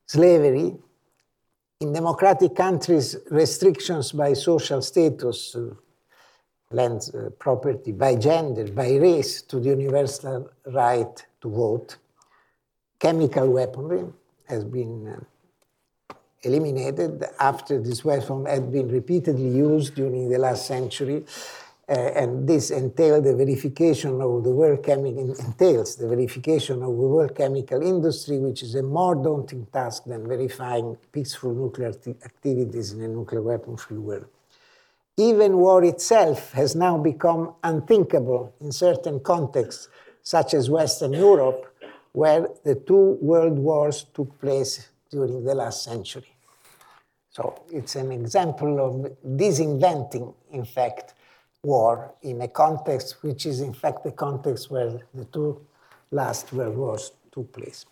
slavery, 0.07 0.75
in 1.79 1.93
democratic 1.93 2.55
countries, 2.55 3.17
restrictions 3.29 4.13
by 4.13 4.33
social 4.33 4.81
status, 4.81 5.55
uh, 5.55 5.75
land 6.71 7.01
uh, 7.13 7.29
property 7.37 7.91
by 7.91 8.15
gender, 8.15 8.65
by 8.71 8.95
race, 8.95 9.43
to 9.43 9.59
the 9.59 9.69
universal 9.69 10.49
right 10.73 11.23
to 11.39 11.49
vote. 11.49 11.97
Chemical 12.99 13.47
weaponry 13.47 14.05
has 14.45 14.63
been 14.63 15.07
uh, 15.07 15.23
eliminated 16.43 17.23
after 17.39 17.79
this 17.81 18.03
weapon 18.05 18.45
had 18.45 18.71
been 18.71 18.87
repeatedly 18.87 19.49
used 19.49 19.95
during 19.95 20.29
the 20.29 20.37
last 20.37 20.65
century 20.65 21.23
uh, 21.89 21.93
and 21.93 22.47
this 22.47 22.69
entailed 22.69 23.23
the 23.23 23.35
verification 23.35 24.21
of 24.21 24.43
the 24.43 24.51
world 24.51 24.83
chemical 24.83 25.33
entails 25.39 25.95
the 25.95 26.07
verification 26.07 26.83
of 26.83 26.95
the 26.95 27.07
world 27.13 27.35
chemical 27.35 27.81
industry, 27.81 28.37
which 28.37 28.61
is 28.61 28.75
a 28.75 28.83
more 28.83 29.15
daunting 29.15 29.65
task 29.73 30.03
than 30.05 30.27
verifying 30.27 30.95
peaceful 31.11 31.51
nuclear 31.51 31.91
activities 32.23 32.93
in 32.93 33.01
a 33.01 33.07
nuclear 33.07 33.41
weapon-free 33.41 33.97
world. 33.97 34.27
Even 35.17 35.57
war 35.57 35.83
itself 35.83 36.51
has 36.51 36.75
now 36.75 36.95
become 36.95 37.55
unthinkable 37.63 38.53
in 38.61 38.71
certain 38.71 39.19
contexts, 39.19 39.89
such 40.21 40.53
as 40.53 40.69
Western 40.69 41.13
Europe, 41.13 41.75
where 42.11 42.47
the 42.63 42.75
two 42.75 43.17
world 43.19 43.57
wars 43.57 44.05
took 44.13 44.39
place 44.39 44.89
during 45.09 45.43
the 45.43 45.55
last 45.55 45.83
century. 45.83 46.35
So 47.31 47.61
it's 47.71 47.95
an 47.95 48.11
example 48.11 48.79
of 48.79 48.93
disinventing, 49.37 50.33
in 50.51 50.65
fact, 50.65 51.13
war 51.63 52.13
in 52.21 52.41
a 52.41 52.47
context 52.47 53.21
which 53.21 53.45
is 53.45 53.61
in 53.61 53.73
fact 53.73 54.03
the 54.03 54.11
context 54.11 54.71
where 54.71 54.99
the 55.13 55.25
two 55.25 55.59
last 56.11 56.51
world 56.53 56.75
wars 56.75 57.11
took 57.31 57.51
place. 57.53 57.85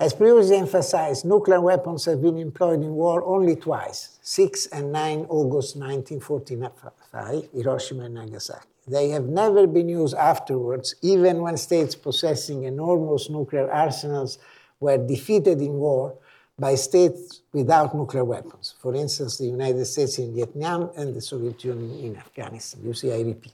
As 0.00 0.12
previously 0.12 0.56
emphasized, 0.56 1.24
nuclear 1.24 1.60
weapons 1.60 2.04
have 2.04 2.22
been 2.22 2.38
employed 2.38 2.82
in 2.82 2.94
war 2.94 3.24
only 3.24 3.56
twice, 3.56 4.18
6 4.22 4.66
and 4.66 4.92
9 4.92 5.26
August 5.28 5.76
1945, 5.76 7.48
Hiroshima 7.52 8.04
and 8.04 8.14
Nagasaki. 8.14 8.68
They 8.86 9.08
have 9.08 9.24
never 9.24 9.66
been 9.66 9.88
used 9.88 10.14
afterwards, 10.14 10.94
even 11.02 11.42
when 11.42 11.56
states 11.56 11.96
possessing 11.96 12.62
enormous 12.62 13.28
nuclear 13.28 13.68
arsenals 13.70 14.38
were 14.78 14.98
defeated 14.98 15.60
in 15.60 15.72
war 15.74 16.16
by 16.58 16.74
states 16.74 17.42
without 17.52 17.94
nuclear 17.94 18.24
weapons. 18.24 18.74
For 18.80 18.94
instance, 18.94 19.38
the 19.38 19.46
United 19.46 19.84
States 19.84 20.18
in 20.18 20.34
Vietnam 20.34 20.90
and 20.96 21.14
the 21.14 21.20
Soviet 21.20 21.62
Union 21.64 21.98
in 22.00 22.16
Afghanistan. 22.16 22.82
You 22.84 22.94
see, 22.94 23.12
I 23.12 23.20
repeat. 23.20 23.52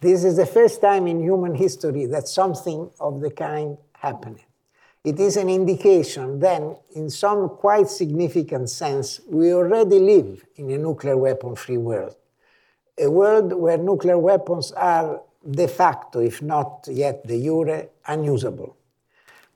This 0.00 0.24
is 0.24 0.36
the 0.36 0.46
first 0.46 0.80
time 0.80 1.06
in 1.06 1.22
human 1.22 1.54
history 1.54 2.04
that 2.06 2.28
something 2.28 2.90
of 3.00 3.20
the 3.20 3.30
kind 3.30 3.78
happened. 3.94 4.40
It 5.02 5.20
is 5.20 5.36
an 5.36 5.48
indication 5.48 6.40
then, 6.40 6.76
in 6.94 7.08
some 7.10 7.48
quite 7.48 7.88
significant 7.88 8.68
sense, 8.68 9.20
we 9.30 9.54
already 9.54 10.00
live 10.00 10.44
in 10.56 10.70
a 10.70 10.78
nuclear 10.78 11.16
weapon 11.16 11.54
free 11.54 11.78
world. 11.78 12.16
A 12.98 13.08
world 13.08 13.52
where 13.52 13.78
nuclear 13.78 14.18
weapons 14.18 14.72
are 14.72 15.22
de 15.48 15.68
facto, 15.68 16.20
if 16.20 16.42
not 16.42 16.88
yet 16.90 17.24
de 17.26 17.40
jure, 17.40 17.88
unusable. 18.08 18.76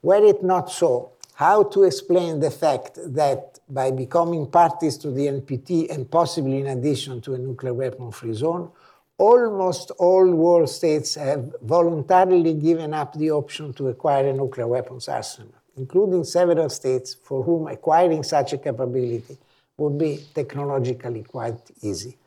Were 0.03 0.25
it 0.25 0.43
not 0.43 0.71
so, 0.71 1.13
how 1.41 1.63
to 1.63 1.85
explain 1.85 2.39
the 2.39 2.51
fact 2.51 2.99
that 3.15 3.59
by 3.67 3.91
becoming 3.91 4.47
parties 4.47 4.99
to 4.99 5.11
the 5.11 5.27
NPT 5.27 5.91
and 5.91 6.11
possibly 6.11 6.59
in 6.59 6.67
addition 6.67 7.19
to 7.23 7.33
a 7.33 7.39
nuclear 7.39 7.73
weapon 7.73 8.13
free 8.13 8.35
zone, 8.35 8.71
almost 9.17 9.91
all 9.93 10.31
world 10.35 10.69
states 10.69 11.15
have 11.15 11.51
voluntarily 11.63 12.53
given 12.53 12.93
up 12.93 13.15
the 13.15 13.31
option 13.31 13.73
to 13.73 13.89
acquire 13.89 14.29
a 14.29 14.35
nuclear 14.35 14.67
weapons 14.67 15.09
arsenal, 15.09 15.55
including 15.79 16.25
several 16.25 16.69
states 16.69 17.17
for 17.25 17.43
whom 17.43 17.69
acquiring 17.69 18.23
such 18.23 18.53
a 18.53 18.59
capability 18.59 19.39
would 19.79 19.97
be 19.97 20.23
technologically 20.35 21.23
quite 21.23 21.71
easy. 21.81 22.19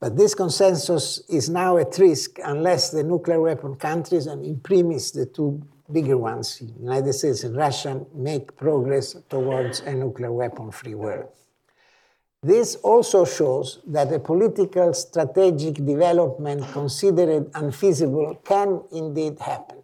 But 0.00 0.16
this 0.16 0.34
consensus 0.34 1.18
is 1.28 1.50
now 1.50 1.76
at 1.76 1.98
risk 1.98 2.38
unless 2.42 2.88
the 2.88 3.02
nuclear 3.02 3.42
weapon 3.42 3.74
countries, 3.74 4.26
and 4.26 4.42
in 4.46 4.60
premise 4.60 5.10
the 5.10 5.26
two 5.26 5.60
bigger 5.92 6.16
ones, 6.16 6.62
United 6.78 7.12
States 7.12 7.44
and 7.44 7.56
Russia, 7.56 8.04
make 8.14 8.56
progress 8.56 9.16
towards 9.28 9.80
a 9.80 9.92
nuclear 9.94 10.32
weapon-free 10.32 10.94
world. 10.94 11.28
This 12.42 12.76
also 12.76 13.26
shows 13.26 13.80
that 13.86 14.12
a 14.12 14.18
political 14.18 14.94
strategic 14.94 15.74
development 15.84 16.66
considered 16.72 17.50
unfeasible 17.54 18.40
can 18.42 18.82
indeed 18.92 19.38
happen. 19.38 19.82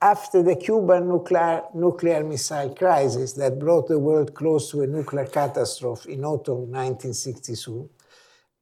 After 0.00 0.44
the 0.44 0.54
Cuban 0.54 1.08
nuclear, 1.08 1.64
nuclear 1.74 2.22
missile 2.22 2.72
crisis 2.76 3.32
that 3.32 3.58
brought 3.58 3.88
the 3.88 3.98
world 3.98 4.32
close 4.32 4.70
to 4.70 4.82
a 4.82 4.86
nuclear 4.86 5.26
catastrophe 5.26 6.12
in 6.12 6.24
autumn 6.24 6.70
1962, 6.70 7.90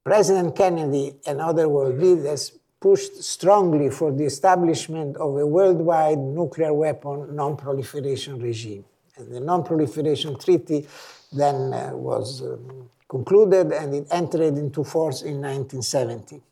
President 0.02 0.56
Kennedy 0.56 1.16
and 1.26 1.42
other 1.42 1.68
world 1.68 1.98
leaders 1.98 2.52
pushed 2.80 3.22
strongly 3.22 3.90
for 3.90 4.12
the 4.12 4.24
establishment 4.24 5.16
of 5.16 5.36
a 5.38 5.46
worldwide 5.46 6.18
nuclear 6.18 6.72
weapon 6.72 7.34
non-proliferation 7.34 8.38
regime. 8.40 8.84
And 9.16 9.32
the 9.32 9.40
non-proliferation 9.40 10.38
treaty 10.38 10.86
then 11.32 11.72
uh, 11.72 11.92
was 11.94 12.42
um, 12.42 12.90
concluded 13.08 13.72
and 13.72 13.94
it 13.94 14.06
entered 14.10 14.58
into 14.58 14.84
force 14.84 15.22
in 15.22 15.40
1970. 15.40 16.42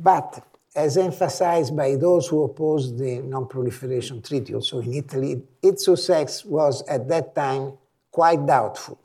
But 0.00 0.44
as 0.74 0.96
emphasized 0.96 1.76
by 1.76 1.96
those 1.96 2.28
who 2.28 2.44
opposed 2.44 2.98
the 2.98 3.18
non-proliferation 3.18 4.22
treaty, 4.22 4.54
also 4.54 4.78
in 4.80 4.94
Italy, 4.94 5.42
its 5.62 5.84
success 5.84 6.44
was 6.44 6.82
at 6.86 7.08
that 7.08 7.34
time 7.34 7.72
quite 8.12 8.46
doubtful. 8.46 8.98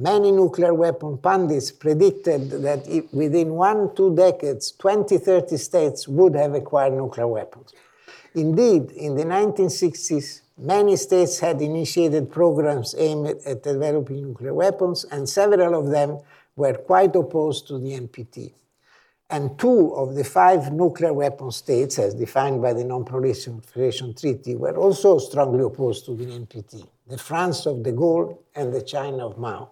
Many 0.00 0.32
nuclear 0.32 0.72
weapon 0.72 1.18
pundits 1.18 1.70
predicted 1.70 2.50
that 2.62 2.86
within 3.12 3.50
one, 3.50 3.94
two 3.94 4.16
decades, 4.16 4.72
20, 4.72 5.18
30 5.18 5.58
states 5.58 6.08
would 6.08 6.34
have 6.34 6.54
acquired 6.54 6.94
nuclear 6.94 7.26
weapons. 7.26 7.74
Indeed, 8.34 8.92
in 8.92 9.14
the 9.14 9.24
1960s, 9.24 10.40
many 10.56 10.96
states 10.96 11.40
had 11.40 11.60
initiated 11.60 12.32
programs 12.32 12.94
aimed 12.96 13.42
at 13.44 13.62
developing 13.62 14.22
nuclear 14.22 14.54
weapons, 14.54 15.04
and 15.04 15.28
several 15.28 15.78
of 15.78 15.90
them 15.90 16.20
were 16.56 16.72
quite 16.72 17.14
opposed 17.14 17.68
to 17.68 17.78
the 17.78 17.90
NPT. 18.00 18.54
And 19.28 19.58
two 19.58 19.94
of 19.94 20.14
the 20.14 20.24
five 20.24 20.72
nuclear 20.72 21.12
weapon 21.12 21.50
states, 21.50 21.98
as 21.98 22.14
defined 22.14 22.62
by 22.62 22.72
the 22.72 22.84
Non-Proliferation 22.84 24.14
Treaty, 24.14 24.56
were 24.56 24.78
also 24.78 25.18
strongly 25.18 25.62
opposed 25.62 26.06
to 26.06 26.16
the 26.16 26.24
NPT 26.24 26.86
the 27.06 27.18
France 27.18 27.66
of 27.66 27.82
de 27.82 27.92
Gaulle 27.92 28.38
and 28.54 28.72
the 28.72 28.80
China 28.80 29.26
of 29.26 29.36
Mao. 29.36 29.70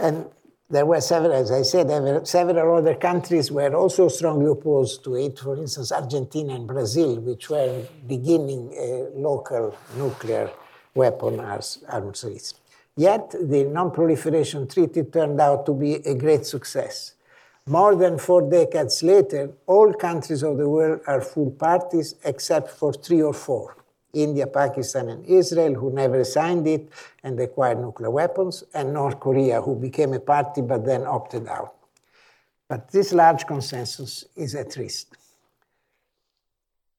And 0.00 0.26
there 0.70 0.86
were 0.86 1.00
several, 1.00 1.32
as 1.32 1.50
I 1.50 1.62
said, 1.62 2.26
several 2.26 2.76
other 2.76 2.94
countries 2.94 3.50
were 3.50 3.74
also 3.74 4.08
strongly 4.08 4.50
opposed 4.50 5.04
to 5.04 5.16
it. 5.16 5.38
For 5.38 5.56
instance, 5.56 5.92
Argentina 5.92 6.54
and 6.54 6.66
Brazil, 6.66 7.20
which 7.20 7.50
were 7.50 7.84
beginning 8.06 8.72
a 8.78 9.10
local 9.14 9.76
nuclear 9.96 10.50
weapon 10.94 11.40
arms 11.40 12.24
race. 12.24 12.54
Yet, 12.96 13.30
the 13.30 13.64
Non-Proliferation 13.64 14.68
Treaty 14.68 15.04
turned 15.04 15.40
out 15.40 15.66
to 15.66 15.74
be 15.74 15.94
a 15.96 16.14
great 16.14 16.46
success. 16.46 17.14
More 17.66 17.94
than 17.94 18.18
four 18.18 18.42
decades 18.48 19.02
later, 19.02 19.50
all 19.66 19.92
countries 19.92 20.42
of 20.42 20.56
the 20.56 20.68
world 20.68 21.00
are 21.06 21.20
full 21.20 21.50
parties 21.50 22.14
except 22.24 22.70
for 22.70 22.92
three 22.92 23.22
or 23.22 23.34
four. 23.34 23.76
India, 24.12 24.46
Pakistan, 24.46 25.08
and 25.08 25.24
Israel, 25.26 25.74
who 25.74 25.92
never 25.92 26.24
signed 26.24 26.66
it 26.66 26.88
and 27.22 27.38
acquired 27.40 27.80
nuclear 27.80 28.10
weapons, 28.10 28.64
and 28.74 28.92
North 28.92 29.20
Korea, 29.20 29.60
who 29.60 29.76
became 29.76 30.12
a 30.12 30.20
party 30.20 30.62
but 30.62 30.84
then 30.84 31.06
opted 31.06 31.48
out. 31.48 31.74
But 32.68 32.90
this 32.90 33.12
large 33.12 33.46
consensus 33.46 34.24
is 34.36 34.54
at 34.54 34.76
risk. 34.76 35.16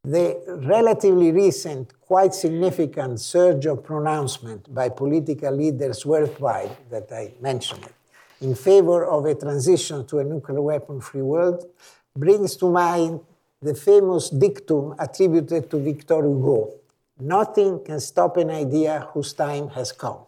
The 0.04 0.42
relatively 0.66 1.32
recent, 1.32 1.94
quite 2.02 2.34
significant 2.34 3.20
surge 3.20 3.68
of 3.68 3.84
pronouncement 3.84 4.74
by 4.74 4.90
political 4.90 5.56
leaders 5.56 6.06
worldwide 6.06 6.76
that 6.90 7.12
I 7.12 7.34
mentioned 7.40 7.88
in 8.42 8.56
favor 8.56 9.06
of 9.06 9.26
a 9.26 9.36
transition 9.36 10.06
to 10.08 10.20
a 10.20 10.24
nuclear 10.24 10.62
weapon 10.62 11.00
free 11.00 11.22
world 11.22 11.64
brings 12.16 12.56
to 12.58 12.70
mind 12.70 13.20
the 13.62 13.76
famous 13.76 14.30
dictum 14.30 14.96
attributed 14.98 15.70
to 15.70 15.78
Victor 15.78 16.24
Hugo 16.24 16.74
Nothing 17.22 17.84
can 17.86 18.00
stop 18.00 18.36
an 18.38 18.50
idea 18.50 19.08
whose 19.14 19.32
time 19.34 19.70
has 19.70 19.92
come. 19.92 20.26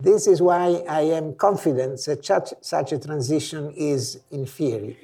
This 0.00 0.26
is 0.26 0.42
why 0.42 0.82
I 0.88 1.02
am 1.02 1.34
confident 1.36 2.04
that 2.04 2.26
such, 2.26 2.52
such 2.60 2.90
a 2.90 2.98
transition 2.98 3.72
is 3.76 4.18
in 4.32 4.44
theory. 4.44 4.98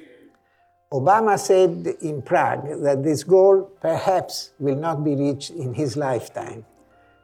Obama 0.91 1.39
said 1.39 1.95
in 2.01 2.21
Prague 2.21 2.81
that 2.83 3.03
this 3.03 3.23
goal 3.23 3.71
perhaps 3.79 4.51
will 4.59 4.75
not 4.75 5.05
be 5.05 5.15
reached 5.15 5.51
in 5.51 5.73
his 5.73 5.95
lifetime. 5.95 6.65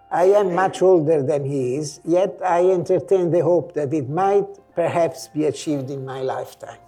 I 0.09 0.25
am 0.39 0.55
much 0.55 0.81
older 0.81 1.21
than 1.21 1.43
he 1.43 1.75
is, 1.75 1.99
yet 2.05 2.39
I 2.41 2.69
entertain 2.69 3.31
the 3.31 3.41
hope 3.41 3.73
that 3.73 3.93
it 3.93 4.07
might 4.07 4.47
perhaps 4.75 5.27
be 5.27 5.43
achieved 5.43 5.89
in 5.91 6.05
my 6.05 6.21
lifetime. 6.21 6.79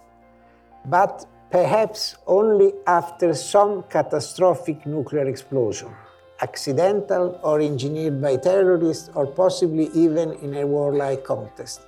But 0.86 1.26
perhaps 1.50 2.16
only 2.26 2.72
after 2.86 3.34
some 3.34 3.82
catastrophic 3.82 4.86
nuclear 4.86 5.26
explosion 5.26 5.94
accidental 6.40 7.38
or 7.42 7.60
engineered 7.60 8.20
by 8.20 8.36
terrorists, 8.36 9.10
or 9.14 9.26
possibly 9.26 9.88
even 9.94 10.32
in 10.42 10.54
a 10.56 10.66
warlike 10.66 11.24
context. 11.24 11.80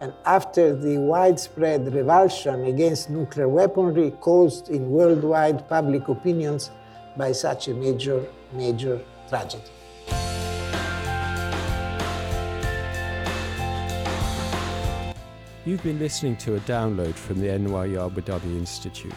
and 0.00 0.12
after 0.26 0.76
the 0.76 0.96
widespread 0.96 1.92
revulsion 1.92 2.66
against 2.66 3.10
nuclear 3.10 3.48
weaponry 3.48 4.12
caused 4.20 4.68
in 4.68 4.90
worldwide 4.90 5.68
public 5.68 6.06
opinions 6.08 6.70
by 7.16 7.32
such 7.32 7.66
a 7.66 7.74
major, 7.74 8.24
major 8.52 9.00
tragedy. 9.28 9.64
You've 15.64 15.82
been 15.82 15.98
listening 15.98 16.36
to 16.36 16.54
a 16.54 16.60
download 16.60 17.14
from 17.14 17.40
the 17.40 17.48
NYU 17.48 18.06
Abu 18.06 18.22
Dhabi 18.22 18.56
Institute. 18.56 19.12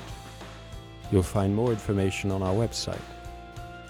You'll 1.12 1.24
find 1.24 1.56
more 1.56 1.72
information 1.72 2.32
on 2.32 2.42
our 2.42 2.54
website 2.54 3.00